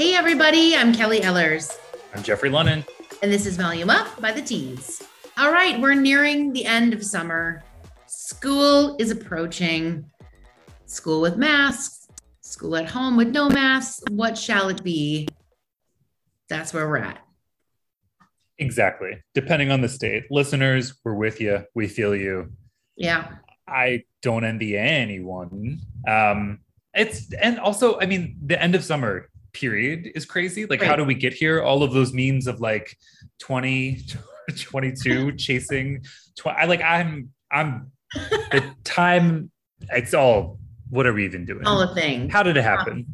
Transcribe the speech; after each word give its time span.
Hey, 0.00 0.14
everybody, 0.14 0.74
I'm 0.74 0.94
Kelly 0.94 1.20
Ellers. 1.20 1.78
I'm 2.14 2.22
Jeffrey 2.22 2.48
Lunnan. 2.48 2.88
And 3.22 3.30
this 3.30 3.44
is 3.44 3.58
Volume 3.58 3.90
Up 3.90 4.18
by 4.18 4.32
the 4.32 4.40
Tease. 4.40 5.02
All 5.36 5.52
right, 5.52 5.78
we're 5.78 5.92
nearing 5.92 6.54
the 6.54 6.64
end 6.64 6.94
of 6.94 7.04
summer. 7.04 7.62
School 8.06 8.96
is 8.98 9.10
approaching. 9.10 10.10
School 10.86 11.20
with 11.20 11.36
masks, 11.36 12.08
school 12.40 12.76
at 12.76 12.88
home 12.88 13.18
with 13.18 13.28
no 13.28 13.50
masks. 13.50 14.02
What 14.08 14.38
shall 14.38 14.70
it 14.70 14.82
be? 14.82 15.28
That's 16.48 16.72
where 16.72 16.88
we're 16.88 16.96
at. 16.96 17.18
Exactly. 18.56 19.22
Depending 19.34 19.70
on 19.70 19.82
the 19.82 19.88
state. 19.90 20.24
Listeners, 20.30 20.94
we're 21.04 21.12
with 21.12 21.42
you. 21.42 21.64
We 21.74 21.88
feel 21.88 22.16
you. 22.16 22.54
Yeah. 22.96 23.34
I 23.68 24.04
don't 24.22 24.44
envy 24.44 24.78
anyone. 24.78 25.80
Um, 26.08 26.60
it's 26.94 27.30
and 27.34 27.60
also, 27.60 28.00
I 28.00 28.06
mean, 28.06 28.38
the 28.42 28.60
end 28.60 28.74
of 28.74 28.82
summer 28.82 29.29
period 29.52 30.10
is 30.14 30.24
crazy. 30.24 30.66
Like, 30.66 30.80
right. 30.80 30.88
how 30.88 30.96
do 30.96 31.04
we 31.04 31.14
get 31.14 31.32
here? 31.32 31.62
All 31.62 31.82
of 31.82 31.92
those 31.92 32.12
memes 32.12 32.46
of 32.46 32.60
like 32.60 32.96
20, 33.40 34.02
22 34.56 35.32
chasing. 35.32 36.02
Tw- 36.38 36.48
I 36.48 36.66
like. 36.66 36.82
I'm. 36.82 37.30
I'm. 37.50 37.92
The 38.14 38.74
time. 38.84 39.50
It's 39.90 40.14
all. 40.14 40.58
What 40.88 41.06
are 41.06 41.12
we 41.12 41.24
even 41.24 41.44
doing? 41.44 41.66
All 41.66 41.80
a 41.80 41.94
thing. 41.94 42.28
How 42.28 42.42
did 42.42 42.56
it 42.56 42.64
happen? 42.64 43.06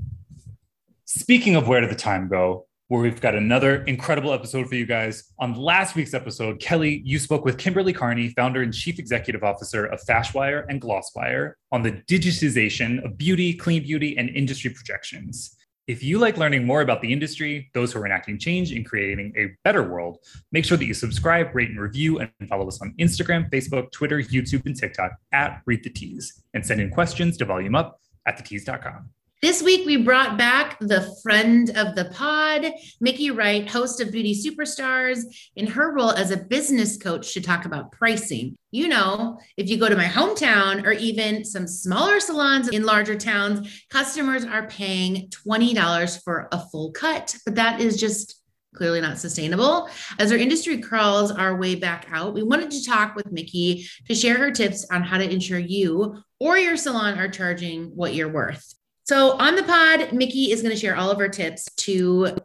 Speaking 1.04 1.56
of 1.56 1.68
where 1.68 1.80
did 1.80 1.90
the 1.90 1.94
time 1.94 2.28
go? 2.28 2.66
where 2.88 3.00
we've 3.00 3.20
got 3.20 3.34
another 3.34 3.82
incredible 3.84 4.32
episode 4.32 4.68
for 4.68 4.76
you 4.76 4.86
guys. 4.86 5.32
On 5.40 5.54
last 5.54 5.96
week's 5.96 6.14
episode, 6.14 6.60
Kelly, 6.60 7.02
you 7.04 7.18
spoke 7.18 7.44
with 7.44 7.58
Kimberly 7.58 7.92
Carney, 7.92 8.28
founder 8.28 8.62
and 8.62 8.72
chief 8.72 9.00
executive 9.00 9.42
officer 9.42 9.86
of 9.86 10.00
Fashwire 10.08 10.64
and 10.68 10.80
Glosswire, 10.80 11.54
on 11.72 11.82
the 11.82 11.92
digitization 11.92 13.04
of 13.04 13.18
beauty, 13.18 13.54
clean 13.54 13.82
beauty, 13.82 14.16
and 14.16 14.28
industry 14.30 14.70
projections. 14.70 15.55
If 15.86 16.02
you 16.02 16.18
like 16.18 16.36
learning 16.36 16.66
more 16.66 16.80
about 16.80 17.00
the 17.00 17.12
industry, 17.12 17.70
those 17.72 17.92
who 17.92 18.00
are 18.00 18.06
enacting 18.06 18.38
change 18.38 18.72
and 18.72 18.84
creating 18.84 19.32
a 19.36 19.54
better 19.62 19.84
world, 19.84 20.18
make 20.50 20.64
sure 20.64 20.76
that 20.76 20.84
you 20.84 20.94
subscribe, 20.94 21.54
rate, 21.54 21.70
and 21.70 21.80
review, 21.80 22.18
and 22.18 22.30
follow 22.48 22.66
us 22.66 22.82
on 22.82 22.92
Instagram, 22.98 23.48
Facebook, 23.50 23.92
Twitter, 23.92 24.20
YouTube, 24.20 24.66
and 24.66 24.76
TikTok 24.76 25.12
at 25.32 25.62
Read 25.64 25.84
the 25.84 25.90
Tease, 25.90 26.42
and 26.54 26.66
send 26.66 26.80
in 26.80 26.90
questions 26.90 27.36
to 27.36 27.44
volume 27.44 27.76
up 27.76 28.00
at 28.26 28.36
thetease.com. 28.36 29.10
This 29.42 29.62
week, 29.62 29.84
we 29.84 29.98
brought 29.98 30.38
back 30.38 30.78
the 30.80 31.14
friend 31.22 31.68
of 31.76 31.94
the 31.94 32.06
pod, 32.06 32.72
Mickey 33.02 33.30
Wright, 33.30 33.68
host 33.68 34.00
of 34.00 34.10
Beauty 34.10 34.34
Superstars, 34.34 35.24
in 35.56 35.66
her 35.66 35.92
role 35.92 36.12
as 36.12 36.30
a 36.30 36.38
business 36.38 36.96
coach 36.96 37.34
to 37.34 37.42
talk 37.42 37.66
about 37.66 37.92
pricing. 37.92 38.56
You 38.70 38.88
know, 38.88 39.38
if 39.58 39.68
you 39.68 39.76
go 39.76 39.90
to 39.90 39.96
my 39.96 40.06
hometown 40.06 40.86
or 40.86 40.92
even 40.92 41.44
some 41.44 41.66
smaller 41.66 42.18
salons 42.18 42.68
in 42.68 42.84
larger 42.84 43.14
towns, 43.14 43.84
customers 43.90 44.46
are 44.46 44.68
paying 44.68 45.28
$20 45.28 46.24
for 46.24 46.48
a 46.50 46.58
full 46.70 46.92
cut, 46.92 47.36
but 47.44 47.56
that 47.56 47.78
is 47.78 48.00
just 48.00 48.40
clearly 48.74 49.02
not 49.02 49.18
sustainable. 49.18 49.90
As 50.18 50.32
our 50.32 50.38
industry 50.38 50.78
crawls 50.78 51.30
our 51.30 51.56
way 51.56 51.74
back 51.74 52.06
out, 52.10 52.32
we 52.32 52.42
wanted 52.42 52.70
to 52.70 52.84
talk 52.84 53.14
with 53.14 53.30
Mickey 53.30 53.86
to 54.06 54.14
share 54.14 54.38
her 54.38 54.50
tips 54.50 54.86
on 54.90 55.02
how 55.02 55.18
to 55.18 55.30
ensure 55.30 55.58
you 55.58 56.22
or 56.40 56.56
your 56.56 56.78
salon 56.78 57.18
are 57.18 57.28
charging 57.28 57.94
what 57.94 58.14
you're 58.14 58.32
worth. 58.32 58.75
So 59.06 59.38
on 59.38 59.54
the 59.54 59.62
pod, 59.62 60.12
Mickey 60.12 60.50
is 60.50 60.62
going 60.62 60.74
to 60.74 60.80
share 60.80 60.96
all 60.96 61.12
of 61.12 61.18
our 61.18 61.28
tips 61.28 61.68
to 61.76 62.36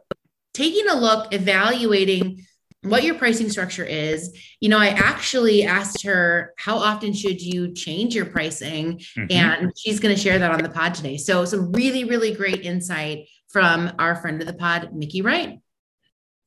taking 0.54 0.86
a 0.88 0.94
look, 0.94 1.34
evaluating 1.34 2.46
what 2.82 3.02
your 3.02 3.16
pricing 3.16 3.50
structure 3.50 3.84
is. 3.84 4.32
You 4.60 4.68
know, 4.68 4.78
I 4.78 4.88
actually 4.88 5.64
asked 5.64 6.04
her 6.04 6.54
how 6.56 6.76
often 6.76 7.14
should 7.14 7.42
you 7.42 7.74
change 7.74 8.14
your 8.14 8.26
pricing, 8.26 8.98
mm-hmm. 8.98 9.26
and 9.30 9.72
she's 9.76 9.98
going 9.98 10.14
to 10.14 10.20
share 10.20 10.38
that 10.38 10.52
on 10.52 10.62
the 10.62 10.68
pod 10.68 10.94
today. 10.94 11.16
So 11.16 11.44
some 11.44 11.72
really, 11.72 12.04
really 12.04 12.32
great 12.32 12.64
insight 12.64 13.28
from 13.48 13.92
our 13.98 14.14
friend 14.14 14.40
of 14.40 14.46
the 14.46 14.54
pod, 14.54 14.94
Mickey 14.94 15.20
Wright. 15.20 15.58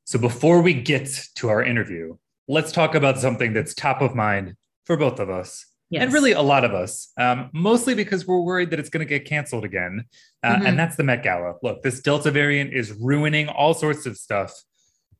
So 0.06 0.18
before 0.18 0.62
we 0.62 0.76
get 0.76 1.10
to 1.36 1.50
our 1.50 1.62
interview, 1.62 2.16
let's 2.48 2.72
talk 2.72 2.96
about 2.96 3.20
something 3.20 3.52
that's 3.52 3.74
top 3.74 4.02
of 4.02 4.16
mind 4.16 4.56
for 4.86 4.96
both 4.96 5.20
of 5.20 5.30
us 5.30 5.66
Yes. 5.90 6.04
And 6.04 6.14
really, 6.14 6.32
a 6.32 6.42
lot 6.42 6.66
of 6.66 6.74
us, 6.74 7.12
um, 7.18 7.50
mostly 7.54 7.94
because 7.94 8.26
we're 8.26 8.42
worried 8.42 8.72
that 8.72 8.80
it's 8.80 8.90
going 8.90 9.06
to 9.06 9.10
get 9.10 9.26
canceled 9.26 9.64
again. 9.64 10.06
Uh, 10.42 10.56
mm-hmm. 10.56 10.66
And 10.66 10.80
that's 10.80 10.96
the 10.96 11.04
Met 11.04 11.24
Gala. 11.24 11.56
Look, 11.62 11.84
this 11.84 12.02
Delta 12.02 12.32
variant 12.32 12.74
is 12.74 12.92
ruining 12.92 13.50
all 13.50 13.74
sorts 13.74 14.06
of 14.06 14.18
stuff, 14.18 14.52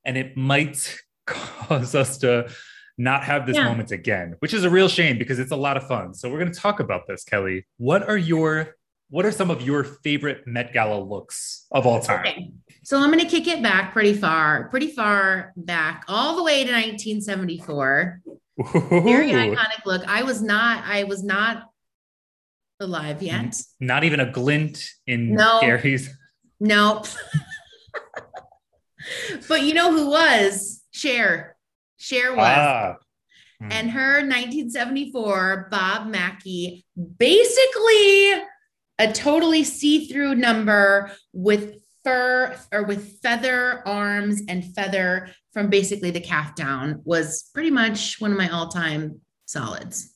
and 0.04 0.18
it 0.18 0.36
might 0.36 0.98
cause 1.28 1.94
us 1.94 2.18
to 2.20 2.50
not 2.98 3.24
have 3.24 3.46
this 3.46 3.58
yeah. 3.58 3.66
moment 3.66 3.92
again, 3.92 4.36
which 4.40 4.54
is 4.54 4.64
a 4.64 4.70
real 4.70 4.88
shame 4.88 5.18
because 5.18 5.38
it's 5.38 5.52
a 5.52 5.56
lot 5.56 5.78
of 5.78 5.88
fun. 5.88 6.14
So 6.14 6.30
we're 6.30 6.40
going 6.40 6.52
to 6.52 6.60
talk 6.60 6.80
about 6.80 7.08
this, 7.08 7.24
Kelly. 7.24 7.66
What 7.78 8.08
are 8.08 8.18
your 8.18 8.76
what 9.10 9.26
are 9.26 9.32
some 9.32 9.52
of 9.52 9.62
your 9.62 9.84
favorite 9.84 10.48
Met 10.48 10.74
Gala 10.74 11.00
looks 11.00 11.68
of 11.72 11.86
all 11.86 12.00
time? 12.00 12.22
Okay. 12.22 12.52
So 12.84 13.00
I'm 13.00 13.12
going 13.12 13.24
to 13.24 13.30
kick 13.30 13.48
it 13.48 13.62
back 13.62 13.94
pretty 13.94 14.14
far, 14.14 14.68
pretty 14.70 14.92
far 14.92 15.54
back, 15.56 16.06
all 16.08 16.36
the 16.36 16.44
way 16.44 16.64
to 16.64 16.72
1974. 16.72 18.22
Very 18.58 19.32
iconic 19.32 19.86
look. 19.86 20.08
I 20.08 20.24
was 20.24 20.42
not, 20.42 20.84
I 20.86 21.04
was 21.04 21.24
not 21.24 21.70
alive 22.80 23.22
yet. 23.22 23.56
Not 23.80 24.04
even 24.04 24.20
a 24.20 24.32
glint 24.32 24.84
in 25.08 25.36
no, 25.36 25.60
Gary's. 25.62 26.10
Nope. 26.60 27.08
but 29.48 29.64
you 29.64 29.74
know 29.74 29.92
who 29.92 30.10
was? 30.10 30.84
Cher. 30.92 31.58
Cher 31.98 32.36
was. 32.36 32.58
Ah. 32.58 32.96
And 33.62 33.92
her 33.92 34.18
1974 34.18 35.70
Bob 35.72 36.08
Mackie, 36.08 36.86
basically 37.18 38.34
a 39.00 39.12
totally 39.12 39.64
see-through 39.64 40.36
number 40.36 41.12
with 41.34 41.82
fur 42.04 42.56
or 42.72 42.84
with 42.84 43.20
feather 43.22 43.82
arms 43.88 44.42
and 44.48 44.64
feather 44.76 45.30
from 45.56 45.70
basically 45.70 46.12
the 46.12 46.20
calf 46.20 46.54
down 46.54 47.02
was 47.06 47.50
pretty 47.54 47.72
much 47.72 48.20
one 48.20 48.30
of 48.30 48.38
my 48.38 48.50
all-time 48.50 49.22
solids. 49.46 50.14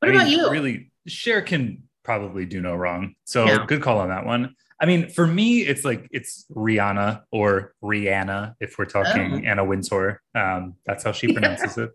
What 0.00 0.10
I 0.10 0.14
about 0.14 0.24
mean, 0.26 0.38
you? 0.38 0.50
Really, 0.50 0.90
Cher 1.06 1.42
can 1.42 1.84
probably 2.02 2.44
do 2.44 2.60
no 2.60 2.74
wrong. 2.74 3.14
So 3.24 3.44
yeah. 3.44 3.64
good 3.68 3.82
call 3.82 4.00
on 4.00 4.08
that 4.08 4.26
one. 4.26 4.56
I 4.80 4.86
mean, 4.86 5.08
for 5.08 5.28
me, 5.28 5.60
it's 5.60 5.84
like 5.84 6.08
it's 6.10 6.44
Rihanna 6.52 7.22
or 7.30 7.74
Rihanna 7.84 8.54
if 8.58 8.78
we're 8.78 8.86
talking 8.86 9.44
oh. 9.44 9.48
Anna 9.48 9.64
Wintour. 9.64 10.20
Um, 10.34 10.74
that's 10.84 11.04
how 11.04 11.12
she 11.12 11.32
pronounces 11.32 11.78
it. 11.78 11.90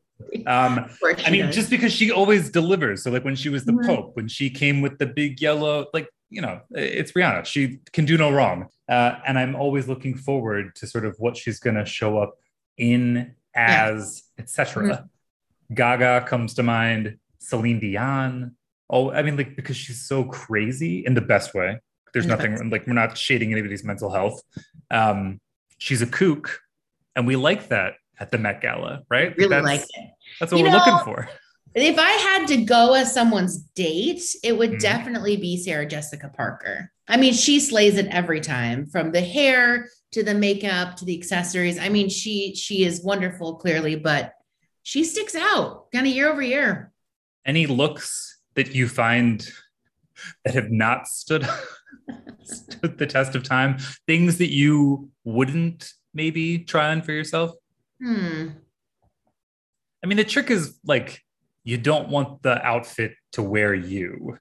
Um, 0.47 0.89
I 1.03 1.31
mean, 1.31 1.47
does. 1.47 1.55
just 1.55 1.69
because 1.69 1.91
she 1.91 2.11
always 2.11 2.49
delivers. 2.49 3.03
So, 3.03 3.11
like 3.11 3.25
when 3.25 3.35
she 3.35 3.49
was 3.49 3.65
the 3.65 3.73
mm-hmm. 3.73 3.87
Pope, 3.87 4.15
when 4.15 4.29
she 4.29 4.49
came 4.49 4.79
with 4.79 4.99
the 4.99 5.07
big 5.07 5.41
yellow, 5.41 5.87
like 5.93 6.07
you 6.29 6.41
know, 6.41 6.61
it's 6.71 7.11
Rihanna. 7.11 7.45
She 7.45 7.79
can 7.91 8.05
do 8.05 8.17
no 8.17 8.31
wrong. 8.31 8.69
Uh, 8.87 9.17
and 9.27 9.37
I'm 9.37 9.55
always 9.55 9.89
looking 9.89 10.15
forward 10.15 10.75
to 10.75 10.87
sort 10.87 11.05
of 11.05 11.15
what 11.17 11.35
she's 11.35 11.59
going 11.59 11.75
to 11.75 11.85
show 11.85 12.19
up 12.19 12.35
in 12.77 13.35
as 13.55 14.23
yeah. 14.37 14.43
etc. 14.43 14.83
Mm-hmm. 14.83 15.73
Gaga 15.75 16.25
comes 16.27 16.53
to 16.55 16.63
mind, 16.63 17.17
Celine 17.39 17.79
Dion. 17.79 18.55
Oh, 18.89 19.11
I 19.11 19.23
mean, 19.23 19.37
like 19.37 19.55
because 19.55 19.75
she's 19.75 20.07
so 20.07 20.23
crazy 20.25 21.05
in 21.05 21.13
the 21.13 21.21
best 21.21 21.53
way. 21.53 21.79
There's 22.13 22.27
nothing 22.27 22.69
like 22.69 22.87
we're 22.87 22.93
not 22.93 23.17
shading 23.17 23.51
anybody's 23.51 23.83
mental 23.83 24.09
health. 24.09 24.41
Um, 24.89 25.41
she's 25.79 26.01
a 26.01 26.07
kook, 26.07 26.59
and 27.15 27.27
we 27.27 27.35
like 27.35 27.69
that 27.69 27.95
at 28.19 28.31
the 28.31 28.37
Met 28.37 28.61
Gala, 28.61 29.01
right? 29.09 29.35
Really 29.37 29.49
that's, 29.49 29.65
like 29.65 29.81
it. 29.81 30.09
That's 30.39 30.51
what 30.51 30.59
you 30.59 30.65
we're 30.65 30.71
know, 30.71 30.77
looking 30.77 30.99
for. 31.03 31.29
If 31.73 31.99
I 31.99 32.11
had 32.11 32.47
to 32.47 32.63
go 32.63 32.93
as 32.93 33.13
someone's 33.13 33.57
date, 33.75 34.23
it 34.43 34.57
would 34.57 34.73
mm. 34.73 34.79
definitely 34.79 35.35
be 35.35 35.57
Sarah 35.57 35.85
Jessica 35.85 36.31
Parker. 36.33 36.89
I 37.07 37.17
mean, 37.17 37.33
she 37.33 37.59
slays 37.59 37.97
it 37.97 38.07
every 38.07 38.39
time 38.39 38.85
from 38.85 39.11
the 39.11 39.21
hair 39.21 39.89
to 40.15 40.23
the 40.23 40.33
makeup 40.33 40.95
to 40.95 41.03
the 41.03 41.17
accessories. 41.17 41.77
I 41.77 41.89
mean, 41.89 42.07
she 42.07 42.55
she 42.55 42.85
is 42.85 43.03
wonderful 43.03 43.57
clearly, 43.57 43.97
but 43.97 44.31
she 44.81 45.03
sticks 45.03 45.35
out 45.35 45.91
kind 45.91 46.07
of 46.07 46.13
year 46.13 46.31
over 46.31 46.41
year. 46.41 46.93
Any 47.45 47.67
looks 47.67 48.39
that 48.53 48.73
you 48.73 48.87
find 48.87 49.45
that 50.45 50.53
have 50.53 50.71
not 50.71 51.09
stood 51.09 51.45
stood 52.43 52.97
the 52.97 53.05
test 53.05 53.35
of 53.35 53.43
time, 53.43 53.77
things 54.07 54.37
that 54.37 54.53
you 54.53 55.09
wouldn't 55.25 55.91
maybe 56.13 56.59
try 56.59 56.91
on 56.91 57.01
for 57.01 57.11
yourself? 57.11 57.51
Hmm. 58.01 58.51
I 60.01 60.07
mean, 60.07 60.15
the 60.15 60.23
trick 60.23 60.49
is 60.49 60.79
like 60.85 61.19
you 61.65 61.77
don't 61.77 62.07
want 62.07 62.41
the 62.41 62.65
outfit 62.65 63.15
to 63.33 63.43
wear 63.43 63.73
you. 63.73 64.37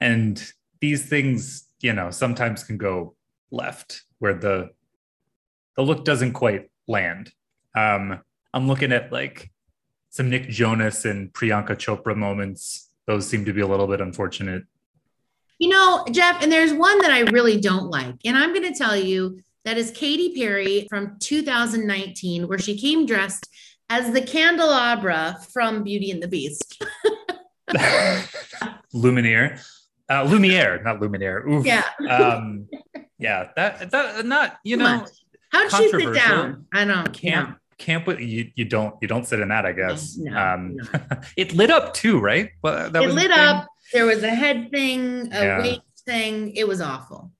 And 0.00 0.42
these 0.80 1.08
things, 1.08 1.68
you 1.80 1.92
know, 1.92 2.10
sometimes 2.10 2.64
can 2.64 2.76
go 2.76 3.14
left 3.52 4.02
where 4.18 4.34
the 4.34 4.70
the 5.76 5.82
look 5.82 6.04
doesn't 6.04 6.32
quite 6.32 6.70
land. 6.86 7.32
Um, 7.74 8.20
I'm 8.52 8.68
looking 8.68 8.92
at 8.92 9.12
like 9.12 9.50
some 10.10 10.30
Nick 10.30 10.48
Jonas 10.48 11.04
and 11.04 11.32
Priyanka 11.32 11.76
Chopra 11.76 12.16
moments. 12.16 12.90
Those 13.06 13.26
seem 13.26 13.44
to 13.46 13.52
be 13.52 13.60
a 13.60 13.66
little 13.66 13.86
bit 13.86 14.00
unfortunate. 14.00 14.64
You 15.58 15.68
know, 15.70 16.04
Jeff, 16.10 16.42
and 16.42 16.50
there's 16.50 16.72
one 16.72 16.98
that 17.00 17.10
I 17.10 17.20
really 17.30 17.60
don't 17.60 17.88
like. 17.88 18.16
And 18.24 18.36
I'm 18.36 18.52
going 18.52 18.70
to 18.70 18.76
tell 18.76 18.96
you 18.96 19.40
that 19.64 19.78
is 19.78 19.90
Katy 19.92 20.34
Perry 20.34 20.86
from 20.90 21.16
2019, 21.20 22.48
where 22.48 22.58
she 22.58 22.76
came 22.76 23.06
dressed 23.06 23.48
as 23.88 24.12
the 24.12 24.22
candelabra 24.22 25.38
from 25.52 25.84
Beauty 25.84 26.10
and 26.10 26.22
the 26.22 26.28
Beast. 26.28 26.82
Lumiere. 28.92 29.60
Uh, 30.10 30.24
Lumiere, 30.24 30.82
not 30.82 31.00
Luminaire. 31.00 31.46
Oof. 31.48 31.64
Yeah. 31.64 31.84
um, 32.10 32.68
Yeah, 33.22 33.50
that 33.54 33.92
that 33.92 34.26
not 34.26 34.58
you 34.64 34.76
Come 34.76 35.00
know 35.00 35.06
on. 35.52 35.68
How'd 35.70 35.82
she 35.82 35.90
sit 35.90 36.14
down? 36.14 36.66
I 36.72 36.84
don't 36.84 37.12
camp 37.12 37.58
camp 37.78 38.06
with 38.06 38.20
you 38.20 38.50
you 38.54 38.64
don't 38.64 38.94
you 39.02 39.08
don't 39.08 39.26
sit 39.26 39.40
in 39.40 39.48
that 39.48 39.66
I 39.66 39.72
guess. 39.72 40.16
No, 40.16 40.36
um, 40.36 40.76
no. 40.76 41.00
it 41.36 41.52
lit 41.54 41.70
up 41.70 41.94
too, 41.94 42.20
right? 42.20 42.50
Well, 42.62 42.90
that 42.90 43.02
it 43.02 43.06
was 43.06 43.14
the 43.14 43.20
lit 43.22 43.30
thing. 43.30 43.38
up. 43.40 43.68
There 43.92 44.06
was 44.06 44.22
a 44.22 44.30
head 44.30 44.70
thing, 44.70 45.32
a 45.32 45.44
Yeah. 45.44 45.58
weight 45.60 45.80
thing. 46.06 46.54
It 46.54 46.66
was 46.66 46.80
awful. 46.80 47.32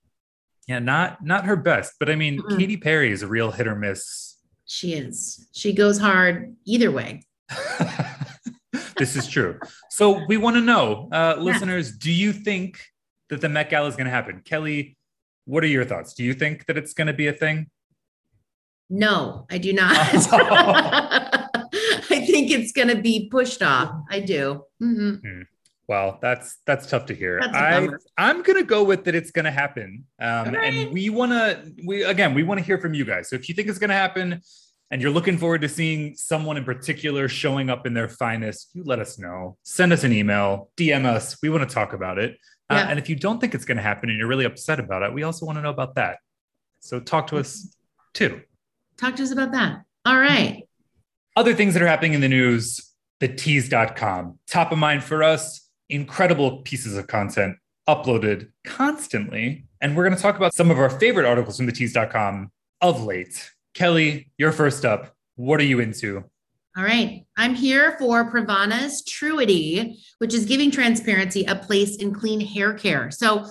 Yeah, 0.69 0.79
not 0.79 1.25
not 1.25 1.45
her 1.47 1.57
best, 1.57 1.95
but 1.99 2.11
I 2.11 2.17
mean, 2.17 2.41
Mm-mm. 2.41 2.59
Katy 2.59 2.77
Perry 2.77 3.11
is 3.13 3.23
a 3.23 3.27
real 3.27 3.51
hit 3.51 3.67
or 3.67 3.75
miss. 3.75 4.37
She 4.65 4.95
is. 4.95 5.49
She 5.53 5.73
goes 5.73 5.99
hard 5.99 6.57
either 6.65 6.91
way. 6.91 7.23
this 8.97 9.17
is 9.17 9.27
true. 9.27 9.59
So 9.91 10.25
we 10.27 10.37
want 10.37 10.57
to 10.57 10.63
know, 10.63 11.09
uh, 11.13 11.37
listeners, 11.39 11.97
do 11.97 12.11
you 12.11 12.33
think 12.33 12.81
that 13.29 13.41
the 13.41 13.49
Met 13.49 13.71
Gala 13.71 13.89
is 13.89 13.97
going 13.97 14.07
to 14.07 14.11
happen? 14.11 14.41
Kelly, 14.45 14.97
what 15.45 15.63
are 15.65 15.69
your 15.69 15.85
thoughts? 15.85 16.15
Do 16.15 16.25
you 16.25 16.33
think 16.33 16.67
that 16.67 16.79
it's 16.79 16.95
going 16.95 17.09
to 17.09 17.13
be 17.13 17.27
a 17.27 17.33
thing? 17.33 17.69
No, 18.95 19.47
I 19.51 19.57
do 19.57 19.73
not. 19.73 19.97
I 19.97 21.49
think 22.27 22.51
it's 22.51 22.73
going 22.73 22.89
to 22.89 23.01
be 23.01 23.31
pushed 23.31 23.63
off. 23.63 23.91
I 24.11 24.21
do. 24.21 24.67
Mhm. 24.83 25.47
Well, 25.89 26.19
that's 26.21 26.59
that's 26.67 26.87
tough 26.87 27.07
to 27.07 27.15
hear. 27.15 27.41
I. 27.43 27.89
I'm 28.19 28.43
gonna 28.43 28.63
go 28.63 28.85
with 28.85 29.05
that. 29.05 29.15
It's 29.15 29.31
gonna 29.31 29.51
happen, 29.51 30.05
um, 30.21 30.55
right. 30.55 30.75
and 30.75 30.93
we 30.93 31.11
want 31.11 31.33
to. 31.33 31.73
We 31.85 32.05
again, 32.05 32.35
we 32.35 32.43
want 32.45 32.61
to 32.61 32.65
hear 32.65 32.79
from 32.79 32.95
you 32.95 33.05
guys. 33.05 33.29
So 33.29 33.37
if 33.37 33.49
you 33.49 33.55
think 33.55 33.69
it's 33.69 33.79
gonna 33.79 33.95
happen, 33.95 34.43
and 34.91 35.03
you're 35.03 35.11
looking 35.11 35.39
forward 35.39 35.63
to 35.63 35.69
seeing 35.69 36.15
someone 36.15 36.57
in 36.57 36.65
particular 36.65 37.29
showing 37.29 37.69
up 37.69 37.87
in 37.87 37.95
their 37.95 38.09
finest, 38.09 38.71
you 38.75 38.85
let 38.85 39.01
us 39.01 39.19
know. 39.19 39.57
Send 39.65 39.93
us 39.93 40.05
an 40.05 40.13
email, 40.13 40.71
DM 40.77 41.05
us. 41.05 41.37
We 41.43 41.49
want 41.49 41.69
to 41.69 41.75
talk 41.75 41.95
about 41.95 42.19
it. 42.19 42.37
Uh, 42.71 42.87
and 42.89 42.99
if 42.99 43.09
you 43.09 43.17
don't 43.17 43.41
think 43.41 43.55
it's 43.55 43.65
gonna 43.65 43.83
happen 43.83 44.09
and 44.09 44.19
you're 44.19 44.29
really 44.29 44.45
upset 44.45 44.79
about 44.79 45.03
it, 45.03 45.13
we 45.13 45.23
also 45.23 45.47
want 45.47 45.59
to 45.59 45.63
know 45.63 45.71
about 45.71 45.95
that. 45.97 46.19
So 46.81 47.01
talk 47.01 47.27
to 47.29 47.39
us 47.39 47.75
too. 48.13 48.43
Talk 48.97 49.17
to 49.17 49.23
us 49.23 49.31
about 49.31 49.53
that. 49.53 49.83
All 50.05 50.19
right. 50.19 50.65
Other 51.37 51.55
things 51.55 51.75
that 51.75 51.83
are 51.83 51.87
happening 51.87 52.15
in 52.15 52.21
the 52.21 52.29
news, 52.29 52.93
the 53.21 53.29
tease.com. 53.29 54.39
Top 54.47 54.73
of 54.73 54.79
mind 54.79 55.03
for 55.03 55.23
us, 55.23 55.69
incredible 55.89 56.59
pieces 56.59 56.97
of 56.97 57.07
content 57.07 57.57
uploaded 57.89 58.51
constantly. 58.65 59.65
And 59.81 59.97
we're 59.97 60.05
going 60.05 60.17
to 60.17 60.23
talk 60.23 60.37
about 60.37 60.55
some 60.55 60.71
of 60.71 60.79
our 60.79 60.91
favorite 60.91 61.27
articles 61.27 61.57
from 61.57 61.67
the 61.67 61.73
tease.com 61.73 62.51
of 62.81 63.05
late. 63.05 63.51
Kelly, 63.75 64.31
you're 64.39 64.53
first 64.53 64.85
up. 64.85 65.15
What 65.37 65.61
are 65.61 65.65
you 65.65 65.81
into? 65.81 66.25
All 66.77 66.85
right. 66.85 67.25
I'm 67.37 67.55
here 67.55 67.97
for 67.99 68.31
Pravana's 68.31 69.03
Truity, 69.03 69.97
which 70.19 70.35
is 70.35 70.47
giving 70.47 70.71
transparency 70.71 71.45
a 71.45 71.55
place 71.55 71.97
in 71.97 72.15
clean 72.15 72.41
hair 72.41 72.75
care. 72.75 73.11
So 73.11 73.47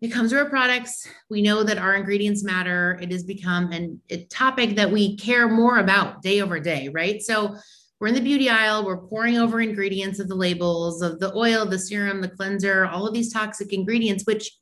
it 0.00 0.08
comes 0.08 0.30
to 0.30 0.38
our 0.38 0.48
products. 0.48 1.08
We 1.28 1.42
know 1.42 1.62
that 1.64 1.78
our 1.78 1.94
ingredients 1.94 2.44
matter. 2.44 2.98
It 3.02 3.10
has 3.10 3.24
become 3.24 3.72
an, 3.72 4.00
a 4.10 4.24
topic 4.26 4.76
that 4.76 4.90
we 4.90 5.16
care 5.16 5.48
more 5.48 5.78
about 5.78 6.22
day 6.22 6.40
over 6.40 6.60
day, 6.60 6.88
right? 6.88 7.20
So 7.20 7.56
we're 8.00 8.08
in 8.08 8.14
the 8.14 8.20
beauty 8.20 8.48
aisle, 8.48 8.86
we're 8.86 9.08
pouring 9.08 9.38
over 9.38 9.60
ingredients 9.60 10.20
of 10.20 10.28
the 10.28 10.36
labels 10.36 11.02
of 11.02 11.18
the 11.18 11.34
oil, 11.34 11.66
the 11.66 11.78
serum, 11.78 12.20
the 12.20 12.28
cleanser, 12.28 12.86
all 12.86 13.08
of 13.08 13.14
these 13.14 13.32
toxic 13.32 13.72
ingredients, 13.72 14.24
which 14.24 14.52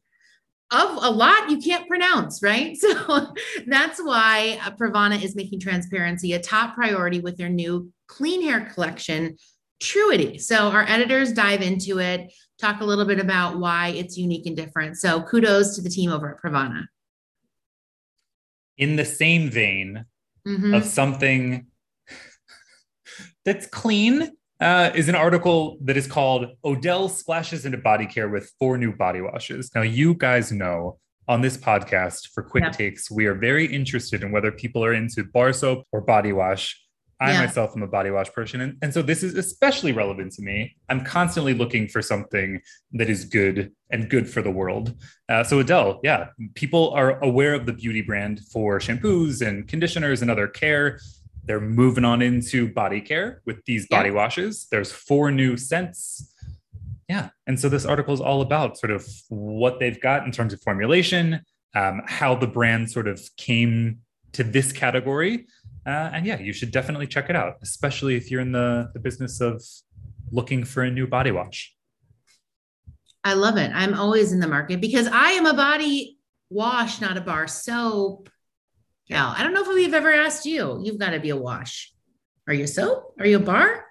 of 0.71 0.91
a 1.03 1.11
lot 1.11 1.51
you 1.51 1.59
can't 1.59 1.87
pronounce, 1.87 2.43
right? 2.43 2.77
So 2.87 3.35
that's 3.67 4.01
why 4.03 4.59
uh, 4.65 4.71
Pravana 4.71 5.23
is 5.23 5.37
making 5.37 5.61
transparency 5.61 6.33
a 6.33 6.41
top 6.41 6.75
priority 6.75 7.21
with 7.21 7.37
their 7.37 7.51
new 7.51 7.93
clean 8.07 8.43
hair 8.43 8.71
collection, 8.73 9.37
Truity. 9.83 10.41
So 10.41 10.71
our 10.71 10.85
editors 10.89 11.35
dive 11.35 11.61
into 11.61 11.99
it, 11.99 12.33
talk 12.59 12.81
a 12.81 12.85
little 12.85 13.05
bit 13.05 13.19
about 13.21 13.59
why 13.59 13.89
it's 13.89 14.17
unique 14.17 14.47
and 14.47 14.57
different. 14.57 14.97
So 14.97 15.23
kudos 15.23 15.77
to 15.77 15.83
the 15.83 15.91
team 15.91 16.11
over 16.11 16.31
at 16.35 16.41
Pravana. 16.43 16.87
In 18.79 18.97
the 18.97 19.05
same 19.05 19.51
vein 19.51 20.05
Mhm. 20.47 20.77
of 20.77 20.85
something 20.85 21.67
that's 23.45 23.67
clean, 23.67 24.31
uh, 24.61 24.91
is 24.95 25.09
an 25.09 25.15
article 25.15 25.79
that 25.83 25.97
is 25.97 26.07
called 26.07 26.47
Odele 26.65 27.11
Splashes 27.11 27.65
into 27.67 27.79
Body 27.79 28.07
Care 28.07 28.29
with 28.29 28.53
Four 28.59 28.79
New 28.79 28.93
Body 28.95 29.21
Washes. 29.21 29.71
Now, 29.75 29.83
you 29.83 30.15
guys 30.15 30.51
know 30.53 30.99
on 31.29 31.41
this 31.41 31.57
podcast 31.57 32.29
for 32.33 32.43
quick 32.43 32.65
Yeah. 32.65 32.71
takes, 32.71 33.11
we 33.11 33.27
are 33.27 33.35
very 33.35 33.67
interested 33.67 34.23
in 34.23 34.31
whether 34.33 34.53
people 34.53 34.85
are 34.85 34.93
into 34.95 35.25
bar 35.25 35.53
soap 35.53 35.87
or 35.93 36.01
body 36.01 36.33
wash. 36.33 36.81
I 37.19 37.33
Yeah. 37.33 37.41
myself 37.47 37.73
am 37.75 37.83
a 37.83 37.87
body 37.87 38.11
wash 38.11 38.31
person. 38.33 38.61
And, 38.61 38.77
and 38.83 38.93
so 38.93 39.01
this 39.01 39.23
is 39.23 39.35
especially 39.35 39.93
relevant 39.93 40.33
to 40.33 40.43
me. 40.43 40.77
I'm 40.91 41.03
constantly 41.05 41.55
looking 41.55 41.89
for 41.89 42.03
something 42.03 42.61
that 42.93 43.09
is 43.09 43.25
good 43.25 43.73
and 43.91 44.11
good 44.11 44.29
for 44.29 44.43
the 44.43 44.51
world. 44.51 44.95
Uh, 45.29 45.43
so, 45.43 45.63
Odele, 45.63 45.99
yeah, 46.03 46.29
people 46.55 46.91
are 46.91 47.19
aware 47.25 47.55
of 47.55 47.65
the 47.65 47.73
beauty 47.73 48.03
brand 48.03 48.41
for 48.53 48.79
shampoos 48.79 49.47
and 49.47 49.67
conditioners 49.67 50.21
and 50.21 50.31
other 50.31 50.47
care. 50.47 50.99
They're 51.45 51.61
moving 51.61 52.05
on 52.05 52.21
into 52.21 52.69
body 52.73 53.01
care 53.01 53.41
with 53.47 53.65
these 53.65 53.87
Yeah. 53.91 53.99
body 53.99 54.11
washes. 54.11 54.67
There's 54.71 54.93
four 54.93 55.31
new 55.31 55.57
scents. 55.57 56.35
Yeah. 57.09 57.31
And 57.47 57.59
so 57.59 57.69
this 57.69 57.87
article 57.87 58.13
is 58.15 58.21
all 58.21 58.43
about 58.43 58.77
sort 58.77 58.91
of 58.91 59.07
what 59.29 59.79
they've 59.79 60.01
got 60.01 60.27
in 60.27 60.33
terms 60.33 60.53
of 60.53 60.61
formulation, 60.61 61.41
um, 61.75 62.03
how 62.07 62.35
the 62.35 62.49
brand 62.49 62.91
sort 62.91 63.07
of 63.07 63.21
came 63.37 64.01
to 64.33 64.43
this 64.45 64.73
category. 64.73 65.47
Uh, 65.87 66.11
and 66.13 66.27
yeah, 66.27 66.39
you 66.41 66.53
should 66.53 66.73
definitely 66.73 67.07
check 67.07 67.31
it 67.31 67.37
out, 67.37 67.55
especially 67.63 68.17
if 68.17 68.31
you're 68.31 68.41
in 68.41 68.51
the, 68.53 68.91
the 68.93 68.99
business 68.99 69.41
of 69.41 69.63
looking 70.33 70.65
for 70.65 70.83
a 70.83 70.91
new 70.91 71.07
body 71.07 71.31
wash. 71.31 71.73
I 73.23 73.35
love 73.35 73.57
it. 73.57 73.71
I'm 73.75 73.95
always 73.95 74.33
in 74.33 74.41
the 74.41 74.49
market 74.49 74.81
because 74.81 75.07
I 75.07 75.31
am 75.33 75.47
a 75.47 75.55
body 75.55 76.19
wash, 76.51 77.01
not 77.01 77.17
a 77.17 77.21
bar 77.21 77.47
soap. 77.47 78.29
Gal, 79.09 79.33
I 79.37 79.45
don't 79.45 79.55
know 79.55 79.63
if 79.63 79.69
we've 79.69 79.95
ever 79.95 80.13
asked 80.13 80.45
you. 80.47 80.81
You've 80.83 80.99
got 80.99 81.11
to 81.11 81.21
be 81.21 81.31
a 81.31 81.37
wash. 81.37 81.93
Are 82.49 82.55
you 82.55 82.65
a 82.65 82.69
soap? 82.69 83.15
Are 83.21 83.27
you 83.27 83.37
a 83.37 83.41
bar? 83.41 83.85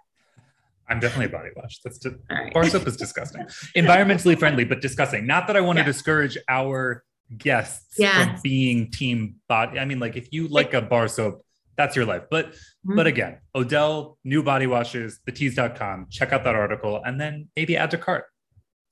I'm 0.89 0.99
definitely 0.99 1.25
a 1.27 1.29
body 1.29 1.49
wash. 1.55 1.79
That's 1.83 1.99
right. 2.29 2.53
bar 2.53 2.65
soap 2.69 2.87
is 2.87 2.97
disgusting. 2.97 3.41
Environmentally 3.75 4.37
friendly, 4.37 4.65
but 4.65 4.81
disgusting. 4.81 5.25
Not 5.25 5.47
that 5.47 5.55
I 5.55 5.61
want 5.61 5.77
Yeah. 5.77 5.85
to 5.85 5.91
discourage 5.91 6.37
our 6.49 7.03
guests 7.37 7.95
Yes. 7.97 8.25
from 8.33 8.41
being 8.43 8.91
team 8.91 9.35
body. 9.47 9.79
I 9.79 9.85
mean, 9.85 9.99
like 9.99 10.15
if 10.15 10.31
you 10.31 10.47
like 10.49 10.73
a 10.73 10.81
bar 10.81 11.07
soap, 11.07 11.44
that's 11.77 11.95
your 11.95 12.05
life. 12.05 12.23
But 12.29 12.53
Mhm. 12.85 12.95
but 12.95 13.07
again, 13.07 13.37
Odele, 13.55 14.17
new 14.23 14.43
body 14.43 14.67
washes, 14.67 15.19
thetease.com. 15.27 16.07
Check 16.09 16.33
out 16.33 16.43
that 16.43 16.55
article 16.55 17.01
and 17.03 17.19
then 17.19 17.49
maybe 17.55 17.75
add 17.77 17.91
to 17.91 17.97
cart. 17.97 18.25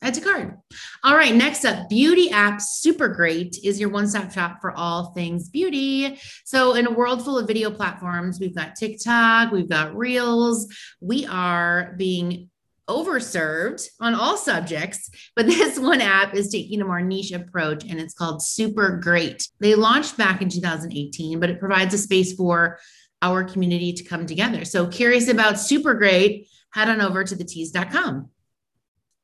Add 0.02 0.16
to 0.16 0.22
cart. 0.22 0.58
All 1.06 1.16
right, 1.16 1.34
next 1.34 1.64
up, 1.64 1.88
Beauty 1.88 2.30
App 2.30 2.60
Supergreat 2.60 3.56
is 3.64 3.80
your 3.80 3.88
one 3.88 4.06
stop 4.08 4.34
shop 4.34 4.58
for 4.60 4.72
all 4.74 5.14
things 5.14 5.48
beauty. 5.48 6.20
So, 6.44 6.74
in 6.76 6.88
a 6.88 6.92
world 6.92 7.24
full 7.24 7.38
of 7.38 7.48
video 7.48 7.72
platforms, 7.72 8.38
we've 8.38 8.54
got 8.56 8.76
TikTok, 8.76 9.54
we've 9.54 9.70
got 9.70 9.96
Reels, 9.96 10.68
we 11.00 11.26
are 11.28 11.96
being 11.98 12.50
overserved 12.90 13.88
on 14.00 14.14
all 14.14 14.38
subjects, 14.38 15.10
but 15.36 15.46
this 15.48 15.80
one 15.80 16.02
app 16.02 16.34
is 16.36 16.50
taking 16.50 16.82
a 16.82 16.86
more 16.86 17.02
niche 17.02 17.32
approach 17.32 17.84
and 17.84 18.00
it's 18.00 18.14
called 18.14 18.42
Supergreat. 18.42 19.48
They 19.60 19.76
launched 19.76 20.18
back 20.18 20.42
in 20.42 20.50
2018, 20.50 21.40
but 21.40 21.50
it 21.50 21.60
provides 21.60 21.94
a 21.94 21.98
space 21.98 22.34
for 22.34 22.80
our 23.22 23.44
community 23.44 23.94
to 23.94 24.04
come 24.04 24.26
together. 24.26 24.66
So, 24.66 24.88
curious 24.88 25.30
about 25.30 25.56
Supergreat, 25.56 26.48
head 26.72 26.90
on 26.90 27.02
over 27.02 27.24
to 27.24 27.36
thetease.com. 27.36 28.30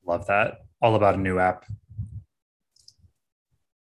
Love 0.05 0.27
that. 0.27 0.61
All 0.81 0.95
about 0.95 1.15
a 1.15 1.19
new 1.19 1.39
app. 1.39 1.65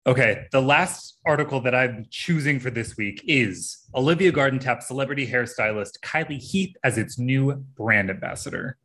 Okay, 0.06 0.48
the 0.51 0.62
last 0.62 1.18
article 1.25 1.62
that 1.62 1.74
I'm 1.74 2.06
choosing 2.10 2.60
for 2.60 2.70
this 2.70 2.98
week 2.98 3.24
is 3.25 3.88
Olivia 3.96 4.34
Garden 4.34 4.60
taps 4.60 4.88
celebrity 4.88 5.25
hairstylist 5.25 6.01
Kylee 6.03 6.42
Heath 6.42 6.75
as 6.84 6.98
its 6.98 7.18
new 7.18 7.53
brand 7.75 8.10
ambassador. 8.10 8.77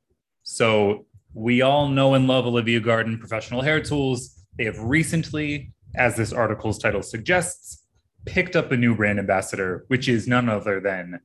So 0.50 1.04
we 1.34 1.60
all 1.60 1.88
know 1.88 2.14
and 2.14 2.26
love 2.26 2.46
Olivia 2.46 2.80
Garden 2.80 3.18
professional 3.18 3.60
hair 3.60 3.82
tools. 3.82 4.46
They 4.56 4.64
have 4.64 4.78
recently, 4.78 5.74
as 5.94 6.16
this 6.16 6.32
article's 6.32 6.78
title 6.78 7.02
suggests, 7.02 7.84
picked 8.24 8.56
up 8.56 8.72
a 8.72 8.76
new 8.78 8.96
brand 8.96 9.18
ambassador, 9.18 9.84
which 9.88 10.08
is 10.08 10.26
none 10.26 10.48
other 10.48 10.80
than 10.80 11.20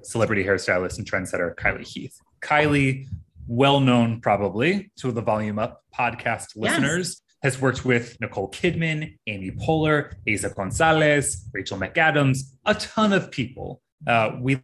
celebrity 0.00 0.42
hairstylist 0.42 0.96
and 0.96 1.08
trendsetter 1.08 1.54
Kylee 1.54 1.86
Heath. 1.86 2.18
Kylee, 2.40 3.06
well 3.46 3.78
known 3.78 4.22
probably 4.22 4.90
to 4.96 5.12
the 5.12 5.20
Volume 5.20 5.58
Up 5.58 5.84
podcast 5.96 6.56
listeners, 6.56 7.20
has 7.42 7.60
worked 7.60 7.84
with 7.84 8.18
Nicole 8.22 8.50
Kidman, 8.50 9.18
Amy 9.26 9.50
Poehler, 9.50 10.14
Eiza 10.26 10.54
Gonzalez, 10.54 11.46
Rachel 11.52 11.76
McAdams, 11.76 12.38
a 12.64 12.74
ton 12.74 13.12
of 13.12 13.30
people. 13.30 13.82
Uh, 14.06 14.30
we 14.40 14.62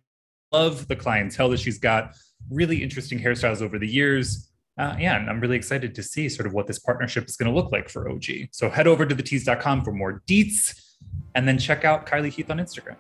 love 0.51 0.89
the 0.89 0.97
clientele 0.97 1.51
that 1.51 1.61
she's 1.61 1.79
got, 1.79 2.17
really 2.51 2.83
interesting 2.83 3.19
hairstyles 3.19 3.63
over 3.63 3.79
the 3.79 3.89
years. 3.89 4.51
Uh, 4.79 4.95
yeah, 4.99 5.17
and 5.17 5.31
I'm 5.31 5.41
really 5.41 5.57
excited 5.57 5.95
to 5.95 6.03
see 6.03 6.29
sort 6.29 6.47
of 6.47 6.53
what 6.53 6.67
this 6.67 6.79
partnership 6.79 7.25
is 7.29 7.37
going 7.37 7.51
to 7.51 7.57
look 7.57 7.73
like 7.73 7.89
for 7.89 8.11
OG. 8.11 8.25
So 8.53 8.69
head 8.69 8.87
over 8.87 9.07
to 9.07 9.15
thetease.com 9.15 9.85
for 9.85 9.93
more 9.93 10.23
deets 10.27 10.79
and 11.35 11.49
then 11.49 11.59
check 11.59 11.85
out 11.85 12.07
Kylee 12.07 12.31
Heath 12.31 12.51
on 12.51 12.59
Instagram. 12.59 12.97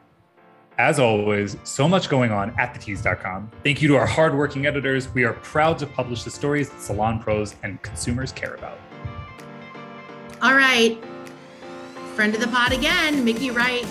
As 0.78 0.98
always, 0.98 1.56
so 1.64 1.88
much 1.88 2.10
going 2.10 2.30
on 2.30 2.58
at 2.58 2.74
thetease.com. 2.74 3.50
Thank 3.64 3.80
you 3.80 3.88
to 3.88 3.96
our 3.96 4.06
hardworking 4.06 4.66
editors. 4.66 5.12
We 5.12 5.24
are 5.24 5.32
proud 5.34 5.78
to 5.78 5.86
publish 5.86 6.22
the 6.22 6.30
stories 6.30 6.68
that 6.68 6.80
salon 6.80 7.18
pros 7.18 7.56
and 7.62 7.80
consumers 7.82 8.30
care 8.32 8.54
about. 8.54 8.78
All 10.42 10.54
right. 10.54 11.02
Friend 12.14 12.34
of 12.34 12.40
the 12.40 12.48
pod 12.48 12.72
again, 12.72 13.24
Mickey 13.24 13.50
Wright. 13.50 13.86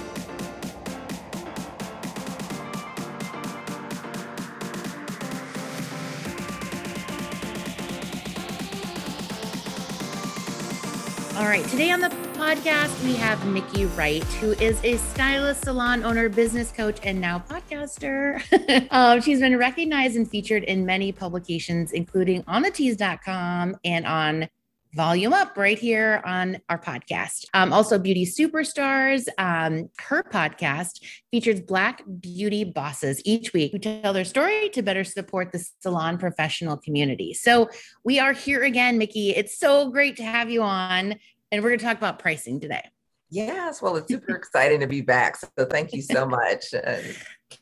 All 11.46 11.52
right, 11.52 11.64
today 11.68 11.92
on 11.92 12.00
the 12.00 12.10
podcast, 12.40 13.04
we 13.04 13.14
have 13.18 13.46
Mickey 13.46 13.86
Wright, 13.86 14.24
who 14.42 14.54
is 14.54 14.84
a 14.84 14.98
stylist, 14.98 15.64
salon 15.64 16.04
owner, 16.04 16.28
business 16.28 16.72
coach, 16.72 16.98
and 17.04 17.22
now 17.22 17.38
podcaster. 17.38 18.42
um, 18.92 19.22
she's 19.22 19.42
been 19.42 19.56
recognized 19.56 20.16
and 20.16 20.28
featured 20.28 20.64
in 20.64 20.88
many 20.88 21.12
publications, 21.12 21.92
including 21.92 22.44
on 22.48 22.64
thetease.com 22.64 23.78
and 23.86 24.08
on 24.08 24.50
volume 24.96 25.34
up 25.34 25.58
right 25.58 25.78
here 25.78 26.22
on 26.26 26.58
our 26.70 26.80
podcast. 26.80 27.46
Um, 27.54 27.74
also, 27.74 28.00
Beauty 28.00 28.26
Superstars. 28.26 29.28
Um, 29.38 29.90
her 30.00 30.24
podcast 30.24 31.04
features 31.32 31.60
Black 31.60 32.02
beauty 32.22 32.64
bosses 32.64 33.22
each 33.26 33.54
week 33.54 33.74
who 33.74 33.78
tell 33.78 34.14
their 34.14 34.26
story 34.26 34.70
to 34.70 34.82
better 34.82 35.04
support 35.04 35.52
the 35.52 35.64
salon 35.82 36.18
professional 36.18 36.78
community. 36.78 37.34
So 37.34 37.70
we 38.04 38.20
are 38.20 38.34
here 38.34 38.64
again, 38.64 38.98
Mickey. 38.98 39.32
It's 39.32 39.60
so 39.60 39.92
great 39.92 40.16
to 40.18 40.24
have 40.24 40.50
you 40.50 40.64
on. 40.64 41.16
And 41.56 41.64
we're 41.64 41.70
going 41.70 41.80
to 41.80 41.86
talk 41.86 41.98
about 41.98 42.20
pricing 42.20 42.60
today. 42.60 42.84
Yes, 43.30 43.82
well, 43.82 43.96
it's 43.96 44.10
super 44.10 44.36
exciting 44.36 44.82
to 44.82 44.88
be 44.88 45.00
back. 45.00 45.38
So 45.38 45.66
thank 45.66 45.94
you 45.94 46.02
so 46.02 46.26
much. 46.26 46.74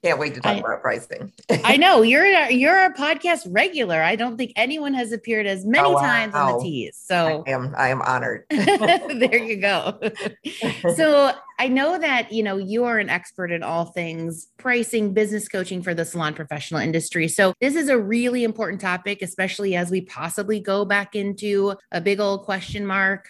Can't 0.04 0.18
wait 0.18 0.34
to 0.34 0.42
talk 0.42 0.56
I, 0.56 0.60
about 0.60 0.82
pricing. 0.82 1.32
I 1.64 1.78
know 1.78 2.02
you're 2.02 2.26
a, 2.26 2.52
you're 2.52 2.86
a 2.86 2.92
podcast 2.96 3.46
regular. 3.52 4.02
I 4.02 4.16
don't 4.16 4.36
think 4.36 4.52
anyone 4.56 4.96
has 4.96 5.12
appeared 5.12 5.46
as 5.46 5.64
many 5.64 5.88
oh, 5.88 5.92
wow. 5.92 6.02
times 6.02 6.34
on 6.34 6.58
the 6.58 6.64
tease. 6.64 6.98
So 6.98 7.44
I 7.46 7.52
am 7.52 7.76
I 7.78 7.90
am 7.90 8.02
honored. 8.02 8.46
there 8.50 9.38
you 9.38 9.58
go. 9.58 10.00
so 10.96 11.34
I 11.60 11.68
know 11.68 12.00
that 12.00 12.32
you 12.32 12.42
know 12.42 12.58
you 12.58 12.86
are 12.86 12.98
an 12.98 13.10
expert 13.10 13.52
in 13.52 13.62
all 13.62 13.86
things 13.86 14.48
pricing, 14.58 15.14
business 15.14 15.48
coaching 15.48 15.84
for 15.84 15.94
the 15.94 16.04
salon 16.04 16.34
professional 16.34 16.82
industry. 16.82 17.28
So 17.28 17.54
this 17.62 17.76
is 17.76 17.90
a 17.90 17.98
really 18.00 18.44
important 18.44 18.82
topic, 18.82 19.22
especially 19.22 19.76
as 19.76 19.92
we 19.92 20.02
possibly 20.02 20.60
go 20.60 20.84
back 20.84 21.16
into 21.16 21.76
a 21.92 22.02
big 22.02 22.20
old 22.20 22.44
question 22.44 22.88
mark 22.88 23.30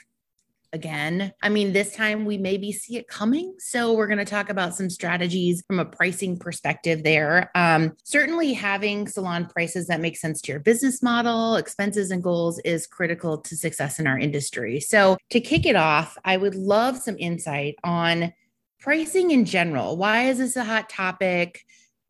again. 0.73 1.31
I 1.41 1.49
mean, 1.49 1.71
this 1.71 1.95
time 1.95 2.25
we 2.25 2.37
maybe 2.37 2.71
see 2.71 2.97
it 2.97 3.07
coming. 3.07 3.55
So 3.59 3.93
we're 3.93 4.07
going 4.07 4.17
to 4.17 4.25
talk 4.25 4.49
about 4.49 4.75
some 4.75 4.89
strategies 4.89 5.63
from 5.67 5.79
a 5.79 5.85
pricing 5.85 6.37
perspective 6.37 7.03
there. 7.03 7.51
Um, 7.55 7.93
certainly, 8.03 8.53
having 8.53 9.07
salon 9.07 9.45
prices 9.45 9.87
that 9.87 10.01
make 10.01 10.17
sense 10.17 10.41
to 10.41 10.51
your 10.51 10.59
business 10.59 11.01
model, 11.01 11.55
expenses, 11.55 12.11
and 12.11 12.23
goals 12.23 12.59
is 12.65 12.87
critical 12.87 13.37
to 13.37 13.55
success 13.55 13.99
in 13.99 14.07
our 14.07 14.17
industry. 14.17 14.79
So 14.79 15.17
to 15.29 15.39
kick 15.39 15.65
it 15.65 15.75
off, 15.75 16.17
I 16.25 16.37
would 16.37 16.55
love 16.55 16.97
some 16.97 17.15
insight 17.17 17.75
on 17.83 18.33
pricing 18.79 19.31
in 19.31 19.45
general. 19.45 19.95
Why 19.95 20.23
is 20.23 20.39
this 20.39 20.55
a 20.55 20.63
hot 20.63 20.89
topic? 20.89 21.65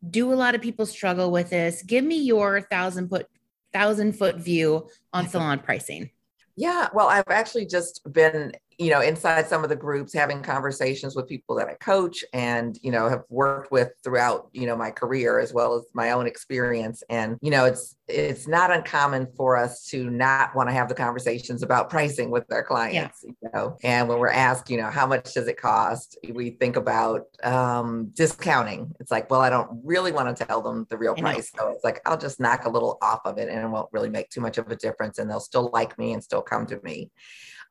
Do 0.08 0.32
a 0.32 0.34
lot 0.34 0.54
of 0.54 0.62
people 0.62 0.86
struggle 0.86 1.30
with 1.30 1.50
this? 1.50 1.82
Give 1.82 2.04
me 2.04 2.22
your 2.22 2.62
thousand 2.62 3.08
foot 3.08 3.26
thousand 3.72 4.14
foot 4.14 4.36
view 4.36 4.88
on 5.12 5.28
salon 5.28 5.58
pricing. 5.58 6.10
Yeah, 6.56 6.88
well, 6.94 7.08
I've 7.08 7.24
actually 7.28 7.66
just 7.66 8.00
been 8.12 8.52
you 8.78 8.90
know, 8.90 9.00
inside 9.00 9.46
some 9.46 9.62
of 9.62 9.68
the 9.70 9.76
groups, 9.76 10.12
having 10.12 10.42
conversations 10.42 11.14
with 11.14 11.28
people 11.28 11.54
that 11.56 11.68
I 11.68 11.74
coach 11.74 12.24
and, 12.32 12.78
you 12.82 12.90
know, 12.90 13.08
have 13.08 13.22
worked 13.28 13.70
with 13.70 13.90
throughout, 14.02 14.48
you 14.52 14.66
know, 14.66 14.76
my 14.76 14.90
career 14.90 15.38
as 15.38 15.52
well 15.52 15.74
as 15.74 15.84
my 15.94 16.10
own 16.10 16.26
experience. 16.26 17.02
And, 17.08 17.38
you 17.40 17.50
know, 17.50 17.64
it's, 17.66 17.96
it's 18.06 18.46
not 18.46 18.70
uncommon 18.70 19.26
for 19.34 19.56
us 19.56 19.86
to 19.86 20.10
not 20.10 20.54
want 20.54 20.68
to 20.68 20.74
have 20.74 20.88
the 20.88 20.94
conversations 20.94 21.62
about 21.62 21.88
pricing 21.88 22.30
with 22.30 22.44
our 22.52 22.62
clients, 22.62 23.24
yeah. 23.24 23.30
you 23.42 23.48
know, 23.54 23.78
and 23.82 24.08
when 24.08 24.18
we're 24.18 24.28
asked, 24.28 24.68
you 24.68 24.76
know, 24.76 24.90
how 24.90 25.06
much 25.06 25.32
does 25.32 25.48
it 25.48 25.56
cost? 25.56 26.18
We 26.30 26.50
think 26.50 26.76
about 26.76 27.22
um, 27.42 28.10
discounting. 28.14 28.94
It's 29.00 29.10
like, 29.10 29.30
well, 29.30 29.40
I 29.40 29.48
don't 29.48 29.80
really 29.82 30.12
want 30.12 30.36
to 30.36 30.44
tell 30.44 30.60
them 30.60 30.86
the 30.90 30.98
real 30.98 31.14
price. 31.14 31.50
So 31.56 31.68
it's 31.70 31.82
like, 31.82 32.02
I'll 32.04 32.18
just 32.18 32.40
knock 32.40 32.66
a 32.66 32.70
little 32.70 32.98
off 33.00 33.20
of 33.24 33.38
it 33.38 33.48
and 33.48 33.58
it 33.58 33.68
won't 33.68 33.88
really 33.92 34.10
make 34.10 34.28
too 34.28 34.42
much 34.42 34.58
of 34.58 34.70
a 34.70 34.76
difference. 34.76 35.18
And 35.18 35.30
they'll 35.30 35.40
still 35.40 35.70
like 35.72 35.98
me 35.98 36.12
and 36.12 36.22
still 36.22 36.42
come 36.42 36.66
to 36.66 36.80
me. 36.82 37.10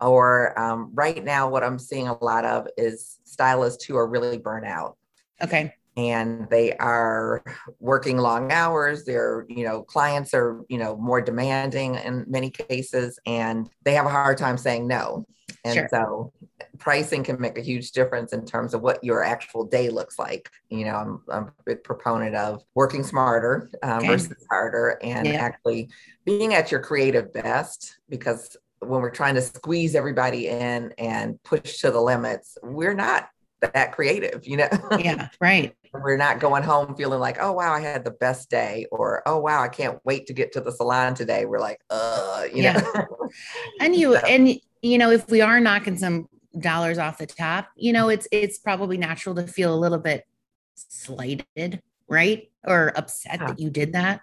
Or 0.01 0.59
um, 0.59 0.89
right 0.95 1.23
now, 1.23 1.47
what 1.47 1.63
I'm 1.63 1.77
seeing 1.77 2.07
a 2.07 2.23
lot 2.23 2.43
of 2.43 2.67
is 2.75 3.19
stylists 3.23 3.85
who 3.85 3.95
are 3.97 4.07
really 4.07 4.39
burnt 4.39 4.65
out. 4.65 4.97
Okay. 5.43 5.75
And 5.95 6.49
they 6.49 6.73
are 6.77 7.43
working 7.79 8.17
long 8.17 8.51
hours. 8.51 9.05
Their, 9.05 9.45
you 9.47 9.63
know, 9.63 9.83
clients 9.83 10.33
are, 10.33 10.61
you 10.67 10.77
know, 10.77 10.95
more 10.97 11.21
demanding 11.21 11.95
in 11.95 12.25
many 12.27 12.49
cases, 12.49 13.19
and 13.25 13.69
they 13.83 13.93
have 13.93 14.05
a 14.05 14.09
hard 14.09 14.37
time 14.37 14.57
saying 14.57 14.87
no. 14.87 15.25
And 15.65 15.75
sure. 15.75 15.87
so 15.89 16.33
pricing 16.77 17.23
can 17.23 17.39
make 17.39 17.57
a 17.57 17.61
huge 17.61 17.91
difference 17.91 18.33
in 18.33 18.45
terms 18.45 18.73
of 18.73 18.81
what 18.81 19.03
your 19.03 19.23
actual 19.23 19.63
day 19.63 19.89
looks 19.89 20.19
like. 20.19 20.49
You 20.69 20.85
know, 20.85 20.95
I'm, 20.95 21.21
I'm 21.29 21.43
a 21.45 21.53
big 21.65 21.83
proponent 21.83 22.35
of 22.35 22.63
working 22.75 23.03
smarter 23.03 23.69
um, 23.81 23.99
okay. 23.99 24.07
versus 24.07 24.45
harder 24.49 24.99
and 25.01 25.27
yeah. 25.27 25.33
actually 25.35 25.89
being 26.25 26.53
at 26.53 26.71
your 26.71 26.81
creative 26.81 27.31
best 27.31 27.99
because 28.09 28.57
when 28.79 29.01
we're 29.01 29.11
trying 29.11 29.35
to 29.35 29.41
squeeze 29.41 29.95
everybody 29.95 30.49
in 30.49 30.93
and 30.97 31.41
push 31.43 31.79
to 31.79 31.91
the 31.91 32.01
limits, 32.01 32.57
we're 32.61 32.93
not 32.93 33.29
that 33.71 33.91
creative, 33.91 34.45
you 34.45 34.57
know? 34.57 34.69
Yeah, 34.99 35.29
right. 35.39 35.75
we're 35.93 36.17
not 36.17 36.39
going 36.39 36.63
home 36.63 36.95
feeling 36.95 37.19
like, 37.19 37.37
oh, 37.39 37.51
wow, 37.51 37.73
I 37.73 37.79
had 37.79 38.03
the 38.03 38.11
best 38.11 38.49
day, 38.49 38.87
or 38.91 39.21
oh, 39.25 39.39
wow, 39.39 39.61
I 39.61 39.67
can't 39.67 39.99
wait 40.03 40.27
to 40.27 40.33
get 40.33 40.51
to 40.53 40.61
the 40.61 40.71
salon 40.71 41.13
today. 41.13 41.45
We're 41.45 41.59
like, 41.59 41.79
uh, 41.89 42.43
you 42.53 42.63
yeah. 42.63 42.73
know? 42.73 43.29
and 43.79 43.95
you, 43.95 44.15
so. 44.15 44.25
and, 44.25 44.59
you 44.81 44.97
know, 44.97 45.11
if 45.11 45.29
we 45.29 45.41
are 45.41 45.59
knocking 45.59 45.97
some 45.97 46.27
dollars 46.59 46.97
off 46.97 47.17
the 47.17 47.25
top, 47.27 47.69
you 47.75 47.93
know, 47.93 48.09
it's, 48.09 48.27
it's 48.31 48.57
probably 48.57 48.97
natural 48.97 49.35
to 49.35 49.47
feel 49.47 49.73
a 49.73 49.77
little 49.77 49.99
bit 49.99 50.25
slighted, 50.75 51.81
right? 52.07 52.49
Or 52.63 52.91
upset 52.95 53.39
yeah. 53.39 53.47
that 53.47 53.59
you 53.59 53.69
did 53.69 53.93
that. 53.93 54.21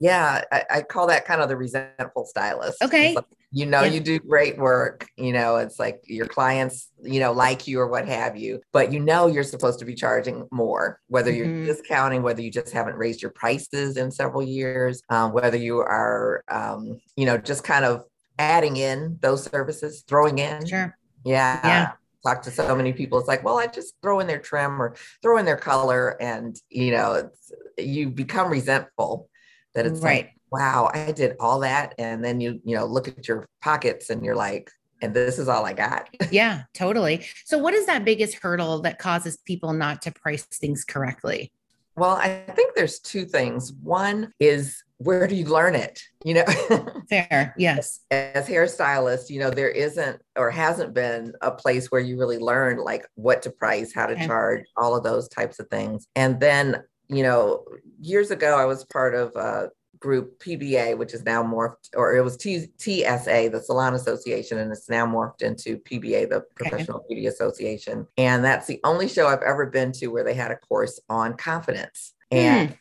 Yeah, 0.00 0.42
I, 0.52 0.64
I, 0.70 0.82
call 0.82 1.08
that 1.08 1.24
kind 1.24 1.40
of 1.40 1.48
the 1.48 1.56
resentful 1.56 2.24
stylist. 2.24 2.82
Okay. 2.82 3.14
Like, 3.14 3.24
you 3.50 3.66
know, 3.66 3.82
yeah. 3.82 3.90
you 3.90 4.00
do 4.00 4.18
great 4.20 4.56
work. 4.56 5.08
You 5.16 5.32
know, 5.32 5.56
it's 5.56 5.78
like 5.78 6.02
your 6.04 6.26
clients, 6.26 6.90
you 7.02 7.18
know, 7.18 7.32
like 7.32 7.66
you 7.66 7.80
or 7.80 7.88
what 7.88 8.06
have 8.06 8.36
you, 8.36 8.60
but 8.72 8.92
you 8.92 9.00
know, 9.00 9.26
you're 9.26 9.42
supposed 9.42 9.80
to 9.80 9.84
be 9.84 9.94
charging 9.94 10.46
more, 10.52 11.00
whether 11.08 11.32
you're 11.32 11.46
mm-hmm. 11.46 11.66
discounting, 11.66 12.22
whether 12.22 12.42
you 12.42 12.50
just 12.50 12.72
haven't 12.72 12.96
raised 12.96 13.22
your 13.22 13.32
prices 13.32 13.96
in 13.96 14.10
several 14.10 14.42
years, 14.42 15.02
um, 15.08 15.32
whether 15.32 15.56
you 15.56 15.78
are, 15.78 16.44
um, 16.48 17.00
you 17.16 17.26
know, 17.26 17.36
just 17.36 17.64
kind 17.64 17.84
of 17.84 18.04
adding 18.38 18.76
in 18.76 19.18
those 19.20 19.44
services, 19.44 20.04
throwing 20.06 20.38
in. 20.38 20.64
Sure. 20.64 20.96
Yeah. 21.24 21.60
Yeah 21.64 21.92
talk 22.26 22.42
to 22.42 22.50
so 22.50 22.74
many 22.74 22.92
people 22.92 23.16
it's 23.18 23.28
like 23.28 23.44
well 23.44 23.58
i 23.58 23.66
just 23.68 23.94
throw 24.02 24.18
in 24.18 24.26
their 24.26 24.40
trim 24.40 24.82
or 24.82 24.96
throw 25.22 25.38
in 25.38 25.44
their 25.44 25.56
color 25.56 26.20
and 26.20 26.60
you 26.68 26.90
know 26.90 27.30
you 27.78 28.10
become 28.10 28.50
resentful 28.50 29.28
that 29.78 29.86
it's 29.86 30.00
right. 30.00 30.24
like, 30.24 30.34
wow, 30.50 30.90
I 30.92 31.12
did 31.12 31.36
all 31.38 31.60
that. 31.60 31.94
And 31.98 32.24
then 32.24 32.40
you, 32.40 32.60
you 32.64 32.74
know, 32.74 32.84
look 32.84 33.06
at 33.06 33.28
your 33.28 33.46
pockets 33.62 34.10
and 34.10 34.24
you're 34.24 34.34
like, 34.34 34.70
and 35.00 35.14
this 35.14 35.38
is 35.38 35.46
all 35.46 35.64
I 35.64 35.72
got. 35.72 36.08
yeah, 36.32 36.62
totally. 36.74 37.24
So 37.44 37.58
what 37.58 37.74
is 37.74 37.86
that 37.86 38.04
biggest 38.04 38.34
hurdle 38.34 38.80
that 38.82 38.98
causes 38.98 39.36
people 39.36 39.72
not 39.72 40.02
to 40.02 40.10
price 40.10 40.42
things 40.46 40.84
correctly? 40.84 41.52
Well, 41.94 42.16
I 42.16 42.44
think 42.54 42.74
there's 42.74 42.98
two 42.98 43.24
things. 43.24 43.72
One 43.72 44.32
is 44.40 44.82
where 44.96 45.28
do 45.28 45.36
you 45.36 45.44
learn 45.44 45.76
it? 45.76 46.02
You 46.24 46.34
know, 46.34 46.44
fair, 47.08 47.54
yes. 47.56 48.00
As 48.10 48.48
hairstylist, 48.48 49.30
you 49.30 49.38
know, 49.38 49.50
there 49.50 49.70
isn't 49.70 50.20
or 50.36 50.50
hasn't 50.50 50.92
been 50.92 51.34
a 51.40 51.52
place 51.52 51.90
where 51.90 52.00
you 52.00 52.18
really 52.18 52.38
learn 52.38 52.78
like 52.78 53.06
what 53.14 53.42
to 53.42 53.50
price, 53.50 53.94
how 53.94 54.06
to 54.06 54.14
okay. 54.14 54.26
charge, 54.26 54.64
all 54.76 54.96
of 54.96 55.04
those 55.04 55.28
types 55.28 55.60
of 55.60 55.68
things. 55.68 56.08
And 56.16 56.40
then 56.40 56.82
you 57.08 57.22
know, 57.22 57.64
years 58.00 58.30
ago, 58.30 58.56
I 58.56 58.64
was 58.64 58.84
part 58.84 59.14
of 59.14 59.34
a 59.36 59.70
group 59.98 60.40
PBA, 60.40 60.96
which 60.96 61.14
is 61.14 61.24
now 61.24 61.42
morphed, 61.42 61.90
or 61.94 62.16
it 62.16 62.22
was 62.22 62.36
T- 62.36 62.68
TSA, 62.78 63.50
the 63.52 63.62
Salon 63.64 63.94
Association, 63.94 64.58
and 64.58 64.70
it's 64.70 64.88
now 64.88 65.06
morphed 65.06 65.42
into 65.42 65.78
PBA, 65.78 66.30
the 66.30 66.44
Professional 66.54 66.98
okay. 66.98 67.06
Beauty 67.08 67.26
Association. 67.26 68.06
And 68.16 68.44
that's 68.44 68.66
the 68.66 68.80
only 68.84 69.08
show 69.08 69.26
I've 69.26 69.42
ever 69.42 69.66
been 69.66 69.92
to 69.92 70.08
where 70.08 70.24
they 70.24 70.34
had 70.34 70.50
a 70.50 70.56
course 70.56 71.00
on 71.08 71.36
confidence. 71.36 72.14
And 72.30 72.70
mm. 72.70 72.78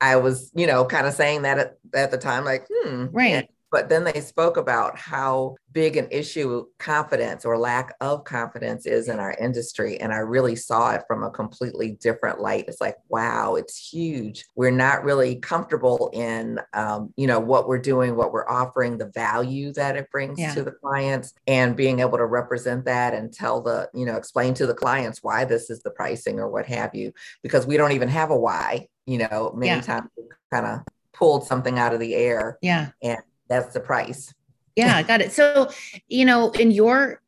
I 0.00 0.16
was, 0.16 0.50
you 0.54 0.66
know, 0.66 0.84
kind 0.84 1.06
of 1.06 1.14
saying 1.14 1.42
that 1.42 1.58
at, 1.58 1.78
at 1.94 2.10
the 2.10 2.18
time, 2.18 2.44
like, 2.44 2.66
hmm. 2.72 3.06
Right. 3.12 3.48
But 3.72 3.88
then 3.88 4.04
they 4.04 4.20
spoke 4.20 4.58
about 4.58 4.96
how 4.98 5.56
big 5.72 5.96
an 5.96 6.06
issue 6.10 6.66
confidence 6.78 7.46
or 7.46 7.56
lack 7.56 7.94
of 8.02 8.22
confidence 8.24 8.84
is 8.84 9.08
in 9.08 9.18
our 9.18 9.32
industry. 9.40 9.98
And 9.98 10.12
I 10.12 10.18
really 10.18 10.54
saw 10.54 10.92
it 10.92 11.04
from 11.08 11.24
a 11.24 11.30
completely 11.30 11.92
different 11.92 12.40
light. 12.40 12.66
It's 12.68 12.82
like, 12.82 12.96
wow, 13.08 13.54
it's 13.54 13.90
huge. 13.92 14.44
We're 14.54 14.70
not 14.70 15.02
really 15.02 15.36
comfortable 15.36 16.10
in, 16.12 16.60
um, 16.74 17.14
you 17.16 17.26
know, 17.26 17.40
what 17.40 17.66
we're 17.66 17.78
doing, 17.78 18.14
what 18.14 18.30
we're 18.32 18.48
offering, 18.48 18.98
the 18.98 19.10
value 19.14 19.72
that 19.72 19.96
it 19.96 20.10
brings 20.10 20.38
yeah. 20.38 20.52
to 20.52 20.62
the 20.62 20.72
clients, 20.72 21.32
and 21.46 21.74
being 21.74 22.00
able 22.00 22.18
to 22.18 22.26
represent 22.26 22.84
that 22.84 23.14
and 23.14 23.32
tell 23.32 23.62
the, 23.62 23.88
you 23.94 24.04
know, 24.04 24.16
explain 24.16 24.52
to 24.54 24.66
the 24.66 24.74
clients 24.74 25.22
why 25.22 25.46
this 25.46 25.70
is 25.70 25.82
the 25.82 25.90
pricing 25.90 26.38
or 26.38 26.50
what 26.50 26.66
have 26.66 26.94
you, 26.94 27.10
because 27.42 27.66
we 27.66 27.78
don't 27.78 27.92
even 27.92 28.08
have 28.08 28.30
a 28.30 28.36
why. 28.36 28.86
You 29.06 29.18
know, 29.18 29.52
many 29.56 29.72
yeah. 29.72 29.80
times 29.80 30.10
kind 30.52 30.66
of 30.66 30.80
pulled 31.12 31.44
something 31.46 31.78
out 31.78 31.94
of 31.94 32.00
the 32.00 32.14
air. 32.14 32.58
Yeah. 32.62 32.90
And 33.02 33.18
that's 33.52 33.74
the 33.74 33.80
price. 33.80 34.32
Yeah, 34.76 35.02
got 35.02 35.20
it. 35.20 35.32
So, 35.32 35.70
you 36.08 36.24
know, 36.24 36.50
in 36.52 36.70
your 36.70 37.20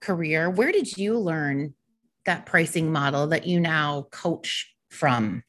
career, 0.00 0.50
where 0.50 0.72
did 0.72 0.96
you 0.96 1.18
learn 1.18 1.74
that 2.26 2.46
pricing 2.46 2.92
model 2.92 3.28
that 3.28 3.46
you 3.46 3.58
now 3.58 4.06
coach 4.10 4.74
from? 4.90 5.42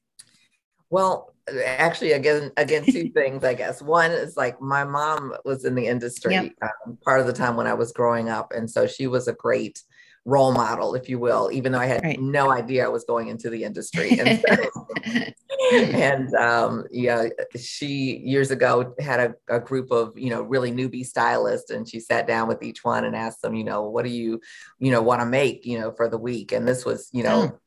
Well, 0.90 1.34
actually, 1.66 2.14
again, 2.14 2.52
again, 2.58 2.86
two 2.86 3.10
things, 3.14 3.44
I 3.44 3.54
guess. 3.54 3.82
One 3.82 4.12
is 4.12 4.38
like 4.38 4.62
my 4.62 4.84
mom 4.86 5.36
was 5.44 5.66
in 5.66 5.76
the 5.76 5.88
industry 5.88 6.34
yep. 6.34 6.52
um, 6.62 6.98
part 7.04 7.20
of 7.20 7.28
the 7.28 7.34
time 7.34 7.56
when 7.56 7.68
I 7.68 7.74
was 7.74 7.92
growing 7.92 8.30
up, 8.30 8.54
and 8.54 8.70
so 8.70 8.88
she 8.88 9.08
was 9.08 9.28
a 9.28 9.34
great 9.34 9.82
role 10.26 10.52
model, 10.52 10.94
if 10.94 11.10
you 11.10 11.18
will, 11.18 11.50
even 11.52 11.72
though 11.72 11.80
I 11.80 11.88
had 11.88 12.04
right. 12.04 12.22
no 12.22 12.52
idea 12.52 12.86
I 12.86 12.90
was 12.90 13.04
going 13.06 13.30
into 13.30 13.50
the 13.50 13.64
industry. 13.64 14.20
And, 14.22 14.44
so, 14.48 15.78
and 15.94 16.34
um, 16.36 16.84
yeah, 16.92 17.28
she 17.56 18.18
years 18.18 18.52
ago 18.52 18.94
had 19.00 19.20
a, 19.20 19.56
a, 19.56 19.60
group 19.60 19.92
of, 19.92 20.18
you 20.18 20.30
know, 20.30 20.42
really 20.42 20.72
newbie 20.72 21.06
stylists 21.06 21.72
and 21.72 21.88
she 21.88 22.00
sat 22.00 22.28
down 22.28 22.48
with 22.48 22.62
each 22.62 22.84
one 22.84 23.06
and 23.06 23.16
asked 23.16 23.42
them, 23.42 23.56
you 23.56 23.64
know, 23.64 23.84
what 23.84 24.06
do 24.06 24.12
you, 24.12 24.42
you 24.80 24.92
know, 24.92 25.02
want 25.02 25.22
to 25.22 25.26
make, 25.26 25.66
you 25.66 25.80
know, 25.80 25.92
for 25.92 26.08
the 26.08 26.18
week? 26.18 26.52
And 26.52 26.68
this 26.68 26.86
was, 26.86 27.10
you 27.14 27.24
know, 27.24 27.52
oh. 27.54 27.60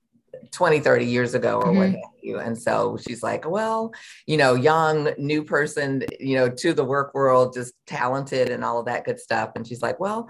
20 0.52 0.80
30 0.80 1.04
years 1.04 1.34
ago 1.34 1.58
or 1.58 1.66
mm-hmm. 1.66 1.78
what 1.78 1.88
have 1.90 1.98
you 2.22 2.38
and 2.38 2.60
so 2.60 2.96
she's 3.06 3.22
like 3.22 3.48
well 3.48 3.92
you 4.26 4.36
know 4.36 4.54
young 4.54 5.10
new 5.18 5.44
person 5.44 6.02
you 6.18 6.36
know 6.36 6.48
to 6.48 6.72
the 6.72 6.84
work 6.84 7.14
world 7.14 7.52
just 7.54 7.74
talented 7.86 8.50
and 8.50 8.64
all 8.64 8.78
of 8.78 8.86
that 8.86 9.04
good 9.04 9.18
stuff 9.18 9.50
and 9.56 9.66
she's 9.66 9.82
like 9.82 9.98
well 10.00 10.28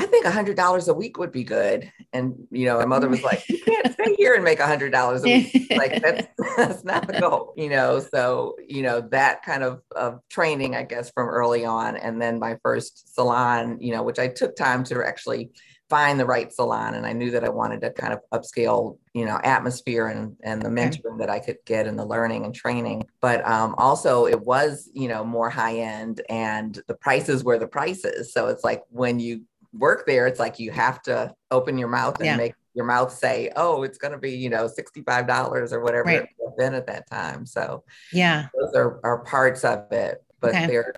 I 0.00 0.06
think 0.06 0.24
a 0.24 0.30
hundred 0.30 0.56
dollars 0.56 0.88
a 0.88 0.94
week 0.94 1.18
would 1.18 1.30
be 1.30 1.44
good. 1.44 1.92
And 2.14 2.46
you 2.50 2.64
know, 2.64 2.78
my 2.78 2.86
mother 2.86 3.08
was 3.08 3.22
like, 3.22 3.46
you 3.50 3.58
can't 3.58 3.92
stay 3.92 4.14
here 4.14 4.34
and 4.34 4.42
make 4.42 4.58
a 4.58 4.66
hundred 4.66 4.92
dollars 4.92 5.22
a 5.24 5.26
week. 5.26 5.66
like 5.76 6.00
that's 6.00 6.26
that's 6.56 6.84
not 6.84 7.06
the 7.06 7.20
goal, 7.20 7.52
you 7.54 7.68
know. 7.68 8.00
So, 8.00 8.56
you 8.66 8.82
know, 8.82 9.02
that 9.10 9.42
kind 9.42 9.62
of, 9.62 9.82
of 9.94 10.20
training, 10.30 10.74
I 10.74 10.84
guess, 10.84 11.10
from 11.10 11.28
early 11.28 11.66
on. 11.66 11.96
And 11.96 12.20
then 12.20 12.38
my 12.38 12.56
first 12.62 13.14
salon, 13.14 13.78
you 13.80 13.92
know, 13.92 14.02
which 14.02 14.18
I 14.18 14.28
took 14.28 14.56
time 14.56 14.84
to 14.84 15.04
actually 15.04 15.50
find 15.90 16.18
the 16.18 16.24
right 16.24 16.52
salon. 16.52 16.94
And 16.94 17.04
I 17.04 17.12
knew 17.12 17.32
that 17.32 17.44
I 17.44 17.48
wanted 17.48 17.80
to 17.82 17.90
kind 17.90 18.14
of 18.14 18.20
upscale, 18.32 18.96
you 19.12 19.26
know, 19.26 19.38
atmosphere 19.42 20.06
and 20.06 20.36
and 20.42 20.62
the 20.62 20.68
mentoring 20.68 21.18
that 21.18 21.28
I 21.28 21.40
could 21.40 21.58
get 21.66 21.86
and 21.86 21.98
the 21.98 22.06
learning 22.06 22.44
and 22.44 22.54
training. 22.54 23.06
But 23.20 23.46
um, 23.46 23.74
also 23.76 24.26
it 24.26 24.40
was, 24.40 24.88
you 24.94 25.08
know, 25.08 25.24
more 25.24 25.50
high 25.50 25.78
end 25.78 26.22
and 26.30 26.80
the 26.86 26.94
prices 26.94 27.44
were 27.44 27.58
the 27.58 27.66
prices. 27.66 28.32
So 28.32 28.46
it's 28.46 28.64
like 28.64 28.82
when 28.88 29.18
you 29.18 29.42
work 29.72 30.06
there, 30.06 30.26
it's 30.26 30.40
like 30.40 30.58
you 30.58 30.70
have 30.70 31.02
to 31.02 31.34
open 31.50 31.76
your 31.76 31.88
mouth 31.88 32.16
and 32.16 32.26
yeah. 32.26 32.36
make 32.36 32.54
your 32.74 32.84
mouth 32.84 33.12
say, 33.12 33.50
"Oh, 33.56 33.82
it's 33.82 33.98
going 33.98 34.12
to 34.12 34.18
be 34.18 34.32
you 34.32 34.48
know 34.48 34.68
sixty 34.68 35.02
five 35.02 35.26
dollars 35.26 35.72
or 35.72 35.80
whatever 35.80 36.06
right. 36.06 36.22
it's 36.22 36.56
been 36.56 36.74
at 36.74 36.86
that 36.86 37.10
time." 37.10 37.44
So 37.46 37.84
yeah, 38.12 38.46
those 38.58 38.74
are, 38.74 39.00
are 39.02 39.18
parts 39.24 39.64
of 39.64 39.90
it, 39.92 40.22
but 40.40 40.50
okay. 40.50 40.66
there's 40.66 40.94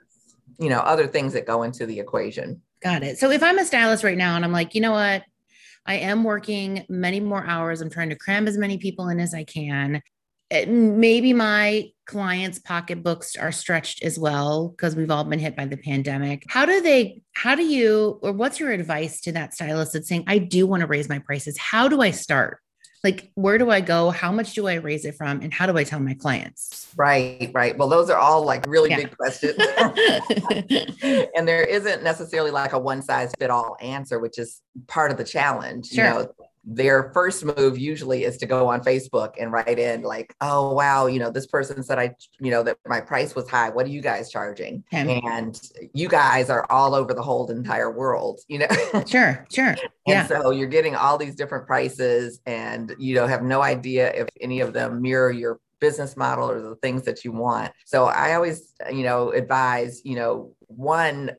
you 0.58 0.68
know 0.68 0.80
other 0.80 1.06
things 1.06 1.32
that 1.32 1.46
go 1.46 1.62
into 1.62 1.86
the 1.86 1.98
equation. 1.98 2.60
Got 2.82 3.02
it. 3.02 3.18
So 3.18 3.30
if 3.30 3.42
I'm 3.42 3.58
a 3.58 3.64
stylist 3.64 4.02
right 4.02 4.16
now 4.16 4.36
and 4.36 4.44
I'm 4.44 4.52
like, 4.52 4.74
you 4.74 4.80
know 4.80 4.92
what, 4.92 5.22
I 5.86 5.96
am 5.96 6.24
working 6.24 6.84
many 6.88 7.20
more 7.20 7.44
hours. 7.44 7.80
I'm 7.80 7.90
trying 7.90 8.10
to 8.10 8.16
cram 8.16 8.46
as 8.46 8.58
many 8.58 8.78
people 8.78 9.08
in 9.08 9.20
as 9.20 9.34
I 9.34 9.44
can. 9.44 10.02
Eh, 10.50 10.66
maybe 10.66 11.32
my 11.32 11.90
clients 12.06 12.58
pocketbooks 12.58 13.36
are 13.36 13.52
stretched 13.52 14.02
as 14.02 14.18
well 14.18 14.68
because 14.68 14.94
we've 14.96 15.10
all 15.10 15.24
been 15.24 15.38
hit 15.38 15.56
by 15.56 15.64
the 15.64 15.76
pandemic. 15.76 16.44
How 16.48 16.66
do 16.66 16.80
they 16.80 17.22
how 17.34 17.54
do 17.54 17.64
you 17.64 18.18
or 18.22 18.32
what's 18.32 18.60
your 18.60 18.70
advice 18.70 19.20
to 19.22 19.32
that 19.32 19.54
stylist 19.54 19.94
that's 19.94 20.08
saying 20.08 20.24
i 20.26 20.36
do 20.36 20.66
want 20.66 20.82
to 20.82 20.86
raise 20.86 21.08
my 21.08 21.20
prices. 21.20 21.56
How 21.56 21.88
do 21.88 22.00
i 22.00 22.10
start 22.10 22.58
like 23.04 23.32
where 23.34 23.58
do 23.58 23.70
i 23.70 23.80
go? 23.80 24.10
How 24.10 24.30
much 24.30 24.54
do 24.54 24.66
i 24.66 24.74
raise 24.74 25.04
it 25.04 25.14
from? 25.14 25.40
And 25.40 25.52
how 25.52 25.66
do 25.66 25.76
i 25.76 25.84
tell 25.84 26.00
my 26.00 26.14
clients? 26.14 26.88
Right 26.96 27.50
right. 27.52 27.76
Well 27.76 27.88
those 27.88 28.10
are 28.10 28.18
all 28.18 28.44
like 28.44 28.64
really 28.66 28.90
yeah. 28.90 28.96
big 28.96 29.16
questions. 29.16 29.58
And 31.36 31.48
there 31.48 31.62
isn't 31.62 32.02
necessarily 32.02 32.50
like 32.50 32.72
a 32.72 32.78
one 32.78 33.02
size 33.02 33.32
fit 33.38 33.50
all 33.50 33.76
answer 33.80 34.18
which 34.18 34.38
is 34.38 34.60
part 34.86 35.10
of 35.10 35.16
the 35.16 35.24
challenge 35.24 35.88
sure. 35.88 36.04
you 36.04 36.10
know 36.10 36.34
their 36.64 37.10
first 37.12 37.44
move 37.44 37.76
usually 37.76 38.24
is 38.24 38.36
to 38.38 38.46
go 38.46 38.68
on 38.68 38.82
Facebook 38.82 39.34
and 39.40 39.50
write 39.50 39.78
in 39.78 40.02
like, 40.02 40.34
oh 40.40 40.72
wow, 40.72 41.06
you 41.06 41.18
know, 41.18 41.30
this 41.30 41.46
person 41.46 41.82
said 41.82 41.98
I, 41.98 42.14
you 42.38 42.50
know, 42.50 42.62
that 42.62 42.78
my 42.86 43.00
price 43.00 43.34
was 43.34 43.48
high. 43.48 43.70
What 43.70 43.86
are 43.86 43.90
you 43.90 44.00
guys 44.00 44.30
charging? 44.30 44.84
Okay. 44.92 45.20
And 45.24 45.60
you 45.92 46.08
guys 46.08 46.50
are 46.50 46.64
all 46.70 46.94
over 46.94 47.14
the 47.14 47.22
whole 47.22 47.50
entire 47.50 47.90
world, 47.90 48.40
you 48.48 48.58
know. 48.58 48.66
Sure, 49.06 49.44
sure. 49.52 49.74
Yeah. 50.06 50.20
And 50.20 50.28
so 50.28 50.50
you're 50.50 50.68
getting 50.68 50.94
all 50.94 51.18
these 51.18 51.34
different 51.34 51.66
prices 51.66 52.40
and 52.46 52.94
you 52.98 53.14
know 53.14 53.26
have 53.26 53.42
no 53.42 53.62
idea 53.62 54.12
if 54.12 54.28
any 54.40 54.60
of 54.60 54.72
them 54.72 55.02
mirror 55.02 55.30
your 55.30 55.60
business 55.80 56.16
model 56.16 56.48
or 56.48 56.60
the 56.60 56.76
things 56.76 57.02
that 57.02 57.24
you 57.24 57.32
want. 57.32 57.72
So 57.84 58.04
I 58.04 58.34
always, 58.34 58.72
you 58.90 59.02
know, 59.02 59.32
advise, 59.32 60.02
you 60.04 60.14
know, 60.14 60.54
one 60.68 61.32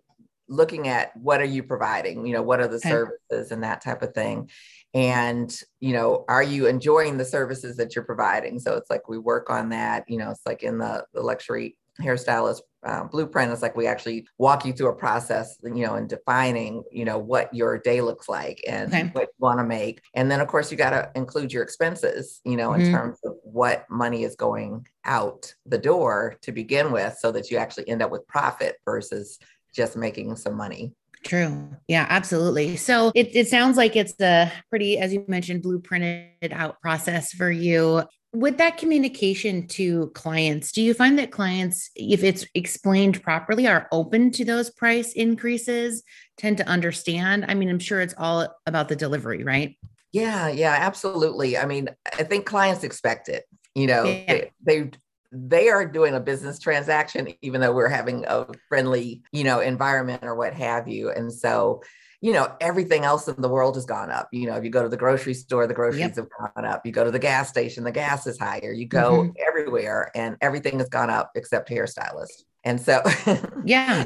looking 0.50 0.88
at 0.88 1.16
what 1.16 1.40
are 1.40 1.46
you 1.46 1.64
providing 1.64 2.26
you 2.26 2.34
know 2.34 2.42
what 2.42 2.60
are 2.60 2.68
the 2.68 2.76
okay. 2.76 2.90
services 2.90 3.52
and 3.52 3.64
that 3.64 3.82
type 3.82 4.02
of 4.02 4.14
thing 4.14 4.50
and 4.94 5.60
you 5.80 5.94
know 5.94 6.24
are 6.28 6.44
you 6.44 6.68
enjoying 6.68 7.18
the 7.18 7.26
services 7.26 7.76
that 7.78 7.96
you're 7.96 8.06
providing 8.06 8.60
so 8.60 8.76
it's 8.76 8.90
like 8.90 9.08
we 9.10 9.18
work 9.18 9.50
on 9.50 9.70
that 9.70 10.04
you 10.08 10.18
know 10.18 10.30
it's 10.30 10.46
like 10.46 10.64
in 10.64 10.78
the, 10.78 11.04
the 11.14 11.22
luxury 11.22 11.76
hairstylist 12.02 12.62
uh, 12.86 13.04
blueprint 13.06 13.52
it's 13.52 13.62
like 13.62 13.78
we 13.78 13.88
actually 13.88 14.26
walk 14.38 14.66
you 14.66 14.74
through 14.74 14.90
a 14.90 14.96
process 14.96 15.58
you 15.64 15.86
know 15.86 15.96
in 15.96 16.08
defining 16.08 16.84
you 16.92 17.06
know 17.06 17.18
what 17.18 17.54
your 17.54 17.78
day 17.78 18.02
looks 18.02 18.28
like 18.28 18.62
and 18.68 18.94
okay. 18.94 19.10
what 19.14 19.24
you 19.24 19.34
want 19.40 19.60
to 19.60 19.64
make 19.64 20.02
and 20.16 20.30
then 20.30 20.42
of 20.42 20.48
course 20.48 20.72
you 20.72 20.78
got 20.78 20.90
to 20.90 21.10
include 21.16 21.54
your 21.54 21.64
expenses 21.64 22.42
you 22.44 22.58
know 22.58 22.72
mm-hmm. 22.72 22.82
in 22.82 22.92
terms 22.92 23.20
of 23.24 23.36
what 23.44 23.86
money 23.90 24.24
is 24.24 24.36
going 24.36 24.86
out 25.06 25.54
the 25.66 25.78
door 25.78 26.36
to 26.42 26.52
begin 26.52 26.92
with 26.92 27.16
so 27.20 27.32
that 27.32 27.50
you 27.50 27.58
actually 27.58 27.88
end 27.88 28.02
up 28.02 28.12
with 28.12 28.28
profit 28.28 28.76
versus 28.86 29.40
just 29.74 29.96
making 29.96 30.36
some 30.36 30.56
money 30.56 30.94
True. 31.24 31.70
Yeah, 31.88 32.06
absolutely. 32.10 32.76
So 32.76 33.12
it, 33.16 33.36
it 33.36 33.48
sounds 33.48 33.78
like 33.78 33.96
it's 33.96 34.20
a 34.20 34.52
pretty, 34.70 34.98
as 35.00 35.14
you 35.14 35.24
mentioned, 35.28 35.64
blueprinted 35.64 36.52
out 36.52 36.82
process 36.82 37.32
for 37.32 37.50
you. 37.50 38.04
With 38.34 38.58
that 38.58 38.78
communication 38.78 39.68
to 39.68 40.10
clients, 40.16 40.72
do 40.72 40.82
you 40.82 40.94
find 40.94 41.20
that 41.20 41.32
clients, 41.32 41.92
if 41.96 42.24
it's 42.24 42.46
explained 42.56 43.22
properly, 43.22 43.68
are 43.68 43.88
open 43.92 44.32
to 44.32 44.44
those 44.44 44.70
price 44.72 45.14
increases, 45.14 46.04
tend 46.38 46.58
to 46.58 46.68
understand? 46.68 47.46
I 47.48 47.54
mean, 47.54 47.70
I'm 47.70 47.80
sure 47.80 48.02
it's 48.02 48.16
all 48.18 48.48
about 48.66 48.90
the 48.90 48.96
delivery, 48.96 49.44
right? 49.44 49.78
Yeah, 50.12 50.50
yeah, 50.50 50.76
absolutely. 50.80 51.58
I 51.58 51.66
mean, 51.66 51.90
I 52.18 52.24
think 52.24 52.46
clients 52.46 52.84
expect 52.84 53.30
it. 53.30 53.46
You 53.76 53.88
know, 53.88 54.06
yeah. 54.06 54.26
they, 54.28 54.52
they 54.64 54.92
they 55.34 55.70
are 55.70 55.86
doing 55.86 56.14
a 56.14 56.20
business 56.20 56.60
transaction 56.60 57.34
even 57.42 57.60
though 57.60 57.74
we're 57.74 57.90
having 57.90 58.24
a 58.28 58.46
friendly 58.70 59.24
you 59.32 59.44
know 59.44 59.60
environment 59.60 60.24
or 60.24 60.36
what 60.36 60.54
have 60.54 60.88
you. 60.88 61.10
And 61.10 61.34
so 61.34 61.82
you 62.22 62.32
know 62.32 62.56
everything 62.62 63.04
else 63.04 63.28
in 63.28 63.42
the 63.42 63.50
world 63.50 63.76
has 63.76 63.86
gone 63.86 64.12
up. 64.12 64.30
You 64.32 64.48
know 64.48 64.56
if 64.56 64.64
you 64.64 64.70
go 64.70 64.84
to 64.84 64.90
the 64.90 64.98
grocery 64.98 65.34
store 65.34 65.68
the 65.68 65.74
groceries 65.74 66.02
yep. 66.02 66.16
have 66.16 66.30
gone 66.56 66.66
up. 66.66 66.86
You 66.86 66.92
go 66.92 67.04
to 67.04 67.12
the 67.12 67.20
gas 67.20 67.50
station 67.50 67.84
the 67.84 67.92
gas 67.92 68.28
is 68.28 68.40
higher. 68.40 68.72
You 68.72 68.88
go 68.88 69.24
mm-hmm. 69.24 69.32
everywhere 69.48 70.12
and 70.16 70.38
everything 70.42 70.80
has 70.80 70.90
gone 70.90 71.10
up 71.10 71.32
except 71.36 71.70
hairstylist 71.70 72.44
and 72.64 72.80
so, 72.80 73.02
yeah, 73.66 74.06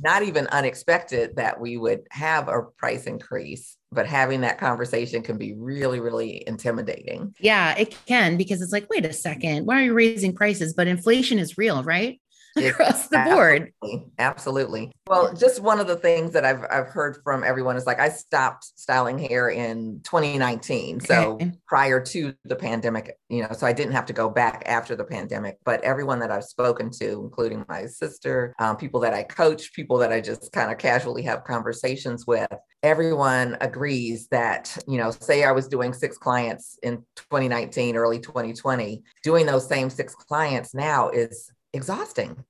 not 0.00 0.22
even 0.22 0.46
unexpected 0.48 1.36
that 1.36 1.60
we 1.60 1.76
would 1.76 2.06
have 2.10 2.48
a 2.48 2.62
price 2.62 3.04
increase, 3.04 3.76
but 3.90 4.06
having 4.06 4.42
that 4.42 4.58
conversation 4.58 5.22
can 5.22 5.38
be 5.38 5.54
really, 5.54 6.00
really 6.00 6.44
intimidating. 6.46 7.34
Yeah, 7.40 7.74
it 7.76 7.96
can 8.06 8.36
because 8.36 8.60
it's 8.60 8.72
like, 8.72 8.88
wait 8.90 9.04
a 9.04 9.12
second, 9.12 9.66
why 9.66 9.80
are 9.80 9.84
you 9.84 9.94
raising 9.94 10.34
prices? 10.34 10.74
But 10.74 10.88
inflation 10.88 11.38
is 11.38 11.56
real, 11.56 11.82
right? 11.82 12.20
Across 12.56 13.08
the 13.08 13.18
board. 13.18 13.72
Absolutely. 14.18 14.58
Absolutely. 14.58 14.92
Well, 15.06 15.34
just 15.34 15.60
one 15.60 15.80
of 15.80 15.86
the 15.86 15.96
things 15.96 16.32
that 16.32 16.44
I've 16.44 16.64
I've 16.70 16.88
heard 16.88 17.18
from 17.22 17.42
everyone 17.44 17.76
is 17.76 17.86
like 17.86 18.00
I 18.00 18.08
stopped 18.08 18.64
styling 18.78 19.18
hair 19.18 19.48
in 19.50 20.00
2019. 20.04 21.00
So 21.00 21.32
okay. 21.32 21.52
prior 21.66 22.00
to 22.06 22.34
the 22.44 22.56
pandemic, 22.56 23.16
you 23.28 23.42
know, 23.42 23.48
so 23.52 23.66
I 23.66 23.72
didn't 23.72 23.92
have 23.92 24.06
to 24.06 24.12
go 24.12 24.28
back 24.28 24.62
after 24.66 24.96
the 24.96 25.04
pandemic. 25.04 25.58
But 25.64 25.82
everyone 25.82 26.18
that 26.20 26.30
I've 26.30 26.44
spoken 26.44 26.90
to, 26.92 27.22
including 27.24 27.64
my 27.68 27.86
sister, 27.86 28.54
um, 28.58 28.76
people 28.76 29.00
that 29.00 29.14
I 29.14 29.22
coach, 29.22 29.72
people 29.72 29.98
that 29.98 30.12
I 30.12 30.20
just 30.20 30.52
kind 30.52 30.70
of 30.70 30.78
casually 30.78 31.22
have 31.22 31.44
conversations 31.44 32.26
with, 32.26 32.48
everyone 32.82 33.56
agrees 33.60 34.28
that, 34.28 34.76
you 34.86 34.98
know, 34.98 35.10
say 35.10 35.44
I 35.44 35.52
was 35.52 35.68
doing 35.68 35.92
six 35.92 36.18
clients 36.18 36.78
in 36.82 36.98
2019, 37.16 37.96
early 37.96 38.20
2020, 38.20 39.02
doing 39.22 39.46
those 39.46 39.66
same 39.66 39.90
six 39.90 40.14
clients 40.14 40.74
now 40.74 41.08
is 41.08 41.50
exhausting. 41.72 42.44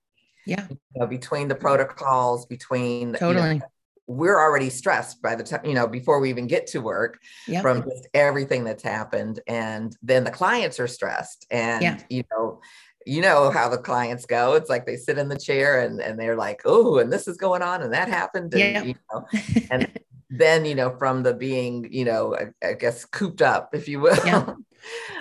Yeah. 0.47 0.67
You 0.71 0.79
know, 0.97 1.07
between 1.07 1.49
the 1.49 1.55
protocols, 1.55 2.47
between 2.47 3.15
totally. 3.15 3.55
You 3.55 3.59
know, 3.61 3.67
we're 4.09 4.41
already 4.41 4.71
stressed 4.71 5.21
by 5.21 5.35
the 5.35 5.45
time, 5.45 5.65
you 5.67 5.75
know, 5.75 5.87
before 5.87 6.19
we 6.19 6.31
even 6.31 6.47
get 6.47 6.67
to 6.69 6.81
work 6.81 7.21
yep. 7.47 7.61
from 7.61 7.83
just 7.83 8.09
everything 8.15 8.65
that's 8.65 8.83
happened. 8.83 9.41
And 9.47 9.95
then 10.03 10.25
the 10.25 10.31
clients 10.31 10.81
are 10.81 10.87
stressed. 10.87 11.47
And, 11.51 11.83
yeah. 11.83 11.99
you 12.09 12.25
know, 12.31 12.61
you 13.05 13.21
know 13.21 13.51
how 13.51 13.69
the 13.69 13.77
clients 13.77 14.25
go. 14.25 14.55
It's 14.55 14.71
like 14.71 14.87
they 14.87 14.97
sit 14.97 15.19
in 15.19 15.29
the 15.29 15.39
chair 15.39 15.81
and, 15.81 16.01
and 16.01 16.19
they're 16.19 16.37
like, 16.37 16.63
oh, 16.65 16.99
and 16.99 17.13
this 17.13 17.29
is 17.29 17.37
going 17.37 17.61
on 17.61 17.83
and 17.83 17.93
that 17.93 18.09
happened. 18.09 18.55
And, 18.55 18.63
yeah. 18.63 18.83
you 18.83 18.95
know, 19.13 19.27
and 19.71 19.93
then, 20.31 20.65
you 20.65 20.75
know, 20.75 20.97
from 20.97 21.23
the 21.23 21.35
being, 21.35 21.89
you 21.93 22.07
know, 22.07 22.35
I, 22.35 22.67
I 22.67 22.73
guess 22.73 23.05
cooped 23.05 23.43
up, 23.43 23.75
if 23.75 23.89
you 23.89 24.01
will, 24.01 24.17
yeah. 24.25 24.55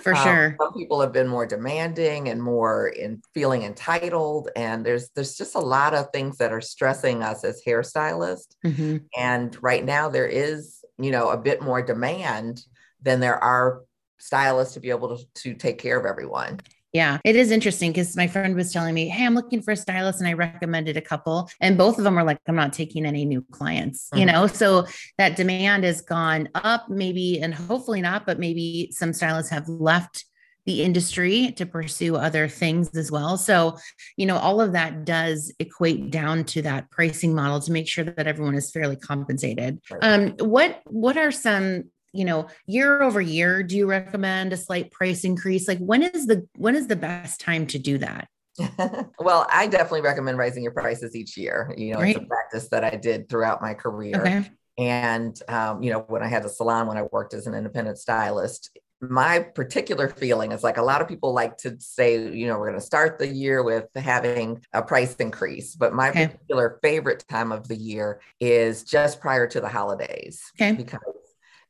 for 0.01 0.15
um, 0.15 0.23
sure 0.23 0.55
some 0.61 0.73
people 0.73 1.01
have 1.01 1.11
been 1.11 1.27
more 1.27 1.45
demanding 1.45 2.29
and 2.29 2.41
more 2.41 2.87
in 2.87 3.21
feeling 3.33 3.63
entitled 3.63 4.49
and 4.55 4.85
there's 4.85 5.09
there's 5.15 5.35
just 5.35 5.55
a 5.55 5.59
lot 5.59 5.93
of 5.93 6.07
things 6.11 6.37
that 6.37 6.51
are 6.51 6.61
stressing 6.61 7.23
us 7.23 7.43
as 7.43 7.61
hairstylists 7.65 8.55
mm-hmm. 8.65 8.97
and 9.17 9.57
right 9.61 9.85
now 9.85 10.09
there 10.09 10.27
is 10.27 10.77
you 10.99 11.11
know, 11.11 11.29
a 11.29 11.37
bit 11.37 11.61
more 11.61 11.81
demand 11.81 12.63
than 13.01 13.19
there 13.19 13.41
are 13.43 13.83
stylists 14.17 14.73
to 14.73 14.79
be 14.79 14.89
able 14.89 15.17
to, 15.17 15.23
to 15.35 15.53
take 15.53 15.77
care 15.77 15.99
of 15.99 16.05
everyone. 16.05 16.59
Yeah, 16.93 17.19
it 17.23 17.35
is 17.35 17.51
interesting 17.51 17.91
because 17.91 18.15
my 18.15 18.27
friend 18.27 18.55
was 18.55 18.71
telling 18.71 18.93
me, 18.93 19.07
Hey, 19.09 19.25
I'm 19.25 19.35
looking 19.35 19.61
for 19.61 19.71
a 19.71 19.75
stylist, 19.75 20.19
and 20.19 20.27
I 20.27 20.33
recommended 20.33 20.97
a 20.97 21.01
couple, 21.01 21.49
and 21.59 21.77
both 21.77 21.97
of 21.97 22.03
them 22.03 22.15
were 22.15 22.23
like, 22.23 22.39
I'm 22.47 22.55
not 22.55 22.73
taking 22.73 23.05
any 23.05 23.25
new 23.25 23.45
clients, 23.51 24.09
mm-hmm. 24.09 24.19
you 24.19 24.25
know? 24.25 24.47
So 24.47 24.87
that 25.17 25.35
demand 25.35 25.83
has 25.83 26.01
gone 26.01 26.49
up, 26.55 26.89
maybe, 26.89 27.41
and 27.41 27.53
hopefully 27.53 28.01
not, 28.01 28.25
but 28.25 28.39
maybe 28.39 28.89
some 28.91 29.13
stylists 29.13 29.51
have 29.51 29.67
left 29.67 30.25
the 30.67 30.83
industry 30.83 31.53
to 31.53 31.65
pursue 31.65 32.17
other 32.17 32.47
things 32.47 32.95
as 32.95 33.09
well. 33.09 33.37
So, 33.37 33.77
you 34.17 34.25
know, 34.25 34.37
all 34.37 34.59
of 34.59 34.73
that 34.73 35.05
does 35.05 35.53
equate 35.59 36.11
down 36.11 36.43
to 36.45 36.61
that 36.63 36.91
pricing 36.91 37.33
model 37.33 37.61
to 37.61 37.71
make 37.71 37.87
sure 37.87 38.03
that 38.03 38.27
everyone 38.27 38.53
is 38.53 38.69
fairly 38.69 38.97
compensated. 38.97 39.79
Um, 40.01 40.31
what 40.39 40.81
what 40.85 41.15
are 41.15 41.31
some 41.31 41.85
you 42.17 42.25
know 42.25 42.47
year 42.65 43.01
over 43.01 43.21
year 43.21 43.63
do 43.63 43.77
you 43.77 43.85
recommend 43.85 44.51
a 44.51 44.57
slight 44.57 44.91
price 44.91 45.23
increase 45.23 45.67
like 45.67 45.79
when 45.79 46.03
is 46.03 46.25
the 46.25 46.47
when 46.55 46.75
is 46.75 46.87
the 46.87 46.95
best 46.95 47.39
time 47.39 47.67
to 47.67 47.77
do 47.77 47.97
that 47.97 48.27
well 49.19 49.47
i 49.51 49.67
definitely 49.67 50.01
recommend 50.01 50.37
raising 50.37 50.63
your 50.63 50.71
prices 50.71 51.15
each 51.15 51.37
year 51.37 51.73
you 51.77 51.93
know 51.93 51.99
right. 51.99 52.15
it's 52.15 52.25
a 52.25 52.27
practice 52.27 52.69
that 52.69 52.83
i 52.83 52.95
did 52.95 53.29
throughout 53.29 53.61
my 53.61 53.73
career 53.73 54.19
okay. 54.19 54.49
and 54.77 55.41
um, 55.47 55.83
you 55.83 55.91
know 55.91 55.99
when 56.07 56.23
i 56.23 56.27
had 56.27 56.43
a 56.43 56.49
salon 56.49 56.87
when 56.87 56.97
i 56.97 57.03
worked 57.11 57.33
as 57.33 57.45
an 57.45 57.53
independent 57.53 57.97
stylist 57.97 58.71
my 58.99 59.39
particular 59.39 60.09
feeling 60.09 60.51
is 60.51 60.63
like 60.63 60.77
a 60.77 60.81
lot 60.81 61.01
of 61.01 61.07
people 61.07 61.33
like 61.33 61.57
to 61.57 61.75
say, 61.79 62.31
you 62.31 62.47
know, 62.47 62.57
we're 62.57 62.69
going 62.69 62.79
to 62.79 62.85
start 62.85 63.19
the 63.19 63.27
year 63.27 63.63
with 63.63 63.85
having 63.95 64.63
a 64.73 64.81
price 64.81 65.15
increase. 65.15 65.75
But 65.75 65.93
my 65.93 66.09
okay. 66.09 66.27
particular 66.27 66.79
favorite 66.81 67.23
time 67.29 67.51
of 67.51 67.67
the 67.67 67.75
year 67.75 68.21
is 68.39 68.83
just 68.83 69.21
prior 69.21 69.45
to 69.47 69.61
the 69.61 69.69
holidays. 69.69 70.41
Okay. 70.59 70.73
Because 70.73 70.99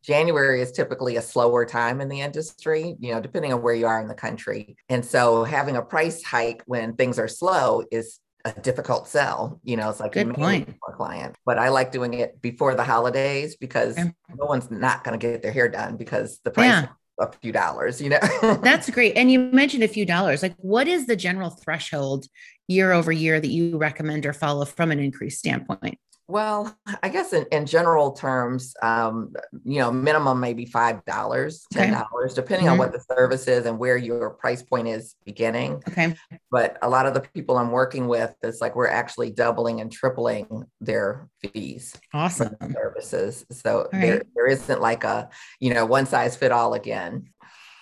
January 0.07 0.61
is 0.61 0.71
typically 0.71 1.17
a 1.17 1.21
slower 1.21 1.65
time 1.65 1.99
in 1.99 2.07
the 2.07 2.21
industry, 2.21 2.95
you 2.99 3.13
know, 3.13 3.19
depending 3.19 3.51
on 3.51 3.61
where 3.61 3.75
you 3.75 3.85
are 3.85 3.99
in 3.99 4.07
the 4.07 4.15
country. 4.15 4.77
And 4.87 5.03
so 5.03 5.43
having 5.43 5.75
a 5.75 5.81
price 5.81 6.23
hike 6.23 6.63
when 6.65 6.95
things 6.95 7.19
are 7.19 7.27
slow 7.27 7.83
is 7.91 8.21
a 8.45 8.53
difficult 8.61 9.09
sell. 9.09 9.59
You 9.65 9.75
know, 9.75 9.89
it's 9.89 9.99
like 9.99 10.13
good 10.13 10.33
point 10.33 10.69
for 10.79 10.95
client. 10.95 11.35
But 11.45 11.59
I 11.59 11.67
like 11.69 11.91
doing 11.91 12.13
it 12.13 12.41
before 12.41 12.73
the 12.73 12.85
holidays 12.85 13.57
because 13.57 13.97
okay. 13.97 14.13
no 14.33 14.45
one's 14.45 14.71
not 14.71 15.03
going 15.03 15.19
to 15.19 15.27
get 15.27 15.41
their 15.41 15.51
hair 15.51 15.67
done 15.67 15.97
because 15.97 16.39
the 16.45 16.51
price 16.51 16.67
yeah. 16.67 16.87
a 17.19 17.29
few 17.41 17.51
dollars, 17.51 17.99
you 18.01 18.09
know. 18.09 18.19
That's 18.63 18.89
great. 18.89 19.17
And 19.17 19.29
you 19.29 19.39
mentioned 19.39 19.83
a 19.83 19.89
few 19.89 20.05
dollars. 20.05 20.41
Like 20.41 20.55
what 20.55 20.87
is 20.87 21.07
the 21.07 21.17
general 21.17 21.49
threshold 21.49 22.27
year 22.69 22.93
over 22.93 23.11
year 23.11 23.41
that 23.41 23.49
you 23.49 23.77
recommend 23.77 24.25
or 24.25 24.31
follow 24.31 24.63
from 24.63 24.91
an 24.91 24.99
increase 24.99 25.37
standpoint? 25.37 25.99
Well, 26.27 26.75
I 27.03 27.09
guess 27.09 27.33
in, 27.33 27.45
in 27.51 27.65
general 27.65 28.11
terms, 28.11 28.73
um, 28.81 29.33
you 29.63 29.79
know, 29.79 29.91
minimum 29.91 30.39
maybe 30.39 30.65
five 30.65 31.03
dollars, 31.05 31.65
ten 31.71 31.93
dollars, 31.93 32.33
okay. 32.33 32.41
depending 32.41 32.65
mm-hmm. 32.65 32.73
on 32.73 32.77
what 32.77 32.91
the 32.91 32.99
service 32.99 33.47
is 33.47 33.65
and 33.65 33.79
where 33.79 33.97
your 33.97 34.31
price 34.31 34.63
point 34.63 34.87
is 34.87 35.15
beginning. 35.25 35.81
Okay. 35.87 36.15
But 36.51 36.77
a 36.81 36.89
lot 36.89 37.05
of 37.05 37.13
the 37.13 37.21
people 37.21 37.57
I'm 37.57 37.71
working 37.71 38.07
with, 38.07 38.33
it's 38.41 38.61
like 38.61 38.75
we're 38.75 38.87
actually 38.87 39.31
doubling 39.31 39.81
and 39.81 39.91
tripling 39.91 40.65
their 40.81 41.29
fees. 41.41 41.95
Awesome. 42.13 42.55
services. 42.73 43.45
So 43.51 43.89
right. 43.93 44.01
there, 44.01 44.21
there 44.35 44.47
isn't 44.47 44.81
like 44.81 45.03
a, 45.03 45.29
you 45.59 45.73
know, 45.73 45.85
one 45.85 46.05
size 46.05 46.35
fit 46.35 46.51
all 46.51 46.73
again. 46.73 47.29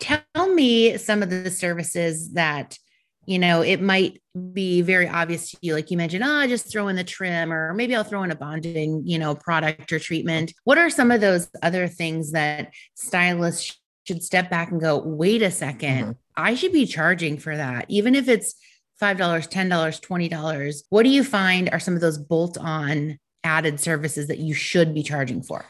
Tell 0.02 0.54
me 0.54 0.98
some 0.98 1.24
of 1.24 1.30
the 1.30 1.50
services 1.50 2.34
that 2.34 2.78
you 3.26 3.40
know, 3.40 3.62
it 3.62 3.82
might 3.82 4.22
be 4.54 4.82
very 4.82 5.08
obvious 5.08 5.52
to 5.52 5.58
you, 5.62 5.74
like 5.74 5.92
you 5.92 5.98
mentioned, 5.98 6.24
oh, 6.26 6.48
just 6.48 6.72
throw 6.72 6.88
in 6.88 6.96
the 6.96 7.04
trim, 7.04 7.52
or 7.52 7.74
maybe 7.74 7.96
I'll 7.96 8.04
throw 8.04 8.24
in 8.24 8.32
a 8.32 8.36
bonding, 8.36 9.04
you 9.06 9.18
know, 9.18 9.36
product 9.36 9.92
or 9.92 10.00
treatment. 10.00 10.54
What 10.64 10.78
are 10.78 10.90
some 10.90 11.12
of 11.12 11.22
those 11.22 11.48
other 11.64 11.88
things 11.88 12.32
that 12.34 12.74
stylists 12.96 13.80
should 14.06 14.24
step 14.24 14.50
back 14.50 14.72
and 14.72 14.80
go, 14.80 15.00
wait 15.00 15.42
a 15.42 15.48
2nd 15.48 15.80
mm-hmm. 15.80 16.12
I 16.38 16.56
should 16.56 16.74
be 16.74 16.86
charging 16.86 17.38
for 17.38 17.56
that, 17.56 17.86
even 17.88 18.14
if 18.14 18.28
it's 18.28 18.56
$5, 19.02 19.18
$10, 19.18 20.30
$20. 20.30 20.84
What 20.90 21.04
do 21.04 21.10
you 21.10 21.24
find 21.24 21.70
are 21.70 21.80
some 21.80 21.96
of 21.96 22.02
those 22.02 22.18
bolt 22.18 22.58
on 22.58 23.18
added 23.44 23.80
services 23.80 24.28
that 24.28 24.40
you 24.40 24.54
should 24.54 24.94
be 24.94 25.04
charging 25.04 25.42
for? 25.42 25.66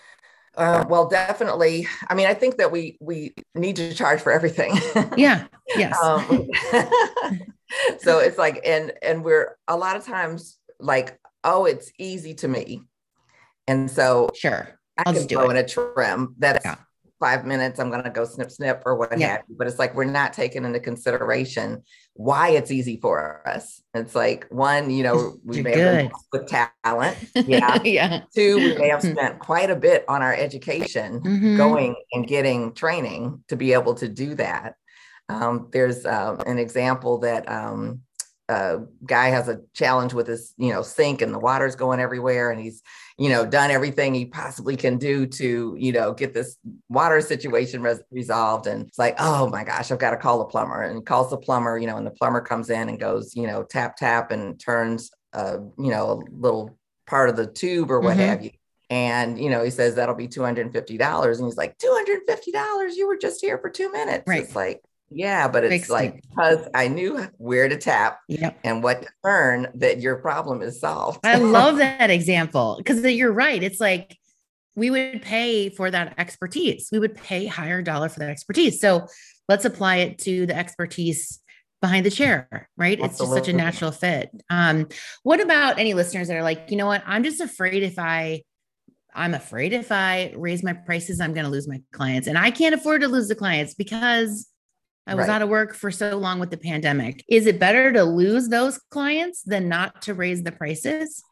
Uh, 0.57 0.85
well, 0.87 1.07
definitely. 1.07 1.87
I 2.07 2.15
mean, 2.15 2.27
I 2.27 2.33
think 2.33 2.57
that 2.57 2.71
we 2.71 2.97
we 2.99 3.33
need 3.53 3.75
to 3.77 3.93
charge 3.93 4.21
for 4.21 4.31
everything. 4.31 4.77
yeah. 5.17 5.47
Yes. 5.75 5.97
Um, 6.01 6.49
so 7.99 8.19
it's 8.19 8.37
like, 8.37 8.61
and 8.65 8.93
and 9.01 9.23
we're 9.23 9.57
a 9.67 9.75
lot 9.75 9.95
of 9.95 10.05
times 10.05 10.57
like, 10.79 11.19
oh, 11.43 11.65
it's 11.65 11.91
easy 11.99 12.33
to 12.35 12.47
me, 12.47 12.83
and 13.67 13.89
so 13.91 14.29
sure, 14.33 14.79
I'll 14.97 15.13
I 15.13 15.17
can 15.17 15.27
throw 15.27 15.49
in 15.49 15.57
a 15.57 15.67
trim. 15.67 16.35
That's 16.37 16.65
yeah 16.65 16.75
five 17.19 17.45
minutes, 17.45 17.79
I'm 17.79 17.89
going 17.89 18.03
to 18.03 18.09
go 18.09 18.25
snip, 18.25 18.51
snip, 18.51 18.83
or 18.85 18.95
what 18.95 19.17
yeah. 19.17 19.27
have 19.27 19.43
you. 19.47 19.55
But 19.57 19.67
it's 19.67 19.79
like 19.79 19.95
we're 19.95 20.05
not 20.05 20.33
taking 20.33 20.65
into 20.65 20.79
consideration 20.79 21.83
why 22.15 22.49
it's 22.49 22.71
easy 22.71 22.97
for 22.97 23.45
us. 23.45 23.81
It's 23.93 24.15
like 24.15 24.47
one, 24.49 24.89
you 24.89 25.03
know, 25.03 25.35
we 25.43 25.57
You're 25.57 25.63
may 25.65 25.73
good. 25.73 26.03
have 26.03 26.11
with 26.31 26.47
talent. 26.47 27.17
Yeah. 27.47 27.81
yeah. 27.83 28.21
Two, 28.33 28.55
we 28.55 28.77
may 28.77 28.87
have 28.87 29.01
spent 29.01 29.39
quite 29.39 29.69
a 29.69 29.75
bit 29.75 30.05
on 30.07 30.21
our 30.21 30.33
education 30.33 31.19
mm-hmm. 31.19 31.57
going 31.57 31.95
and 32.13 32.25
getting 32.25 32.73
training 32.73 33.43
to 33.49 33.55
be 33.55 33.73
able 33.73 33.93
to 33.95 34.07
do 34.07 34.33
that. 34.35 34.75
Um, 35.27 35.69
there's 35.73 36.05
uh, 36.05 36.41
an 36.45 36.57
example 36.57 37.19
that 37.19 37.49
um, 37.51 38.01
a 38.47 38.79
guy 39.05 39.27
has 39.29 39.49
a 39.49 39.61
challenge 39.73 40.13
with 40.13 40.27
his, 40.27 40.53
you 40.57 40.71
know, 40.71 40.83
sink 40.83 41.21
and 41.21 41.33
the 41.33 41.39
water's 41.39 41.75
going 41.75 41.99
everywhere 41.99 42.49
and 42.49 42.61
he's 42.61 42.81
you 43.17 43.29
know, 43.29 43.45
done 43.45 43.71
everything 43.71 44.13
he 44.13 44.25
possibly 44.25 44.75
can 44.75 44.97
do 44.97 45.25
to, 45.25 45.75
you 45.79 45.91
know, 45.93 46.13
get 46.13 46.33
this 46.33 46.57
water 46.89 47.21
situation 47.21 47.81
res- 47.81 48.01
resolved. 48.11 48.67
And 48.67 48.87
it's 48.87 48.99
like, 48.99 49.15
oh 49.19 49.49
my 49.49 49.63
gosh, 49.63 49.89
I've 49.89 49.99
got 49.99 50.11
to 50.11 50.17
call 50.17 50.41
a 50.41 50.45
plumber 50.45 50.81
and 50.81 51.05
calls 51.05 51.29
the 51.29 51.37
plumber, 51.37 51.77
you 51.77 51.87
know, 51.87 51.95
and 51.95 52.05
the 52.05 52.11
plumber 52.11 52.41
comes 52.41 52.69
in 52.69 52.89
and 52.89 52.99
goes, 52.99 53.33
you 53.35 53.47
know, 53.47 53.63
tap, 53.63 53.95
tap 53.95 54.31
and 54.31 54.59
turns, 54.59 55.11
uh, 55.31 55.57
you 55.77 55.91
know, 55.91 56.11
a 56.11 56.35
little 56.35 56.77
part 57.07 57.29
of 57.29 57.37
the 57.37 57.47
tube 57.47 57.89
or 57.89 58.01
what 58.01 58.17
mm-hmm. 58.17 58.27
have 58.27 58.43
you. 58.43 58.51
And, 58.89 59.39
you 59.39 59.49
know, 59.49 59.63
he 59.63 59.71
says 59.71 59.95
that'll 59.95 60.15
be 60.15 60.27
$250. 60.27 61.37
And 61.37 61.45
he's 61.45 61.57
like, 61.57 61.77
$250? 61.77 62.95
You 62.95 63.07
were 63.07 63.17
just 63.17 63.41
here 63.41 63.57
for 63.57 63.69
two 63.69 63.91
minutes. 63.91 64.25
Right. 64.27 64.43
It's 64.43 64.55
like, 64.55 64.81
yeah, 65.15 65.47
but 65.47 65.63
it's 65.63 65.89
like 65.89 66.21
because 66.29 66.67
I 66.73 66.89
knew 66.89 67.25
where 67.37 67.69
to 67.69 67.77
tap 67.77 68.19
yep. 68.27 68.59
and 68.65 68.83
what 68.83 69.03
to 69.03 69.07
turn 69.23 69.67
that 69.75 70.01
your 70.01 70.17
problem 70.17 70.61
is 70.61 70.81
solved. 70.81 71.25
I 71.25 71.37
love 71.37 71.77
that 71.79 72.09
example 72.09 72.75
because 72.77 73.01
you're 73.01 73.31
right. 73.31 73.63
It's 73.63 73.79
like 73.79 74.17
we 74.75 74.89
would 74.89 75.21
pay 75.21 75.69
for 75.69 75.89
that 75.89 76.15
expertise. 76.17 76.89
We 76.91 76.99
would 76.99 77.15
pay 77.15 77.45
higher 77.45 77.81
dollar 77.81 78.09
for 78.09 78.19
that 78.19 78.29
expertise. 78.29 78.81
So 78.81 79.07
let's 79.47 79.63
apply 79.63 79.97
it 79.97 80.19
to 80.19 80.45
the 80.45 80.55
expertise 80.55 81.39
behind 81.79 82.05
the 82.05 82.11
chair, 82.11 82.69
right? 82.75 82.99
Absolutely. 82.99 83.07
It's 83.07 83.19
just 83.19 83.31
such 83.31 83.47
a 83.47 83.57
natural 83.57 83.91
fit. 83.91 84.31
Um, 84.49 84.89
what 85.23 85.39
about 85.39 85.79
any 85.79 85.93
listeners 85.93 86.27
that 86.27 86.35
are 86.35 86.43
like, 86.43 86.71
you 86.71 86.75
know 86.75 86.87
what? 86.87 87.03
I'm 87.05 87.23
just 87.23 87.39
afraid 87.39 87.83
if 87.83 87.97
I 87.97 88.43
I'm 89.13 89.33
afraid 89.33 89.71
if 89.71 89.93
I 89.93 90.33
raise 90.35 90.61
my 90.61 90.73
prices, 90.73 91.21
I'm 91.21 91.33
going 91.33 91.45
to 91.45 91.51
lose 91.51 91.69
my 91.69 91.81
clients. 91.93 92.27
And 92.27 92.37
I 92.37 92.51
can't 92.51 92.75
afford 92.75 92.99
to 92.99 93.07
lose 93.07 93.29
the 93.29 93.35
clients 93.35 93.73
because 93.73 94.49
I 95.07 95.15
was 95.15 95.27
right. 95.27 95.35
out 95.35 95.41
of 95.41 95.49
work 95.49 95.75
for 95.75 95.91
so 95.91 96.17
long 96.17 96.39
with 96.39 96.49
the 96.49 96.57
pandemic. 96.57 97.23
Is 97.29 97.45
it 97.45 97.59
better 97.59 97.93
to 97.93 98.03
lose 98.03 98.47
those 98.49 98.79
clients 98.89 99.43
than 99.43 99.69
not 99.69 100.01
to 100.03 100.13
raise 100.13 100.41
the 100.43 100.51
prices? 100.51 101.23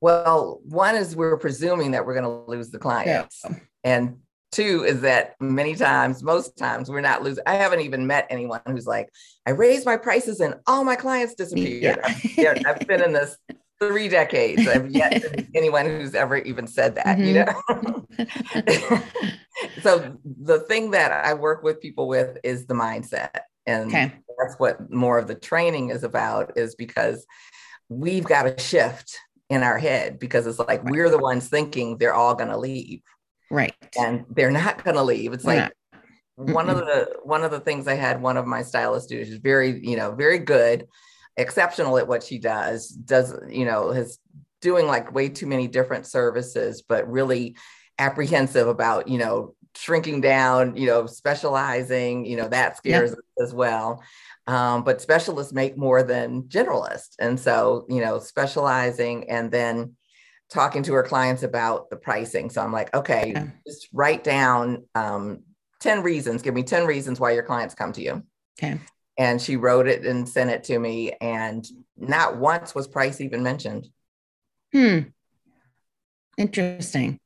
Well, 0.00 0.60
one 0.64 0.94
is 0.94 1.16
we're 1.16 1.36
presuming 1.36 1.92
that 1.92 2.06
we're 2.06 2.14
going 2.14 2.24
to 2.24 2.50
lose 2.50 2.70
the 2.70 2.78
clients. 2.78 3.40
Yeah. 3.44 3.56
And 3.82 4.18
two 4.52 4.84
is 4.84 5.00
that 5.00 5.34
many 5.40 5.74
times, 5.74 6.22
most 6.22 6.56
times, 6.56 6.88
we're 6.88 7.00
not 7.00 7.22
losing. 7.22 7.42
I 7.46 7.54
haven't 7.54 7.80
even 7.80 8.06
met 8.06 8.26
anyone 8.30 8.60
who's 8.66 8.86
like, 8.86 9.08
I 9.46 9.50
raised 9.50 9.86
my 9.86 9.96
prices 9.96 10.40
and 10.40 10.54
all 10.66 10.84
my 10.84 10.96
clients 10.96 11.34
disappeared. 11.34 12.00
Yeah. 12.36 12.50
I've, 12.50 12.66
I've 12.66 12.86
been 12.86 13.02
in 13.02 13.12
this 13.12 13.36
three 13.80 14.08
decades. 14.08 14.66
I've 14.66 14.90
yet 14.90 15.22
to 15.22 15.36
meet 15.36 15.48
anyone 15.54 15.86
who's 15.86 16.14
ever 16.14 16.36
even 16.38 16.66
said 16.66 16.94
that, 16.96 17.18
mm-hmm. 17.18 17.24
you 17.24 17.44
know? 18.94 19.02
so 19.82 20.16
the 20.24 20.60
thing 20.60 20.90
that 20.92 21.12
I 21.12 21.34
work 21.34 21.62
with 21.62 21.80
people 21.80 22.08
with 22.08 22.38
is 22.42 22.66
the 22.66 22.74
mindset. 22.74 23.40
And 23.66 23.88
okay. 23.88 24.12
that's 24.38 24.58
what 24.58 24.90
more 24.90 25.18
of 25.18 25.26
the 25.26 25.34
training 25.34 25.90
is 25.90 26.04
about, 26.04 26.56
is 26.56 26.74
because 26.74 27.26
we've 27.88 28.24
got 28.24 28.44
to 28.44 28.58
shift 28.62 29.16
in 29.48 29.62
our 29.62 29.78
head 29.78 30.18
because 30.18 30.46
it's 30.46 30.58
like 30.58 30.82
right. 30.82 30.92
we're 30.92 31.10
the 31.10 31.18
ones 31.18 31.48
thinking 31.48 31.98
they're 31.98 32.14
all 32.14 32.34
going 32.34 32.50
to 32.50 32.58
leave. 32.58 33.02
Right. 33.50 33.74
And 33.98 34.24
they're 34.30 34.50
not 34.50 34.84
going 34.84 34.96
to 34.96 35.02
leave. 35.02 35.32
It's 35.32 35.44
like 35.44 35.72
one 36.34 36.68
of 36.68 36.78
the 36.78 37.16
one 37.22 37.44
of 37.44 37.50
the 37.50 37.60
things 37.60 37.86
I 37.86 37.94
had 37.94 38.20
one 38.20 38.36
of 38.36 38.46
my 38.46 38.62
stylists 38.62 39.08
do 39.08 39.18
is 39.18 39.36
very, 39.36 39.80
you 39.86 39.96
know, 39.96 40.12
very 40.12 40.38
good 40.38 40.86
exceptional 41.36 41.98
at 41.98 42.08
what 42.08 42.22
she 42.22 42.38
does 42.38 42.88
does 42.88 43.34
you 43.48 43.64
know 43.64 43.90
is 43.90 44.18
doing 44.60 44.86
like 44.86 45.14
way 45.14 45.28
too 45.28 45.46
many 45.46 45.68
different 45.68 46.06
services 46.06 46.82
but 46.82 47.10
really 47.10 47.56
apprehensive 47.98 48.68
about 48.68 49.08
you 49.08 49.18
know 49.18 49.54
shrinking 49.74 50.20
down 50.20 50.74
you 50.76 50.86
know 50.86 51.06
specializing 51.06 52.24
you 52.24 52.36
know 52.36 52.48
that 52.48 52.76
scares 52.76 53.10
yep. 53.10 53.18
as 53.42 53.52
well 53.52 54.02
um, 54.46 54.84
but 54.84 55.02
specialists 55.02 55.52
make 55.52 55.76
more 55.76 56.02
than 56.02 56.42
generalists 56.44 57.14
and 57.18 57.38
so 57.38 57.84
you 57.88 58.00
know 58.00 58.18
specializing 58.18 59.28
and 59.28 59.50
then 59.50 59.94
talking 60.48 60.82
to 60.84 60.92
her 60.94 61.02
clients 61.02 61.42
about 61.42 61.90
the 61.90 61.96
pricing. 61.96 62.50
So 62.50 62.62
I'm 62.62 62.72
like, 62.72 62.94
okay, 62.94 63.32
okay. 63.36 63.52
just 63.66 63.88
write 63.92 64.22
down 64.22 64.84
um, 64.94 65.42
10 65.80 66.02
reasons. 66.02 66.42
Give 66.42 66.54
me 66.54 66.62
10 66.62 66.86
reasons 66.86 67.18
why 67.18 67.32
your 67.32 67.42
clients 67.42 67.74
come 67.74 67.92
to 67.92 68.02
you. 68.02 68.22
Okay. 68.58 68.78
And 69.18 69.40
she 69.40 69.56
wrote 69.56 69.86
it 69.88 70.04
and 70.04 70.28
sent 70.28 70.50
it 70.50 70.64
to 70.64 70.78
me. 70.78 71.12
And 71.20 71.66
not 71.96 72.36
once 72.36 72.74
was 72.74 72.86
price 72.86 73.20
even 73.20 73.42
mentioned. 73.42 73.88
Hmm. 74.72 74.98
Interesting. 76.36 77.18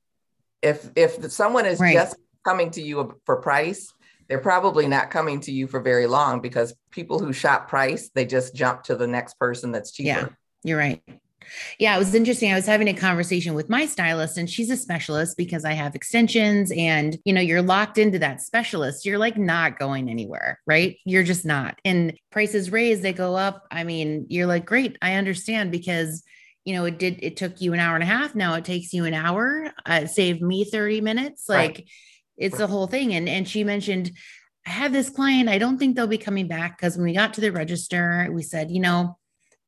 If 0.63 0.91
if 0.95 1.33
someone 1.33 1.67
is 1.67 1.81
right. 1.81 1.95
just 1.95 2.17
coming 2.45 2.71
to 2.73 2.83
you 2.83 3.21
for 3.25 3.37
price, 3.37 3.93
they're 4.29 4.39
probably 4.39 4.87
not 4.87 5.11
coming 5.11 5.41
to 5.41 5.53
you 5.53 5.67
for 5.67 5.81
very 5.81 6.07
long 6.07 6.41
because 6.41 6.75
people 6.91 7.19
who 7.19 7.33
shop 7.33 7.69
price, 7.69 8.11
they 8.15 8.25
just 8.25 8.55
jump 8.55 8.85
to 8.85 8.95
the 8.95 9.07
next 9.07 9.39
person 9.39 9.73
that's 9.73 9.91
cheaper. 9.91 10.07
Yeah, 10.07 10.29
you're 10.63 10.79
right. 10.79 11.03
Yeah, 11.79 11.97
it 11.97 11.99
was 11.99 12.15
interesting. 12.15 12.53
I 12.53 12.57
was 12.57 12.67
having 12.67 12.89
a 12.89 12.95
conversation 12.95 13.55
with 13.55 13.69
my 13.69 13.87
stylist, 13.87 14.37
and 14.37 14.49
she's 14.49 14.71
a 14.71 14.77
specialist 14.77 15.37
because 15.37 15.65
I 15.65 15.73
have 15.73 15.95
extensions, 15.95 16.73
and 16.77 17.19
you 17.25 17.33
know, 17.33 17.41
you're 17.41 17.63
locked 17.63 17.99
into 17.99 18.19
that 18.19 18.41
specialist. 18.41 19.05
You're 19.05 19.19
like 19.19 19.37
not 19.37 19.79
going 19.79 20.09
anywhere, 20.09 20.61
right? 20.67 20.97
You're 21.05 21.25
just 21.25 21.45
not. 21.45 21.81
And 21.85 22.19
prices 22.31 22.71
raise, 22.71 23.01
they 23.01 23.13
go 23.13 23.37
up. 23.37 23.65
I 23.71 23.85
mean, 23.85 24.27
you're 24.29 24.47
like, 24.47 24.65
great, 24.67 24.97
I 25.03 25.15
understand 25.15 25.73
because 25.73 26.23
you 26.65 26.75
know, 26.75 26.85
it 26.85 26.99
did, 26.99 27.19
it 27.23 27.37
took 27.37 27.61
you 27.61 27.73
an 27.73 27.81
hour 27.81 27.95
and 27.95 28.03
a 28.03 28.07
half. 28.07 28.35
Now 28.35 28.55
it 28.55 28.65
takes 28.65 28.93
you 28.93 29.05
an 29.05 29.15
hour. 29.15 29.73
Uh, 29.87 30.07
saved 30.07 30.43
me 30.43 30.65
30 30.65 31.01
minutes. 31.01 31.49
Like 31.49 31.71
right. 31.71 31.89
it's 32.37 32.53
right. 32.53 32.59
the 32.59 32.67
whole 32.67 32.87
thing. 32.87 33.15
And, 33.15 33.29
and 33.29 33.49
she 33.49 33.65
mentioned, 33.65 34.13
I 34.67 34.71
have 34.71 34.93
this 34.93 35.09
client. 35.11 35.49
I 35.49 35.59
don't 35.59 35.79
think 35.79 35.97
they'll 35.97 36.07
be 36.07 36.19
coming 36.19 36.49
back 36.49 36.77
because 36.77 36.97
when 36.97 37.07
we 37.07 37.15
got 37.15 37.35
to 37.35 37.41
the 37.41 37.51
register, 37.51 38.29
we 38.31 38.43
said, 38.43 38.71
you 38.71 38.81
know, 38.81 39.19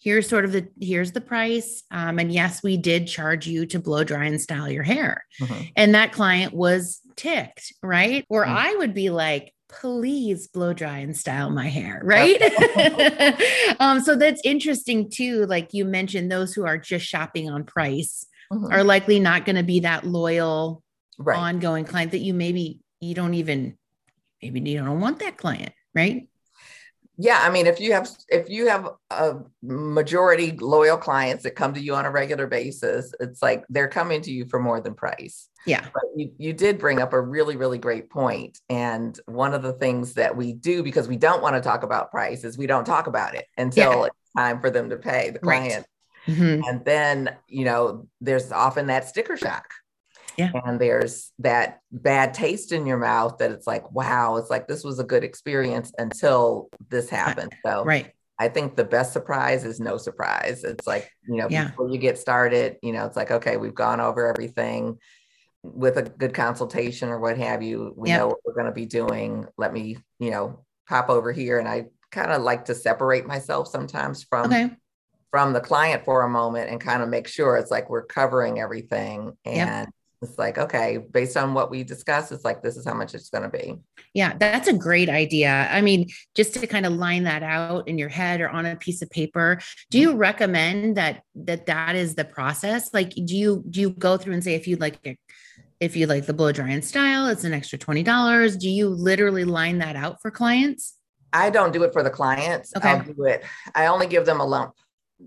here's 0.03 0.29
sort 0.29 0.45
of 0.45 0.53
the 0.53 0.67
here's 0.81 1.13
the 1.13 1.21
price 1.21 1.85
um, 1.91 2.19
and 2.19 2.33
yes 2.33 2.63
we 2.63 2.77
did 2.77 3.07
charge 3.07 3.47
you 3.47 3.65
to 3.67 3.79
blow 3.79 4.05
dry 4.05 4.25
and 4.25 4.41
style 4.41 4.69
your 4.69 4.83
hair 4.83 5.25
mm-hmm. 5.41 5.63
and 5.77 5.95
that 5.95 6.13
client 6.13 6.53
was 6.53 7.01
ticked 7.17 7.73
right 7.83 8.25
or 8.29 8.45
mm-hmm. 8.45 8.57
i 8.57 8.75
would 8.79 8.95
be 8.95 9.11
like 9.11 9.55
please 9.69 10.49
blow 10.49 10.73
dry 10.73 10.99
and 10.99 11.17
style 11.17 11.51
my 11.51 11.69
hair 11.69 12.01
right 12.05 12.43
um, 13.81 14.01
so 14.01 14.17
that's 14.17 14.43
interesting 14.45 15.09
too 15.09 15.47
like 15.47 15.73
you 15.73 15.85
mentioned 15.85 16.31
those 16.31 16.53
who 16.53 16.67
are 16.67 16.77
just 16.77 17.07
shopping 17.07 17.49
on 17.49 17.65
price 17.65 18.27
mm-hmm. 18.53 18.73
are 18.73 18.85
likely 18.85 19.19
not 19.19 19.45
going 19.45 19.57
to 19.57 19.63
be 19.63 19.81
that 19.81 20.05
loyal 20.05 20.83
right. 21.19 21.39
ongoing 21.39 21.85
client 21.85 22.11
that 22.11 22.19
you 22.19 22.35
maybe 22.35 22.81
you 23.01 23.15
don't 23.15 23.35
even 23.35 23.79
maybe 24.43 24.61
you 24.61 24.79
don't 24.79 25.01
want 25.01 25.21
that 25.21 25.39
client 25.39 25.73
right 25.95 26.29
yeah 27.23 27.41
i 27.43 27.51
mean 27.51 27.67
if 27.67 27.81
you 27.81 27.93
have 27.93 28.09
if 28.29 28.51
you 28.51 28.67
have 28.67 28.89
a 29.11 29.37
majority 29.63 30.53
loyal 30.59 30.97
clients 30.97 31.45
that 31.45 31.53
come 31.53 31.73
to 31.73 31.81
you 31.81 31.95
on 31.95 32.05
a 32.05 32.11
regular 32.11 32.47
basis 32.47 33.15
it's 33.21 33.41
like 33.41 33.65
they're 33.69 33.89
coming 33.89 34.21
to 34.21 34.33
you 34.33 34.45
for 34.47 34.59
more 34.59 34.81
than 34.81 34.93
price 34.93 35.49
yeah 35.65 35.87
but 35.95 36.03
you, 36.17 36.33
you 36.39 36.53
did 36.53 36.79
bring 36.79 37.01
up 37.01 37.13
a 37.13 37.21
really 37.21 37.57
really 37.57 37.79
great 37.79 38.11
point 38.11 38.59
and 38.69 39.21
one 39.27 39.55
of 39.55 39.63
the 39.63 39.73
things 39.75 40.15
that 40.15 40.37
we 40.37 40.53
do 40.53 40.83
because 40.83 41.07
we 41.07 41.17
don't 41.17 41.43
want 41.43 41.55
to 41.55 41.61
talk 41.61 41.85
about 41.85 42.11
price 42.11 42.43
is 42.43 42.59
we 42.59 42.67
don't 42.67 42.85
talk 42.85 43.07
about 43.07 43.35
it 43.35 43.47
until 43.57 44.01
yeah. 44.01 44.07
it's 44.07 44.33
time 44.37 44.61
for 44.61 44.71
them 44.71 44.91
to 44.91 44.97
pay 44.97 45.31
the 45.31 45.39
client 45.39 45.87
right. 46.27 46.37
mm-hmm. 46.37 46.63
and 46.69 46.85
then 46.85 47.37
you 47.47 47.65
know 47.65 48.09
there's 48.21 48.51
often 48.51 48.87
that 48.87 49.09
sticker 49.09 49.37
shock 49.37 49.67
yeah. 50.37 50.51
And 50.65 50.81
there's 50.81 51.33
that 51.41 51.81
bad 51.91 52.35
taste 52.35 52.73
in 52.73 52.87
your 52.87 52.99
mouth 52.99 53.39
that 53.39 53.51
it's 53.51 53.67
like, 53.67 53.91
wow, 53.93 54.37
it's 54.37 54.51
like 54.51 54.67
this 54.67 54.85
was 54.85 54.99
a 54.99 55.05
good 55.05 55.25
experience 55.25 55.93
until 55.99 56.71
this 56.89 57.13
uh, 57.13 57.17
happened. 57.17 57.53
So 57.65 57.85
right. 57.85 58.13
I 58.39 58.49
think 58.49 58.77
the 58.77 58.85
best 58.85 59.13
surprise 59.13 59.65
is 59.65 59.81
no 59.81 59.97
surprise. 59.97 60.65
It's 60.65 60.87
like, 60.87 61.11
you 61.29 61.37
know, 61.37 61.49
yeah. 61.51 61.69
before 61.69 61.91
you 61.91 61.99
get 61.99 62.19
started, 62.19 62.77
you 62.83 62.93
know, 62.93 63.05
it's 63.07 63.17
like, 63.17 63.31
okay, 63.31 63.57
we've 63.57 63.75
gone 63.75 64.01
over 64.01 64.27
everything 64.27 64.99
with 65.63 65.97
a 65.97 66.03
good 66.03 66.35
consultation 66.35 67.09
or 67.09 67.21
what 67.21 67.39
have 67.39 67.63
you. 67.63 67.93
We 67.97 68.09
yep. 68.09 68.21
know 68.21 68.29
what 68.29 68.39
we're 68.45 68.55
going 68.55 68.67
to 68.67 68.73
be 68.73 68.87
doing. 68.87 69.47
Let 69.57 69.73
me, 69.73 69.99
you 70.19 70.31
know, 70.31 70.65
pop 70.89 71.09
over 71.09 71.31
here. 71.31 71.59
And 71.59 71.69
I 71.69 71.87
kind 72.11 72.33
of 72.33 72.43
like 72.43 72.65
to 72.65 72.75
separate 72.75 73.27
myself 73.27 73.69
sometimes 73.69 74.25
from 74.25 74.47
okay. 74.47 74.71
from 75.31 75.53
the 75.53 75.61
client 75.61 76.05
for 76.05 76.23
a 76.23 76.29
moment 76.29 76.69
and 76.69 76.81
kind 76.81 77.03
of 77.03 77.09
make 77.09 77.29
sure 77.29 77.57
it's 77.57 77.71
like 77.71 77.89
we're 77.89 78.05
covering 78.05 78.59
everything 78.59 79.37
and 79.45 79.87
yep 79.87 79.89
it's 80.23 80.39
like 80.39 80.59
okay 80.59 80.99
based 81.11 81.37
on 81.37 81.55
what 81.55 81.71
we 81.71 81.83
discussed 81.83 82.33
it's 82.33 82.45
like 82.45 82.63
this 82.63 82.77
is 82.77 82.87
how 82.87 82.95
much 82.95 83.15
it's 83.15 83.29
going 83.29 83.43
to 83.43 83.49
be. 83.49 83.75
Yeah 84.15 84.37
that's 84.39 84.69
a 84.69 84.73
great 84.73 85.09
idea. 85.09 85.69
I 85.71 85.81
mean 85.81 86.09
just 86.35 86.55
to 86.55 86.67
kind 86.67 86.87
of 86.87 86.93
line 86.93 87.25
that 87.25 87.43
out 87.43 87.89
in 87.89 87.99
your 87.99 88.09
head 88.09 88.41
or 88.41 88.49
on 88.49 88.67
a 88.67 88.77
piece 88.77 89.03
of 89.03 89.11
paper 89.11 89.61
do 89.91 89.99
you 89.99 90.15
recommend 90.15 90.97
that 90.97 91.23
that 91.35 91.67
that 91.67 91.97
is 91.97 92.15
the 92.15 92.25
process? 92.25 92.93
Like 92.95 93.11
do 93.11 93.37
you 93.37 93.65
do 93.69 93.81
you 93.81 93.91
go 93.91 94.17
through 94.17 94.35
and 94.35 94.45
say 94.45 94.55
if 94.55 94.67
you'd 94.67 94.81
like 94.81 95.19
if 95.81 95.97
you 95.97 96.07
like 96.07 96.27
the 96.27 96.33
blow 96.33 96.53
dry 96.53 96.71
and 96.71 96.85
style 96.85 97.27
it's 97.27 97.45
an 97.45 97.53
extra 97.53 97.79
$20 97.79 98.59
do 98.59 98.69
you 98.69 98.89
literally 98.89 99.45
line 99.45 99.79
that 99.79 99.97
out 99.97 100.23
for 100.23 100.31
clients? 100.31 100.97
I 101.35 101.49
don't 101.49 101.73
do 101.73 101.83
it 101.83 101.93
for 101.93 102.03
the 102.03 102.11
clients. 102.11 102.77
Okay. 102.77 102.89
i'll 102.89 103.03
do 103.03 103.25
it 103.25 103.43
i 103.75 103.87
only 103.87 104.07
give 104.07 104.27
them 104.27 104.41
a 104.41 104.45
lump 104.45 104.75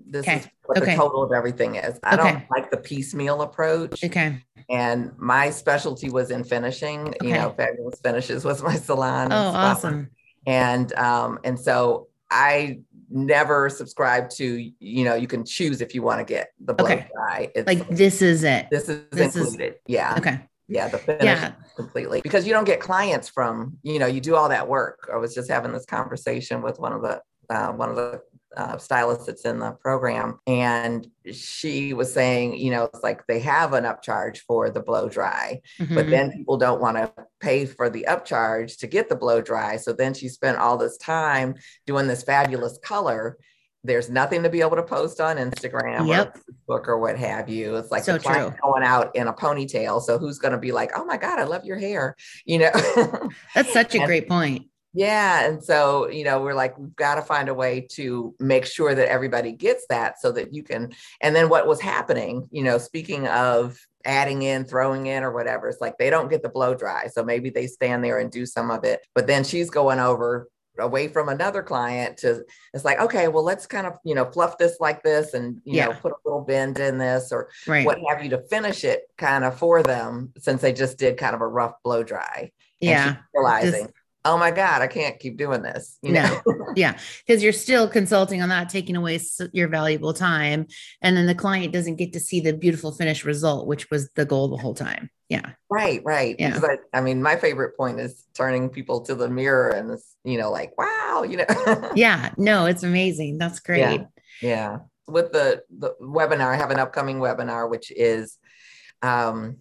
this 0.07 0.27
okay. 0.27 0.37
is 0.37 0.47
what 0.65 0.77
okay. 0.77 0.91
the 0.91 0.97
total 0.97 1.23
of 1.23 1.31
everything 1.31 1.75
is. 1.75 1.99
I 2.03 2.15
okay. 2.15 2.31
don't 2.31 2.43
like 2.51 2.71
the 2.71 2.77
piecemeal 2.77 3.41
approach. 3.41 4.03
Okay. 4.03 4.43
And 4.69 5.11
my 5.17 5.49
specialty 5.49 6.09
was 6.09 6.31
in 6.31 6.43
finishing. 6.43 7.09
Okay. 7.09 7.27
You 7.27 7.33
know, 7.33 7.53
fabulous 7.57 7.99
finishes 8.01 8.43
was 8.43 8.63
my 8.63 8.75
salon. 8.75 9.31
Oh, 9.31 9.35
awesome. 9.35 10.09
And 10.47 10.93
um, 10.93 11.39
and 11.43 11.59
so 11.59 12.07
I 12.31 12.79
never 13.09 13.69
subscribe 13.69 14.29
to, 14.31 14.71
you 14.79 15.03
know, 15.03 15.15
you 15.15 15.27
can 15.27 15.45
choose 15.45 15.81
if 15.81 15.93
you 15.93 16.01
want 16.01 16.19
to 16.19 16.25
get 16.25 16.49
the 16.59 16.73
blow 16.73 16.85
okay. 16.85 17.07
dry. 17.13 17.51
It's, 17.55 17.67
like 17.67 17.87
this 17.89 18.21
is 18.21 18.43
it. 18.43 18.67
This 18.71 18.89
is 18.89 19.03
this 19.11 19.35
included. 19.35 19.73
Is, 19.73 19.79
yeah. 19.87 20.15
Okay. 20.17 20.39
Yeah, 20.67 20.87
the 20.87 20.97
finish 20.97 21.23
yeah. 21.23 21.51
completely 21.75 22.21
because 22.21 22.47
you 22.47 22.51
don't 22.51 22.65
get 22.65 22.79
clients 22.79 23.29
from, 23.29 23.77
you 23.83 23.99
know, 23.99 24.07
you 24.07 24.19
do 24.19 24.35
all 24.35 24.49
that 24.49 24.67
work. 24.67 25.07
I 25.13 25.17
was 25.17 25.35
just 25.35 25.47
having 25.47 25.71
this 25.71 25.85
conversation 25.85 26.63
with 26.63 26.79
one 26.79 26.91
of 26.91 27.03
the 27.03 27.21
uh, 27.51 27.71
one 27.71 27.89
of 27.89 27.95
the 27.95 28.21
uh, 28.55 28.77
stylist 28.77 29.25
that's 29.25 29.45
in 29.45 29.59
the 29.59 29.71
program, 29.71 30.39
and 30.47 31.07
she 31.31 31.93
was 31.93 32.13
saying, 32.13 32.57
you 32.57 32.71
know, 32.71 32.85
it's 32.85 33.03
like 33.03 33.25
they 33.27 33.39
have 33.39 33.73
an 33.73 33.83
upcharge 33.83 34.39
for 34.39 34.69
the 34.69 34.79
blow 34.79 35.09
dry, 35.09 35.61
mm-hmm. 35.79 35.95
but 35.95 36.09
then 36.09 36.31
people 36.31 36.57
don't 36.57 36.81
want 36.81 36.97
to 36.97 37.11
pay 37.39 37.65
for 37.65 37.89
the 37.89 38.05
upcharge 38.07 38.77
to 38.79 38.87
get 38.87 39.09
the 39.09 39.15
blow 39.15 39.41
dry. 39.41 39.77
So 39.77 39.93
then 39.93 40.13
she 40.13 40.29
spent 40.29 40.57
all 40.57 40.77
this 40.77 40.97
time 40.97 41.55
doing 41.85 42.07
this 42.07 42.23
fabulous 42.23 42.77
color. 42.83 43.37
There's 43.83 44.09
nothing 44.09 44.41
to 44.43 44.49
be 44.49 44.61
able 44.61 44.77
to 44.77 44.83
post 44.83 45.21
on 45.21 45.37
Instagram 45.37 46.07
yep. 46.07 46.35
or 46.67 46.79
Facebook 46.79 46.87
or 46.87 46.97
what 46.97 47.19
have 47.19 47.49
you. 47.49 47.75
It's 47.75 47.91
like 47.91 48.03
so 48.03 48.17
going 48.17 48.83
out 48.83 49.15
in 49.15 49.27
a 49.27 49.33
ponytail. 49.33 50.01
So 50.01 50.17
who's 50.17 50.39
going 50.39 50.53
to 50.53 50.57
be 50.57 50.71
like, 50.71 50.91
oh 50.95 51.05
my 51.05 51.17
God, 51.17 51.37
I 51.37 51.43
love 51.43 51.65
your 51.65 51.77
hair? 51.77 52.15
You 52.45 52.59
know, 52.59 53.29
that's 53.53 53.71
such 53.71 53.93
a 53.93 53.97
and, 53.99 54.07
great 54.07 54.27
point. 54.27 54.67
Yeah. 54.95 55.45
And 55.45 55.61
so, 55.61 56.09
you 56.09 56.23
know, 56.23 56.41
we're 56.41 56.53
like, 56.53 56.77
we've 56.77 56.95
got 56.95 57.15
to 57.15 57.21
find 57.21 57.49
a 57.49 57.53
way 57.53 57.85
to 57.91 58.33
make 58.39 58.65
sure 58.65 58.95
that 58.95 59.09
everybody 59.09 59.51
gets 59.51 59.85
that 59.89 60.21
so 60.21 60.31
that 60.31 60.53
you 60.53 60.63
can. 60.63 60.93
And 61.21 61.35
then 61.35 61.49
what 61.49 61.67
was 61.67 61.81
happening, 61.81 62.47
you 62.49 62.63
know, 62.63 62.77
speaking 62.77 63.27
of 63.27 63.77
adding 64.05 64.43
in, 64.43 64.63
throwing 64.63 65.07
in, 65.07 65.23
or 65.23 65.33
whatever, 65.33 65.67
it's 65.67 65.81
like 65.81 65.97
they 65.97 66.09
don't 66.09 66.29
get 66.29 66.43
the 66.43 66.49
blow 66.49 66.75
dry. 66.75 67.07
So 67.07 67.25
maybe 67.25 67.49
they 67.49 67.67
stand 67.67 68.05
there 68.05 68.19
and 68.19 68.31
do 68.31 68.45
some 68.45 68.71
of 68.71 68.85
it. 68.85 69.01
But 69.13 69.27
then 69.27 69.43
she's 69.43 69.69
going 69.69 69.99
over 69.99 70.47
away 70.77 71.07
from 71.07 71.29
another 71.29 71.63
client 71.63 72.17
to 72.17 72.43
it's 72.73 72.83
like 72.83 72.99
okay 72.99 73.29
well 73.29 73.45
let's 73.45 73.65
kind 73.65 73.87
of 73.87 73.93
you 74.03 74.13
know 74.13 74.25
fluff 74.25 74.57
this 74.57 74.75
like 74.81 75.01
this 75.03 75.33
and 75.33 75.61
you 75.63 75.77
yeah. 75.77 75.85
know 75.85 75.93
put 75.93 76.11
a 76.11 76.15
little 76.25 76.41
bend 76.41 76.77
in 76.79 76.97
this 76.97 77.31
or 77.31 77.49
right. 77.65 77.85
what 77.85 77.97
have 78.09 78.21
you 78.21 78.29
to 78.29 78.41
finish 78.49 78.83
it 78.83 79.03
kind 79.17 79.45
of 79.45 79.57
for 79.57 79.81
them 79.81 80.33
since 80.37 80.61
they 80.61 80.73
just 80.73 80.97
did 80.97 81.15
kind 81.17 81.33
of 81.33 81.39
a 81.39 81.47
rough 81.47 81.75
blow 81.81 82.03
dry 82.03 82.51
yeah 82.81 83.15
realizing 83.33 83.87
oh 84.25 84.37
my 84.37 84.51
god 84.51 84.81
i 84.81 84.87
can't 84.87 85.19
keep 85.19 85.37
doing 85.37 85.61
this 85.61 85.97
you 86.01 86.11
know? 86.11 86.41
Yeah 86.75 86.97
because 87.25 87.41
you're 87.41 87.53
still 87.53 87.87
consulting 87.87 88.41
on 88.41 88.49
that 88.49 88.69
taking 88.69 88.97
away 88.97 89.19
your 89.53 89.69
valuable 89.69 90.13
time 90.13 90.67
and 91.01 91.15
then 91.15 91.25
the 91.25 91.35
client 91.35 91.71
doesn't 91.71 91.95
get 91.95 92.11
to 92.13 92.19
see 92.19 92.41
the 92.41 92.51
beautiful 92.51 92.91
finished 92.91 93.23
result 93.23 93.67
which 93.67 93.89
was 93.89 94.09
the 94.15 94.25
goal 94.25 94.49
the 94.49 94.57
whole 94.57 94.73
time. 94.73 95.09
Yeah. 95.29 95.51
Right 95.69 96.01
right 96.03 96.35
yeah. 96.37 96.59
but 96.59 96.79
i 96.93 97.01
mean 97.01 97.21
my 97.21 97.35
favorite 97.35 97.77
point 97.77 97.99
is 97.99 98.25
turning 98.33 98.69
people 98.69 99.01
to 99.01 99.15
the 99.15 99.29
mirror 99.29 99.69
and 99.69 99.97
you 100.23 100.37
know 100.37 100.51
like 100.51 100.77
wow 100.77 101.23
you 101.27 101.37
know? 101.37 101.91
Yeah 101.95 102.31
no 102.37 102.65
it's 102.65 102.83
amazing 102.83 103.37
that's 103.37 103.59
great. 103.59 103.79
yeah. 103.79 104.05
yeah. 104.41 104.77
With 105.07 105.31
the 105.31 105.63
the 105.69 105.93
webinar 106.01 106.47
i 106.47 106.55
have 106.55 106.71
an 106.71 106.79
upcoming 106.79 107.19
webinar 107.19 107.69
which 107.69 107.91
is 107.91 108.37
um 109.01 109.57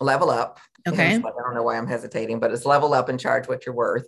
level 0.00 0.30
up 0.30 0.60
Okay. 0.86 1.18
Like, 1.18 1.34
I 1.38 1.42
don't 1.42 1.54
know 1.54 1.62
why 1.62 1.78
I'm 1.78 1.86
hesitating, 1.86 2.40
but 2.40 2.52
it's 2.52 2.66
level 2.66 2.92
up 2.92 3.08
and 3.08 3.18
charge 3.18 3.48
what 3.48 3.64
you're 3.64 3.74
worth. 3.74 4.06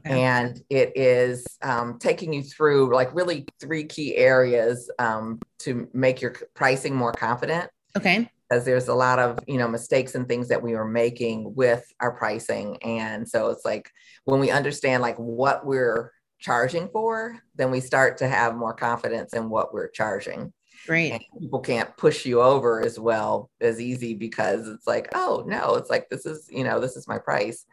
Okay. 0.00 0.22
And 0.22 0.60
it 0.70 0.92
is 0.96 1.46
um, 1.62 1.98
taking 1.98 2.32
you 2.32 2.42
through 2.42 2.94
like 2.94 3.14
really 3.14 3.46
three 3.60 3.84
key 3.84 4.16
areas 4.16 4.90
um, 4.98 5.40
to 5.60 5.88
make 5.92 6.20
your 6.20 6.34
pricing 6.54 6.94
more 6.94 7.12
confident. 7.12 7.70
Okay. 7.96 8.28
Because 8.48 8.64
there's 8.64 8.88
a 8.88 8.94
lot 8.94 9.18
of 9.18 9.38
you 9.46 9.58
know 9.58 9.68
mistakes 9.68 10.14
and 10.14 10.28
things 10.28 10.48
that 10.48 10.62
we 10.62 10.74
are 10.74 10.84
making 10.84 11.54
with 11.54 11.84
our 12.00 12.12
pricing, 12.12 12.76
and 12.82 13.26
so 13.26 13.48
it's 13.48 13.64
like 13.64 13.90
when 14.24 14.38
we 14.38 14.50
understand 14.50 15.00
like 15.00 15.16
what 15.16 15.64
we're 15.64 16.12
charging 16.40 16.88
for, 16.88 17.38
then 17.54 17.70
we 17.70 17.80
start 17.80 18.18
to 18.18 18.28
have 18.28 18.54
more 18.54 18.74
confidence 18.74 19.32
in 19.32 19.48
what 19.48 19.72
we're 19.72 19.88
charging. 19.88 20.52
Right. 20.88 21.12
And 21.12 21.40
people 21.40 21.60
can't 21.60 21.96
push 21.96 22.26
you 22.26 22.40
over 22.40 22.84
as 22.84 22.98
well 22.98 23.50
as 23.60 23.80
easy 23.80 24.14
because 24.14 24.68
it's 24.68 24.86
like, 24.86 25.08
oh 25.14 25.44
no, 25.46 25.74
it's 25.74 25.90
like 25.90 26.08
this 26.08 26.26
is, 26.26 26.48
you 26.50 26.64
know, 26.64 26.80
this 26.80 26.96
is 26.96 27.08
my 27.08 27.18
price. 27.18 27.64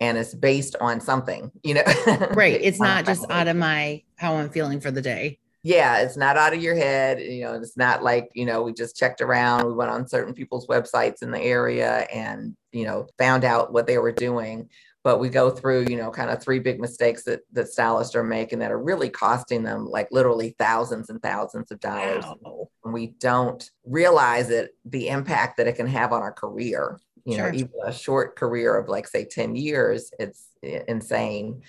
And 0.00 0.18
it's 0.18 0.34
based 0.34 0.74
on 0.80 1.00
something, 1.00 1.52
you 1.62 1.74
know. 1.74 1.82
right. 2.32 2.60
It's 2.60 2.80
not 2.80 3.06
just 3.06 3.30
out 3.30 3.48
of 3.48 3.56
my 3.56 4.02
how 4.16 4.34
I'm 4.36 4.50
feeling 4.50 4.80
for 4.80 4.90
the 4.90 5.02
day 5.02 5.38
yeah, 5.64 6.00
it's 6.00 6.16
not 6.18 6.36
out 6.36 6.52
of 6.52 6.62
your 6.62 6.76
head. 6.76 7.20
You 7.20 7.44
know, 7.44 7.54
it's 7.54 7.74
not 7.74 8.02
like, 8.02 8.28
you 8.34 8.44
know, 8.44 8.62
we 8.62 8.74
just 8.74 8.96
checked 8.96 9.22
around, 9.22 9.66
we 9.66 9.72
went 9.72 9.90
on 9.90 10.06
certain 10.06 10.34
people's 10.34 10.66
websites 10.66 11.22
in 11.22 11.30
the 11.30 11.40
area 11.40 12.06
and, 12.12 12.54
you 12.70 12.84
know, 12.84 13.08
found 13.18 13.44
out 13.44 13.72
what 13.72 13.86
they 13.86 13.96
were 13.96 14.12
doing. 14.12 14.68
But 15.04 15.20
we 15.20 15.28
go 15.28 15.50
through, 15.50 15.86
you 15.88 15.96
know, 15.96 16.10
kind 16.10 16.30
of 16.30 16.42
three 16.42 16.58
big 16.58 16.80
mistakes 16.80 17.22
that, 17.24 17.42
that 17.52 17.68
stylists 17.68 18.16
are 18.16 18.24
making 18.24 18.58
that 18.60 18.72
are 18.72 18.82
really 18.82 19.10
costing 19.10 19.62
them 19.62 19.86
like 19.86 20.08
literally 20.10 20.56
thousands 20.58 21.10
and 21.10 21.22
thousands 21.22 21.70
of 21.70 21.78
dollars. 21.78 22.24
Wow. 22.24 22.68
And 22.84 22.92
we 22.92 23.08
don't 23.20 23.70
realize 23.84 24.50
it, 24.50 24.70
the 24.86 25.08
impact 25.08 25.58
that 25.58 25.68
it 25.68 25.76
can 25.76 25.86
have 25.86 26.12
on 26.12 26.22
our 26.22 26.32
career. 26.32 26.98
You 27.26 27.36
sure. 27.36 27.52
know, 27.52 27.58
even 27.58 27.72
a 27.84 27.92
short 27.92 28.34
career 28.34 28.76
of 28.76 28.88
like, 28.88 29.06
say, 29.06 29.24
10 29.24 29.56
years, 29.56 30.10
it's 30.18 30.48
insane 30.62 31.62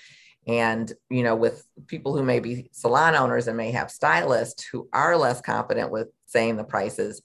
and, 0.48 0.92
you 1.10 1.24
know, 1.24 1.36
with 1.36 1.66
people 1.88 2.16
who 2.16 2.24
may 2.24 2.40
be 2.40 2.70
salon 2.72 3.16
owners 3.16 3.48
and 3.48 3.58
may 3.58 3.72
have 3.72 3.90
stylists 3.90 4.64
who 4.64 4.88
are 4.94 5.18
less 5.18 5.42
confident 5.42 5.92
with 5.92 6.10
saying 6.28 6.58
the 6.58 6.64
prices, 6.64 7.22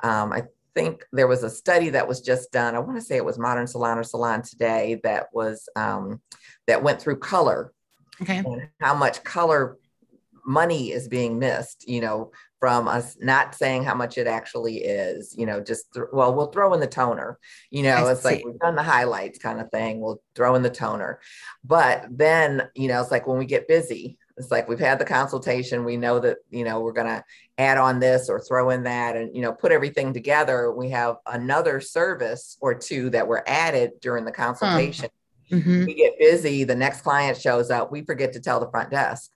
um, 0.00 0.32
I 0.32 0.44
think 0.74 1.04
there 1.12 1.26
was 1.26 1.42
a 1.42 1.50
study 1.50 1.90
that 1.90 2.08
was 2.08 2.20
just 2.20 2.52
done. 2.52 2.74
I 2.74 2.80
want 2.80 2.96
to 2.96 3.04
say 3.04 3.16
it 3.16 3.24
was 3.24 3.38
Modern 3.38 3.66
Salon 3.66 3.98
or 3.98 4.04
Salon 4.04 4.42
Today 4.42 5.00
that 5.04 5.26
was 5.32 5.68
um, 5.76 6.20
that 6.66 6.82
went 6.82 7.00
through 7.00 7.18
color. 7.18 7.72
Okay. 8.20 8.44
how 8.80 8.94
much 8.94 9.24
color 9.24 9.78
money 10.44 10.92
is 10.92 11.08
being 11.08 11.38
missed, 11.38 11.88
you 11.88 12.00
know, 12.00 12.30
from 12.60 12.86
us 12.86 13.16
not 13.20 13.54
saying 13.54 13.82
how 13.84 13.94
much 13.94 14.18
it 14.18 14.26
actually 14.26 14.76
is, 14.78 15.34
you 15.36 15.46
know, 15.46 15.60
just, 15.60 15.92
th- 15.92 16.06
well, 16.12 16.34
we'll 16.34 16.52
throw 16.52 16.74
in 16.74 16.80
the 16.80 16.86
toner, 16.86 17.38
you 17.70 17.82
know, 17.82 18.06
I 18.06 18.12
it's 18.12 18.22
see. 18.22 18.28
like 18.28 18.44
we've 18.44 18.58
done 18.58 18.76
the 18.76 18.82
highlights 18.82 19.38
kind 19.38 19.60
of 19.60 19.70
thing. 19.70 20.00
We'll 20.00 20.22
throw 20.34 20.54
in 20.54 20.62
the 20.62 20.70
toner. 20.70 21.20
But 21.64 22.06
then, 22.10 22.68
you 22.74 22.88
know, 22.88 23.00
it's 23.00 23.10
like 23.10 23.26
when 23.26 23.38
we 23.38 23.46
get 23.46 23.66
busy, 23.66 24.18
it's 24.36 24.50
like 24.50 24.68
we've 24.68 24.78
had 24.78 24.98
the 24.98 25.04
consultation. 25.04 25.84
We 25.84 25.96
know 25.96 26.18
that, 26.20 26.38
you 26.50 26.64
know, 26.64 26.80
we're 26.80 26.92
going 26.92 27.06
to 27.06 27.24
add 27.58 27.78
on 27.78 28.00
this 28.00 28.28
or 28.28 28.40
throw 28.40 28.70
in 28.70 28.84
that 28.84 29.16
and, 29.16 29.34
you 29.34 29.42
know, 29.42 29.52
put 29.52 29.72
everything 29.72 30.12
together. 30.12 30.72
We 30.72 30.90
have 30.90 31.16
another 31.26 31.80
service 31.80 32.56
or 32.60 32.74
two 32.74 33.10
that 33.10 33.26
were 33.26 33.42
added 33.46 33.92
during 34.00 34.24
the 34.24 34.32
consultation. 34.32 35.08
Mm-hmm. 35.50 35.84
We 35.84 35.94
get 35.94 36.18
busy. 36.18 36.64
The 36.64 36.74
next 36.74 37.02
client 37.02 37.38
shows 37.38 37.70
up. 37.70 37.92
We 37.92 38.02
forget 38.02 38.32
to 38.32 38.40
tell 38.40 38.60
the 38.60 38.70
front 38.70 38.90
desk 38.90 39.30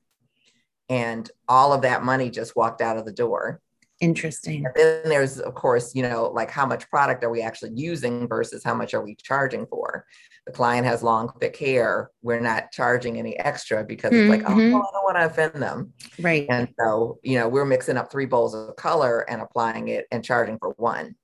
and 0.88 1.30
all 1.48 1.72
of 1.72 1.82
that 1.82 2.04
money 2.04 2.30
just 2.30 2.56
walked 2.56 2.80
out 2.80 2.96
of 2.96 3.04
the 3.04 3.12
door 3.12 3.60
interesting 4.00 4.66
and 4.66 4.74
then 4.76 5.08
there's 5.08 5.40
of 5.40 5.54
course 5.54 5.94
you 5.94 6.02
know 6.02 6.30
like 6.34 6.50
how 6.50 6.66
much 6.66 6.88
product 6.90 7.24
are 7.24 7.30
we 7.30 7.40
actually 7.40 7.72
using 7.74 8.28
versus 8.28 8.62
how 8.62 8.74
much 8.74 8.92
are 8.92 9.02
we 9.02 9.14
charging 9.14 9.66
for 9.66 10.04
the 10.46 10.52
client 10.52 10.86
has 10.86 11.02
long 11.02 11.32
thick 11.40 11.56
hair 11.56 12.10
we're 12.22 12.40
not 12.40 12.70
charging 12.72 13.18
any 13.18 13.38
extra 13.38 13.84
because 13.84 14.12
mm-hmm. 14.12 14.32
it's 14.32 14.42
like 14.42 14.50
oh 14.50 14.54
mm-hmm. 14.54 14.76
i 14.76 14.78
don't 14.78 15.04
want 15.04 15.16
to 15.16 15.26
offend 15.26 15.62
them 15.62 15.92
right 16.20 16.46
and 16.48 16.68
so 16.78 17.18
you 17.22 17.38
know 17.38 17.48
we're 17.48 17.64
mixing 17.64 17.96
up 17.96 18.10
three 18.10 18.26
bowls 18.26 18.54
of 18.54 18.74
color 18.76 19.28
and 19.28 19.40
applying 19.40 19.88
it 19.88 20.06
and 20.10 20.24
charging 20.24 20.58
for 20.58 20.70
one 20.76 21.14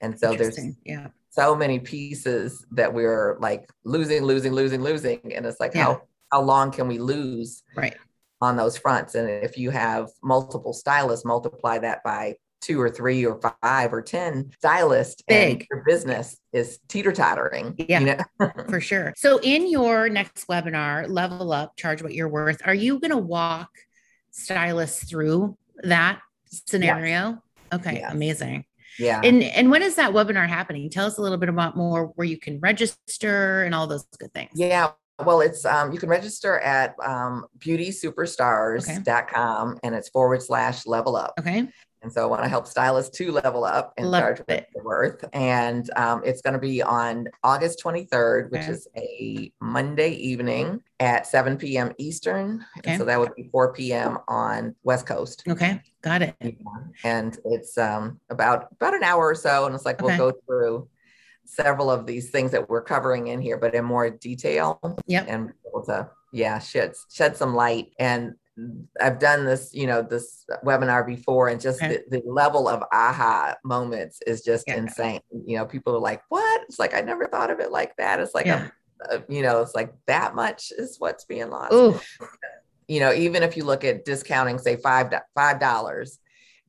and 0.00 0.18
so 0.18 0.34
there's 0.34 0.58
yeah 0.84 1.08
so 1.30 1.56
many 1.56 1.78
pieces 1.78 2.64
that 2.70 2.92
we're 2.92 3.38
like 3.40 3.68
losing 3.84 4.22
losing 4.22 4.52
losing 4.52 4.82
losing 4.82 5.20
and 5.34 5.46
it's 5.46 5.60
like 5.60 5.74
yeah. 5.74 5.84
how 5.84 6.02
how 6.30 6.40
long 6.40 6.70
can 6.70 6.88
we 6.88 6.98
lose 6.98 7.62
right 7.76 7.96
on 8.42 8.56
those 8.56 8.76
fronts. 8.76 9.14
And 9.14 9.30
if 9.30 9.56
you 9.56 9.70
have 9.70 10.10
multiple 10.22 10.72
stylists, 10.72 11.24
multiply 11.24 11.78
that 11.78 12.02
by 12.02 12.34
two 12.62 12.80
or 12.80 12.88
three 12.88 13.26
or 13.26 13.38
five 13.60 13.92
or 13.92 14.00
10 14.00 14.52
stylists 14.58 15.22
Big. 15.26 15.52
and 15.52 15.66
your 15.70 15.82
business 15.86 16.38
is 16.52 16.78
teeter 16.88 17.12
tottering. 17.12 17.74
Yeah, 17.76 18.00
you 18.00 18.06
know? 18.06 18.18
for 18.68 18.80
sure. 18.80 19.12
So 19.16 19.40
in 19.42 19.68
your 19.68 20.08
next 20.08 20.46
webinar, 20.46 21.08
level 21.08 21.52
up, 21.52 21.76
charge 21.76 22.02
what 22.02 22.14
you're 22.14 22.28
worth, 22.28 22.62
are 22.64 22.74
you 22.74 23.00
going 23.00 23.10
to 23.10 23.18
walk 23.18 23.70
stylists 24.30 25.10
through 25.10 25.58
that 25.82 26.20
scenario? 26.46 27.12
Yes. 27.12 27.38
Okay, 27.74 27.98
yes. 28.00 28.12
amazing. 28.12 28.64
Yeah. 28.98 29.20
And 29.24 29.42
and 29.42 29.70
when 29.70 29.82
is 29.82 29.94
that 29.96 30.12
webinar 30.12 30.46
happening? 30.48 30.88
Tell 30.90 31.06
us 31.06 31.16
a 31.18 31.22
little 31.22 31.38
bit 31.38 31.48
about 31.48 31.76
more 31.76 32.12
where 32.14 32.26
you 32.26 32.38
can 32.38 32.60
register 32.60 33.64
and 33.64 33.74
all 33.74 33.86
those 33.86 34.04
good 34.18 34.34
things. 34.34 34.50
Yeah. 34.54 34.90
Well, 35.24 35.40
it's 35.40 35.64
um, 35.64 35.92
you 35.92 35.98
can 35.98 36.10
register 36.10 36.58
at 36.58 36.94
um, 37.02 37.46
beautysuperstars.com 37.58 39.70
okay. 39.70 39.80
and 39.82 39.94
it's 39.94 40.10
forward 40.10 40.42
slash 40.42 40.86
level 40.86 41.16
up. 41.16 41.32
Okay. 41.38 41.68
And 42.02 42.12
so 42.12 42.22
I 42.22 42.26
want 42.26 42.42
to 42.42 42.48
help 42.48 42.66
stylists 42.66 43.16
to 43.18 43.30
level 43.30 43.64
up 43.64 43.94
and 43.96 44.10
Love 44.10 44.22
charge 44.22 44.42
it. 44.48 44.68
worth. 44.74 45.24
And 45.32 45.88
um, 45.96 46.22
it's 46.24 46.42
going 46.42 46.54
to 46.54 46.60
be 46.60 46.82
on 46.82 47.28
August 47.44 47.80
23rd, 47.82 48.50
which 48.50 48.62
okay. 48.62 48.72
is 48.72 48.88
a 48.96 49.52
Monday 49.60 50.10
evening 50.10 50.82
at 50.98 51.26
7 51.26 51.56
p.m. 51.56 51.92
Eastern. 51.98 52.64
Okay. 52.78 52.98
so 52.98 53.04
that 53.04 53.18
would 53.18 53.34
be 53.36 53.48
4 53.52 53.72
p.m. 53.72 54.18
on 54.26 54.74
West 54.82 55.06
Coast. 55.06 55.44
Okay. 55.48 55.80
Got 56.02 56.22
it. 56.22 56.34
Yeah. 56.40 56.50
And 57.04 57.38
it's 57.44 57.78
um, 57.78 58.18
about 58.30 58.68
about 58.72 58.94
an 58.94 59.04
hour 59.04 59.28
or 59.28 59.34
so. 59.36 59.66
And 59.66 59.74
it's 59.74 59.84
like 59.84 60.02
okay. 60.02 60.16
we'll 60.18 60.32
go 60.32 60.38
through 60.46 60.88
several 61.44 61.90
of 61.90 62.06
these 62.06 62.30
things 62.30 62.50
that 62.50 62.68
we're 62.68 62.82
covering 62.82 63.28
in 63.28 63.40
here, 63.40 63.58
but 63.58 63.74
in 63.74 63.84
more 63.84 64.10
detail. 64.10 64.80
Yep. 65.06 65.26
And 65.28 65.52
able 65.68 65.84
to, 65.86 66.10
yeah, 66.32 66.58
shed 66.58 66.94
shed 67.12 67.36
some 67.36 67.54
light. 67.54 67.92
And 67.98 68.34
I've 69.00 69.18
done 69.18 69.44
this, 69.46 69.70
you 69.72 69.86
know, 69.86 70.02
this 70.02 70.44
webinar 70.64 71.06
before, 71.06 71.48
and 71.48 71.60
just 71.60 71.82
okay. 71.82 72.00
the, 72.10 72.20
the, 72.20 72.30
level 72.30 72.68
of 72.68 72.82
aha 72.92 73.54
moments 73.64 74.20
is 74.26 74.42
just 74.42 74.64
yeah. 74.68 74.76
insane. 74.76 75.20
You 75.46 75.56
know, 75.56 75.64
people 75.64 75.94
are 75.94 76.00
like, 76.00 76.22
"What?" 76.28 76.62
It's 76.68 76.78
like 76.78 76.94
I 76.94 77.00
never 77.00 77.26
thought 77.26 77.50
of 77.50 77.60
it 77.60 77.72
like 77.72 77.96
that. 77.96 78.20
It's 78.20 78.34
like, 78.34 78.46
yeah. 78.46 78.68
a, 79.10 79.16
a, 79.16 79.24
you 79.28 79.42
know, 79.42 79.62
it's 79.62 79.74
like 79.74 79.94
that 80.06 80.34
much 80.34 80.70
is 80.76 80.96
what's 80.98 81.24
being 81.24 81.48
lost. 81.48 81.72
Ooh. 81.72 81.98
You 82.88 83.00
know, 83.00 83.12
even 83.14 83.42
if 83.42 83.56
you 83.56 83.64
look 83.64 83.84
at 83.84 84.04
discounting, 84.04 84.58
say 84.58 84.76
five 84.76 85.12
five 85.34 85.58
dollars, 85.58 86.18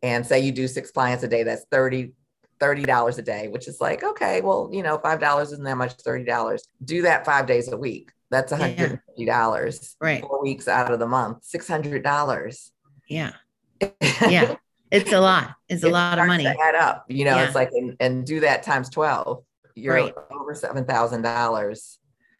and 0.01 0.25
say 0.25 0.39
you 0.39 0.53
do 0.53 0.69
six 0.69 0.89
clients 0.89 1.23
a 1.23 1.27
day, 1.27 1.43
that's 1.43 1.65
thirty 1.69 2.13
$30 2.59 3.17
a 3.17 3.21
day, 3.21 3.47
which 3.49 3.67
is 3.67 3.81
like, 3.81 4.03
okay, 4.03 4.39
well, 4.39 4.69
you 4.71 4.83
know, 4.83 4.97
$5 4.97 5.43
isn't 5.43 5.63
that 5.63 5.75
much, 5.75 5.97
$30. 5.97 6.59
Do 6.85 7.01
that 7.01 7.25
five 7.25 7.45
days 7.45 7.69
a 7.69 7.75
week. 7.75 8.11
That's 8.33 8.51
$150. 8.51 8.99
Yeah. 9.17 9.69
Right. 9.99 10.21
Four 10.21 10.41
weeks 10.41 10.67
out 10.67 10.91
of 10.91 10.99
the 10.99 11.07
month, 11.07 11.43
$600. 11.43 12.69
Yeah. 13.09 13.33
Yeah. 14.29 14.55
it's 14.91 15.11
a 15.11 15.19
lot. 15.19 15.55
It's 15.69 15.83
a 15.83 15.89
lot 15.89 16.17
of 16.17 16.27
money. 16.27 16.47
add 16.47 16.75
up, 16.75 17.05
you 17.09 17.25
know, 17.25 17.35
yeah. 17.35 17.45
it's 17.45 17.55
like, 17.55 17.69
and, 17.73 17.95
and, 17.99 18.25
do 18.25 18.39
that 18.39 18.63
times 18.63 18.89
12. 18.89 19.43
You're 19.75 19.95
right. 19.95 20.13
over 20.31 20.53
$7,000. 20.53 21.97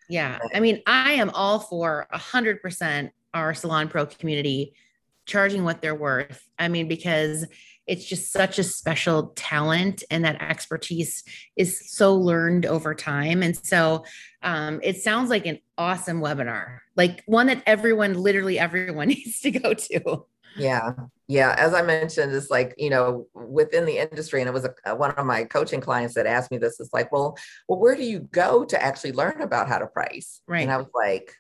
Yeah. 0.09 0.39
I 0.53 0.59
mean, 0.59 0.81
I 0.85 1.13
am 1.13 1.29
all 1.31 1.59
for 1.59 2.07
a 2.11 2.17
hundred 2.17 2.61
percent 2.61 3.11
our 3.33 3.53
salon 3.53 3.87
pro 3.87 4.05
community 4.05 4.73
charging 5.25 5.63
what 5.63 5.81
they're 5.81 5.95
worth. 5.95 6.47
I 6.59 6.67
mean, 6.67 6.87
because 6.87 7.45
it's 7.87 8.05
just 8.05 8.31
such 8.31 8.59
a 8.59 8.63
special 8.63 9.33
talent 9.35 10.03
and 10.09 10.23
that 10.25 10.41
expertise 10.41 11.23
is 11.55 11.91
so 11.91 12.15
learned 12.15 12.65
over 12.65 12.95
time. 12.95 13.43
And 13.43 13.57
so 13.65 14.05
um, 14.41 14.79
it 14.83 14.97
sounds 14.97 15.29
like 15.29 15.45
an 15.45 15.59
awesome 15.77 16.21
webinar 16.21 16.79
like 16.95 17.23
one 17.25 17.47
that 17.47 17.63
everyone 17.65 18.13
literally 18.15 18.59
everyone 18.59 19.07
needs 19.09 19.39
to 19.41 19.51
go 19.51 19.73
to. 19.73 20.25
Yeah. 20.55 20.91
Yeah. 21.27 21.55
As 21.57 21.73
i 21.73 21.81
mentioned 21.81 22.33
it's 22.33 22.51
like 22.51 22.75
you 22.77 22.89
know 22.89 23.27
within 23.33 23.85
the 23.85 23.97
industry 23.97 24.39
and 24.39 24.47
it 24.47 24.53
was 24.53 24.67
a, 24.85 24.95
one 24.95 25.11
of 25.11 25.25
my 25.25 25.45
coaching 25.45 25.81
clients 25.81 26.13
that 26.15 26.27
asked 26.27 26.51
me 26.51 26.57
this 26.57 26.79
it's 26.79 26.93
like 26.93 27.11
well 27.11 27.37
well 27.67 27.79
where 27.79 27.95
do 27.95 28.03
you 28.03 28.19
go 28.19 28.63
to 28.65 28.81
actually 28.81 29.13
learn 29.13 29.41
about 29.41 29.67
how 29.67 29.79
to 29.79 29.87
price? 29.87 30.41
Right. 30.47 30.61
And 30.61 30.71
i 30.71 30.77
was 30.77 30.87
like 30.93 31.35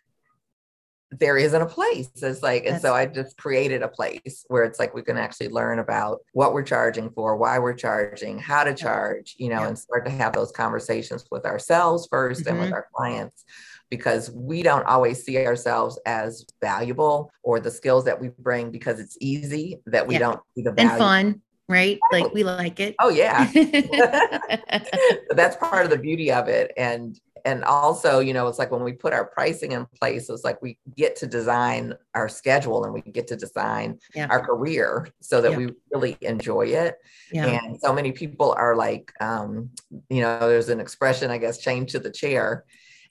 there 1.19 1.37
isn't 1.37 1.61
a 1.61 1.65
place. 1.65 2.09
It's 2.15 2.41
like, 2.41 2.65
and 2.65 2.81
so 2.81 2.93
I 2.93 3.05
just 3.05 3.37
created 3.37 3.81
a 3.81 3.87
place 3.87 4.45
where 4.47 4.63
it's 4.63 4.79
like 4.79 4.93
we 4.93 5.01
can 5.01 5.17
actually 5.17 5.49
learn 5.49 5.79
about 5.79 6.21
what 6.33 6.53
we're 6.53 6.63
charging 6.63 7.09
for, 7.11 7.35
why 7.35 7.59
we're 7.59 7.73
charging, 7.73 8.39
how 8.39 8.63
to 8.63 8.73
charge, 8.73 9.35
you 9.37 9.49
know, 9.49 9.61
yeah. 9.61 9.67
and 9.67 9.77
start 9.77 10.05
to 10.05 10.11
have 10.11 10.33
those 10.33 10.51
conversations 10.51 11.25
with 11.31 11.45
ourselves 11.45 12.07
1st 12.07 12.31
mm-hmm. 12.31 12.49
and 12.49 12.59
with 12.59 12.67
mm-hmm. 12.67 12.75
our 12.75 12.87
clients 12.95 13.45
because 13.89 14.31
we 14.31 14.63
don't 14.63 14.85
always 14.85 15.23
see 15.23 15.37
ourselves 15.45 15.99
as 16.05 16.45
valuable 16.61 17.31
or 17.43 17.59
the 17.59 17.69
skills 17.69 18.05
that 18.05 18.19
we 18.19 18.29
bring 18.39 18.71
because 18.71 18.99
it's 18.99 19.17
easy 19.19 19.79
that 19.85 20.07
we 20.07 20.15
yeah. 20.15 20.19
don't 20.19 20.39
see 20.55 20.63
the 20.63 20.71
value. 20.71 20.89
And 20.89 20.99
fun 20.99 21.41
right? 21.69 21.99
Like 22.11 22.33
we 22.33 22.43
like 22.43 22.79
it. 22.79 22.95
Oh 22.99 23.09
yeah. 23.09 23.49
That's 25.31 25.55
part 25.57 25.85
of 25.85 25.91
the 25.91 25.97
beauty 25.97 26.31
of 26.31 26.47
it. 26.47 26.71
And 26.77 27.19
and 27.45 27.63
also, 27.63 28.19
you 28.19 28.33
know, 28.33 28.47
it's 28.47 28.57
like 28.57 28.71
when 28.71 28.83
we 28.83 28.93
put 28.93 29.11
our 29.11 29.25
pricing 29.25 29.73
in 29.73 29.85
place, 29.99 30.29
it's 30.29 30.45
like 30.45 30.61
we 30.61 30.77
get 30.95 31.17
to 31.17 31.27
design 31.27 31.93
our 32.15 32.29
schedule 32.29 32.85
and 32.85 32.93
we 32.93 33.01
get 33.01 33.27
to 33.27 33.35
design 33.35 33.99
yeah. 34.15 34.27
our 34.29 34.39
career 34.39 35.09
so 35.19 35.41
that 35.41 35.51
yeah. 35.51 35.57
we 35.57 35.69
really 35.93 36.17
enjoy 36.21 36.67
it. 36.67 36.95
Yeah. 37.31 37.47
And 37.47 37.79
so 37.79 37.91
many 37.93 38.13
people 38.13 38.53
are 38.53 38.75
like, 38.75 39.11
um, 39.19 39.71
you 40.09 40.21
know, 40.21 40.39
there's 40.39 40.69
an 40.69 40.79
expression, 40.79 41.31
I 41.31 41.37
guess, 41.37 41.57
chained 41.57 41.89
to 41.89 41.99
the 41.99 42.11
chair. 42.11 42.65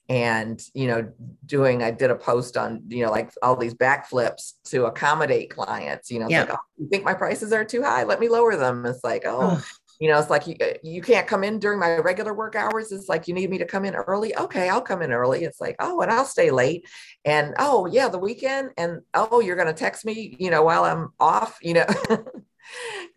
and 0.08 0.60
you 0.74 0.88
know 0.88 1.08
doing 1.46 1.80
i 1.80 1.88
did 1.88 2.10
a 2.10 2.14
post 2.16 2.56
on 2.56 2.82
you 2.88 3.04
know 3.04 3.10
like 3.10 3.30
all 3.40 3.54
these 3.54 3.72
backflips 3.72 4.54
to 4.64 4.86
accommodate 4.86 5.48
clients 5.48 6.10
you 6.10 6.18
know 6.18 6.28
yeah. 6.28 6.40
like 6.40 6.54
oh, 6.54 6.58
you 6.76 6.88
think 6.88 7.04
my 7.04 7.14
prices 7.14 7.52
are 7.52 7.64
too 7.64 7.82
high 7.84 8.02
let 8.02 8.18
me 8.18 8.28
lower 8.28 8.56
them 8.56 8.84
it's 8.84 9.04
like 9.04 9.22
oh 9.24 9.62
you 10.02 10.08
know 10.08 10.18
it's 10.18 10.30
like 10.30 10.48
you, 10.48 10.56
uh, 10.60 10.72
you 10.82 11.00
can't 11.00 11.28
come 11.28 11.44
in 11.44 11.60
during 11.60 11.78
my 11.78 11.96
regular 11.98 12.34
work 12.34 12.56
hours. 12.56 12.90
It's 12.90 13.08
like 13.08 13.28
you 13.28 13.34
need 13.34 13.48
me 13.48 13.58
to 13.58 13.64
come 13.64 13.84
in 13.84 13.94
early? 13.94 14.36
Okay 14.36 14.68
i'll 14.68 14.80
come 14.80 15.00
in 15.00 15.12
early. 15.12 15.44
It's 15.44 15.60
like 15.60 15.76
oh 15.78 16.00
and 16.00 16.10
i'll 16.10 16.24
stay 16.24 16.50
late. 16.50 16.88
And 17.24 17.54
oh 17.60 17.86
yeah 17.86 18.08
the 18.08 18.18
weekend? 18.18 18.70
And 18.76 19.02
oh 19.14 19.38
you're 19.38 19.54
going 19.54 19.68
to 19.68 19.72
text 19.72 20.04
me 20.04 20.36
you 20.40 20.50
know 20.50 20.64
while 20.64 20.82
i'm 20.82 21.10
off? 21.20 21.56
You 21.62 21.74
know? 21.74 21.86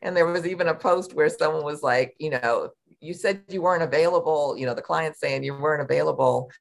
And 0.01 0.17
there 0.17 0.25
was 0.25 0.45
even 0.45 0.67
a 0.67 0.75
post 0.75 1.13
where 1.13 1.29
someone 1.29 1.63
was 1.63 1.81
like 1.81 2.15
you 2.19 2.29
know 2.31 2.69
you 2.99 3.13
said 3.13 3.43
you 3.47 3.61
weren't 3.61 3.83
available 3.83 4.55
you 4.57 4.65
know 4.65 4.73
the 4.73 4.81
client 4.81 5.15
saying 5.17 5.43
you 5.43 5.55
weren't 5.55 5.81
available. 5.81 6.51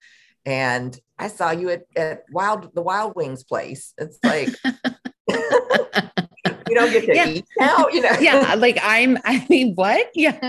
And 0.47 0.99
I 1.19 1.29
saw 1.29 1.51
you 1.51 1.69
at, 1.71 1.83
at 1.97 2.23
Wild 2.31 2.75
the 2.75 2.83
Wild 2.83 3.15
Wings 3.15 3.45
place. 3.45 3.93
It's 3.99 4.19
like 4.23 4.51
you 6.69 6.75
don't 6.75 6.93
get 6.93 7.07
to 7.07 7.15
yeah. 7.15 7.29
eat 7.29 7.47
now, 7.59 7.89
you 7.89 8.01
know. 8.01 8.17
yeah, 8.21 8.55
like 8.57 8.79
I'm 8.83 9.19
I 9.25 9.47
mean, 9.49 9.75
what? 9.75 10.11
Yeah. 10.15 10.39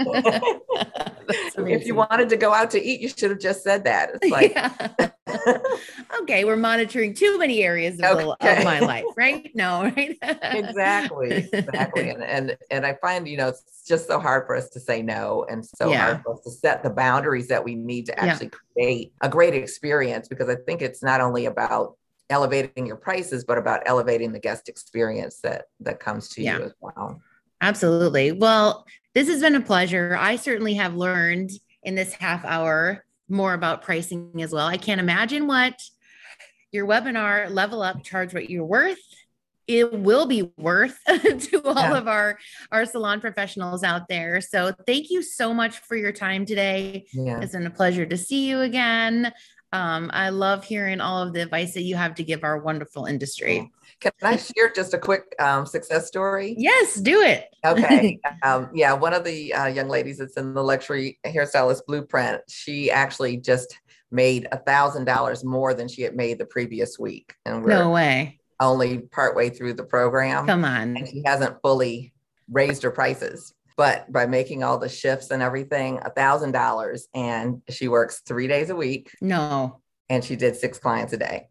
if 1.57 1.85
you 1.85 1.95
wanted 1.95 2.29
to 2.29 2.37
go 2.37 2.53
out 2.53 2.71
to 2.71 2.83
eat, 2.83 3.01
you 3.01 3.09
should 3.09 3.31
have 3.31 3.39
just 3.39 3.63
said 3.63 3.83
that. 3.85 4.11
It's 4.15 4.31
like 4.31 4.53
yeah. 4.53 5.09
okay, 6.21 6.45
we're 6.45 6.55
monitoring 6.55 7.13
too 7.13 7.37
many 7.37 7.63
areas 7.63 7.99
of, 7.99 8.17
okay. 8.17 8.57
of 8.57 8.63
my 8.63 8.79
life, 8.79 9.05
right? 9.17 9.49
No, 9.55 9.83
right? 9.83 10.17
exactly. 10.21 11.49
Exactly. 11.51 12.09
And, 12.09 12.23
and 12.23 12.57
and 12.69 12.85
I 12.85 12.93
find, 13.01 13.27
you 13.27 13.37
know, 13.37 13.49
it's 13.49 13.83
just 13.87 14.07
so 14.07 14.19
hard 14.19 14.45
for 14.45 14.55
us 14.55 14.69
to 14.69 14.79
say 14.79 15.01
no 15.01 15.45
and 15.49 15.65
so 15.65 15.89
yeah. 15.89 16.05
hard 16.05 16.23
for 16.23 16.33
us 16.33 16.41
to 16.41 16.51
set 16.51 16.83
the 16.83 16.89
boundaries 16.89 17.47
that 17.47 17.63
we 17.63 17.75
need 17.75 18.05
to 18.07 18.19
actually 18.19 18.47
yeah. 18.47 18.59
create 18.73 19.13
a 19.21 19.29
great 19.29 19.53
experience 19.53 20.27
because 20.27 20.49
I 20.49 20.55
think 20.55 20.81
it's 20.81 21.03
not 21.03 21.21
only 21.21 21.45
about 21.45 21.97
elevating 22.29 22.85
your 22.85 22.95
prices, 22.95 23.43
but 23.43 23.57
about 23.57 23.83
elevating 23.85 24.31
the 24.31 24.39
guest 24.39 24.69
experience 24.69 25.39
that 25.41 25.65
that 25.81 25.99
comes 25.99 26.29
to 26.29 26.41
yeah. 26.41 26.57
you 26.57 26.65
as 26.65 26.73
well. 26.81 27.21
Absolutely. 27.61 28.31
Well, 28.31 28.85
this 29.13 29.27
has 29.29 29.41
been 29.41 29.55
a 29.55 29.61
pleasure. 29.61 30.17
I 30.19 30.35
certainly 30.35 30.75
have 30.75 30.95
learned 30.95 31.51
in 31.83 31.95
this 31.95 32.13
half 32.13 32.43
hour 32.45 33.05
more 33.29 33.53
about 33.53 33.81
pricing 33.81 34.41
as 34.41 34.51
well. 34.51 34.67
I 34.67 34.77
can't 34.77 34.99
imagine 34.99 35.47
what 35.47 35.79
your 36.71 36.85
webinar 36.85 37.49
level 37.49 37.81
up 37.81 38.03
charge 38.03 38.33
what 38.33 38.49
you're 38.49 38.65
worth 38.65 38.99
it 39.67 39.91
will 39.93 40.25
be 40.25 40.51
worth 40.57 40.99
to 41.07 41.61
all 41.63 41.73
yeah. 41.73 41.97
of 41.97 42.07
our 42.07 42.37
our 42.71 42.85
salon 42.85 43.21
professionals 43.21 43.83
out 43.83 44.07
there 44.07 44.41
so 44.41 44.71
thank 44.85 45.09
you 45.09 45.21
so 45.21 45.53
much 45.53 45.79
for 45.79 45.95
your 45.95 46.11
time 46.11 46.45
today 46.45 47.05
yeah. 47.13 47.39
it's 47.41 47.53
been 47.53 47.65
a 47.65 47.71
pleasure 47.71 48.05
to 48.05 48.17
see 48.17 48.47
you 48.47 48.61
again 48.61 49.31
um, 49.75 50.09
i 50.13 50.29
love 50.29 50.63
hearing 50.63 51.01
all 51.01 51.21
of 51.21 51.33
the 51.33 51.41
advice 51.41 51.73
that 51.73 51.81
you 51.81 51.95
have 51.95 52.15
to 52.15 52.23
give 52.23 52.43
our 52.43 52.59
wonderful 52.59 53.05
industry 53.05 53.71
can 53.99 54.11
i 54.23 54.35
share 54.35 54.71
just 54.73 54.93
a 54.93 54.97
quick 54.97 55.35
um, 55.39 55.65
success 55.65 56.07
story 56.07 56.55
yes 56.57 56.95
do 56.95 57.21
it 57.21 57.45
okay 57.65 58.19
um, 58.43 58.69
yeah 58.73 58.93
one 58.93 59.13
of 59.13 59.23
the 59.23 59.53
uh, 59.53 59.67
young 59.67 59.87
ladies 59.87 60.17
that's 60.17 60.37
in 60.37 60.53
the 60.53 60.63
luxury 60.63 61.19
hairstylist 61.25 61.85
blueprint 61.87 62.41
she 62.47 62.89
actually 62.89 63.37
just 63.37 63.79
made 64.11 64.47
a 64.51 64.57
thousand 64.57 65.05
dollars 65.05 65.43
more 65.43 65.73
than 65.73 65.87
she 65.87 66.01
had 66.01 66.15
made 66.15 66.37
the 66.37 66.45
previous 66.45 66.97
week 66.97 67.33
and 67.45 67.65
no 67.65 67.89
way 67.89 68.39
only 68.59 68.99
partway 68.99 69.49
through 69.49 69.73
the 69.73 69.83
program. 69.83 70.45
Come 70.45 70.65
on. 70.65 70.97
And 70.97 71.07
she 71.07 71.23
hasn't 71.25 71.61
fully 71.61 72.13
raised 72.49 72.83
her 72.83 72.91
prices. 72.91 73.53
But 73.77 74.11
by 74.11 74.25
making 74.25 74.63
all 74.63 74.77
the 74.77 74.87
shifts 74.87 75.31
and 75.31 75.43
everything, 75.43 75.99
a 76.03 76.09
thousand 76.09 76.53
dollars, 76.53 77.07
and 77.13 77.61
she 77.69 77.87
works 77.87 78.21
three 78.25 78.47
days 78.47 78.69
a 78.69 78.75
week. 78.75 79.11
No. 79.21 79.81
And 80.09 80.23
she 80.23 80.35
did 80.35 80.55
six 80.55 80.79
clients 80.79 81.11
a 81.13 81.17
day. 81.17 81.49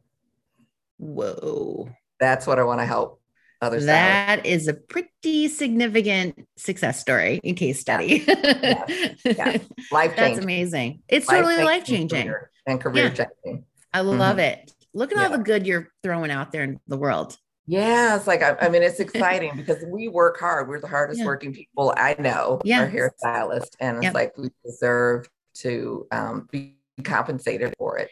Whoa. 0.98 1.90
That's 2.18 2.46
what 2.46 2.58
I 2.58 2.62
want 2.62 2.80
to 2.80 2.86
help 2.86 3.20
others. 3.60 3.86
That 3.86 4.46
is 4.46 4.68
a 4.68 4.74
pretty 4.74 5.48
significant 5.48 6.46
success 6.56 7.00
story 7.00 7.40
in 7.42 7.54
case 7.54 7.80
study. 7.80 8.24
Yeah. 8.26 8.84
yeah. 9.24 9.58
Life. 9.92 10.14
That's 10.16 10.38
amazing. 10.38 11.02
It's 11.08 11.28
life 11.28 11.42
totally 11.42 11.64
life 11.64 11.84
changing 11.84 12.32
and 12.66 12.80
career 12.80 13.04
yeah. 13.04 13.26
changing. 13.44 13.64
I 13.92 14.00
love 14.00 14.36
mm-hmm. 14.36 14.40
it. 14.40 14.72
Look 14.92 15.12
at 15.12 15.18
all 15.18 15.36
the 15.36 15.42
good 15.42 15.66
you're 15.66 15.88
throwing 16.02 16.30
out 16.30 16.52
there 16.52 16.62
in 16.62 16.78
the 16.86 16.96
world. 16.96 17.36
Yeah, 17.66 18.16
it's 18.16 18.26
like 18.26 18.42
I, 18.42 18.56
I 18.60 18.68
mean, 18.68 18.82
it's 18.82 19.00
exciting 19.00 19.56
because 19.56 19.84
we 19.86 20.08
work 20.08 20.38
hard. 20.38 20.68
We're 20.68 20.80
the 20.80 20.88
hardest 20.88 21.20
yeah. 21.20 21.26
working 21.26 21.52
people 21.52 21.94
I 21.96 22.16
know. 22.18 22.60
Yeah, 22.64 22.82
our 22.82 22.88
hairstylist, 22.88 23.76
and 23.80 23.98
it's 23.98 24.04
yep. 24.04 24.14
like 24.14 24.36
we 24.36 24.50
deserve 24.64 25.28
to 25.56 26.06
um, 26.10 26.48
be 26.50 26.76
compensated 27.02 27.74
for 27.78 27.98
it. 27.98 28.10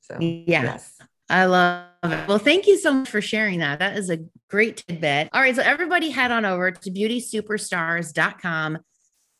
So 0.00 0.18
yeah. 0.20 0.62
yes. 0.62 0.98
I 1.30 1.46
love 1.46 1.86
it. 2.04 2.28
Well, 2.28 2.38
thank 2.38 2.66
you 2.66 2.78
so 2.78 2.92
much 2.92 3.08
for 3.08 3.22
sharing 3.22 3.60
that. 3.60 3.78
That 3.78 3.96
is 3.96 4.10
a 4.10 4.18
great 4.50 4.84
tidbit. 4.86 5.30
All 5.32 5.40
right. 5.40 5.56
So 5.56 5.62
everybody 5.62 6.10
head 6.10 6.30
on 6.30 6.44
over 6.44 6.70
to 6.70 6.90
beautysuperstars.com 6.90 8.78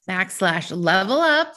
backslash 0.08 0.76
level 0.76 1.18
up 1.18 1.56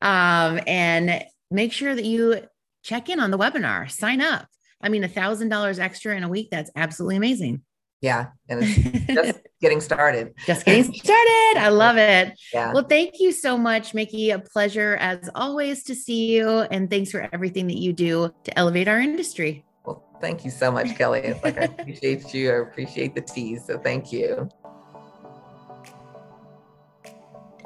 um, 0.00 0.60
and 0.66 1.24
make 1.50 1.72
sure 1.72 1.94
that 1.94 2.04
you 2.04 2.42
check 2.82 3.08
in 3.08 3.20
on 3.20 3.30
the 3.30 3.38
webinar, 3.38 3.90
sign 3.90 4.20
up. 4.20 4.46
I 4.82 4.88
mean, 4.88 5.04
a 5.04 5.08
thousand 5.08 5.48
dollars 5.48 5.78
extra 5.78 6.16
in 6.16 6.24
a 6.24 6.28
week, 6.28 6.48
that's 6.50 6.70
absolutely 6.76 7.16
amazing. 7.16 7.62
Yeah. 8.02 8.30
And 8.48 8.64
it's 8.64 9.06
just 9.14 9.40
getting 9.60 9.80
started. 9.80 10.34
Just 10.44 10.66
getting 10.66 10.92
started. 10.92 11.54
I 11.56 11.68
love 11.68 11.96
it. 11.96 12.38
Yeah. 12.52 12.72
Well, 12.72 12.82
thank 12.82 13.20
you 13.20 13.30
so 13.30 13.56
much, 13.56 13.94
Mickey. 13.94 14.30
A 14.30 14.40
pleasure 14.40 14.96
as 14.96 15.30
always 15.36 15.84
to 15.84 15.94
see 15.94 16.36
you. 16.36 16.48
And 16.48 16.90
thanks 16.90 17.12
for 17.12 17.28
everything 17.32 17.68
that 17.68 17.78
you 17.78 17.92
do 17.92 18.34
to 18.42 18.58
elevate 18.58 18.88
our 18.88 18.98
industry. 18.98 19.64
Well, 19.86 20.04
thank 20.20 20.44
you 20.44 20.50
so 20.50 20.72
much, 20.72 20.96
Kelly. 20.96 21.20
It's 21.20 21.42
like 21.44 21.56
I 21.58 21.62
appreciate 21.62 22.34
you. 22.34 22.50
I 22.50 22.56
appreciate 22.56 23.14
the 23.14 23.20
tease. 23.20 23.66
So 23.66 23.78
thank 23.78 24.12
you. 24.12 24.48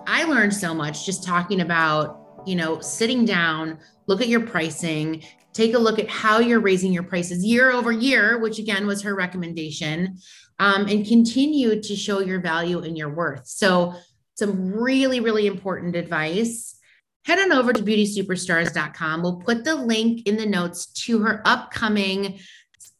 I 0.06 0.24
learned 0.24 0.54
so 0.54 0.74
much 0.74 1.06
just 1.06 1.24
talking 1.24 1.62
about, 1.62 2.25
you 2.46 2.56
know, 2.56 2.80
sitting 2.80 3.24
down, 3.24 3.78
look 4.06 4.20
at 4.20 4.28
your 4.28 4.40
pricing, 4.40 5.22
take 5.52 5.74
a 5.74 5.78
look 5.78 5.98
at 5.98 6.08
how 6.08 6.38
you're 6.38 6.60
raising 6.60 6.92
your 6.92 7.02
prices 7.02 7.44
year 7.44 7.72
over 7.72 7.90
year, 7.90 8.38
which 8.38 8.58
again 8.58 8.86
was 8.86 9.02
her 9.02 9.14
recommendation, 9.14 10.18
um, 10.58 10.86
and 10.86 11.06
continue 11.06 11.80
to 11.82 11.96
show 11.96 12.20
your 12.20 12.40
value 12.40 12.80
and 12.80 12.96
your 12.96 13.10
worth. 13.10 13.46
So, 13.46 13.94
some 14.34 14.70
really, 14.70 15.20
really 15.20 15.46
important 15.46 15.96
advice. 15.96 16.78
Head 17.24 17.38
on 17.38 17.52
over 17.52 17.72
to 17.72 17.82
beautysuperstars.com. 17.82 19.22
We'll 19.22 19.36
put 19.36 19.64
the 19.64 19.74
link 19.74 20.28
in 20.28 20.36
the 20.36 20.44
notes 20.44 20.86
to 21.04 21.22
her 21.22 21.40
upcoming 21.46 22.38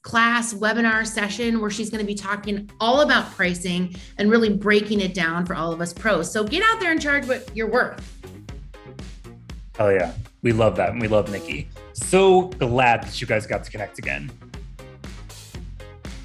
class 0.07 0.55
webinar 0.55 1.07
session 1.07 1.61
where 1.61 1.69
she's 1.69 1.91
going 1.91 2.01
to 2.01 2.07
be 2.07 2.15
talking 2.15 2.71
all 2.81 3.01
about 3.01 3.31
pricing 3.33 3.95
and 4.19 4.31
really 4.31 4.49
breaking 4.49 5.01
it 5.01 5.15
down 5.15 5.45
for 5.45 5.55
all 5.55 5.73
of 5.73 5.81
us 5.81 5.93
pros. 5.93 6.33
So 6.33 6.45
get 6.45 6.63
out 6.63 6.81
there 6.81 6.93
and 6.93 7.03
charge 7.03 7.27
what 7.27 7.55
you're 7.57 7.71
worth. 7.71 8.17
Oh, 9.79 9.89
yeah. 9.89 10.13
We 10.43 10.53
love 10.53 10.77
that. 10.77 10.91
And 10.91 11.01
we 11.01 11.09
love 11.09 11.31
Nikki. 11.31 11.69
So 11.93 12.49
glad 12.49 13.03
that 13.05 13.21
you 13.21 13.27
guys 13.27 13.47
got 13.47 13.65
to 13.65 13.71
connect 13.71 13.99
again. 13.99 14.31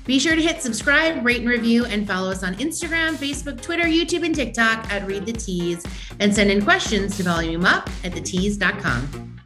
Be 0.05 0.19
sure 0.19 0.35
to 0.35 0.41
hit 0.41 0.61
subscribe, 0.61 1.23
rate, 1.23 1.39
and 1.41 1.49
review, 1.49 1.85
and 1.85 2.07
follow 2.07 2.31
us 2.31 2.43
on 2.43 2.55
Instagram, 2.55 3.15
Facebook, 3.15 3.61
Twitter, 3.61 3.83
YouTube, 3.83 4.25
and 4.25 4.33
TikTok 4.33 4.91
at 4.91 5.05
Read 5.05 5.25
the 5.25 5.33
Tease, 5.33 5.85
and 6.19 6.33
send 6.33 6.49
in 6.49 6.63
questions 6.63 7.15
to 7.17 7.23
volume 7.23 7.65
up 7.65 7.89
at 8.03 8.11
thetease.com. 8.13 9.39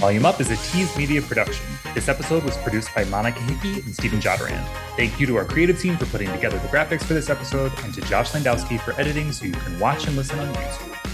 Volume 0.00 0.24
Up 0.24 0.40
is 0.40 0.50
a 0.50 0.56
Tease 0.56 0.96
Media 0.96 1.20
production. 1.20 1.66
This 1.94 2.08
episode 2.08 2.42
was 2.42 2.56
produced 2.58 2.88
by 2.94 3.04
Monica 3.04 3.40
Hickey 3.40 3.82
and 3.82 3.94
Stephen 3.94 4.18
Jodarand. 4.18 4.64
Thank 4.96 5.20
you 5.20 5.26
to 5.26 5.36
our 5.36 5.44
creative 5.44 5.78
team 5.78 5.98
for 5.98 6.06
putting 6.06 6.32
together 6.32 6.56
the 6.56 6.68
graphics 6.68 7.04
for 7.04 7.12
this 7.12 7.28
episode, 7.28 7.70
and 7.82 7.92
to 7.92 8.00
Josh 8.02 8.30
Landowski 8.30 8.80
for 8.80 8.98
editing 8.98 9.30
so 9.30 9.44
you 9.44 9.52
can 9.52 9.78
watch 9.78 10.06
and 10.06 10.16
listen 10.16 10.38
on 10.38 10.54
YouTube. 10.54 11.09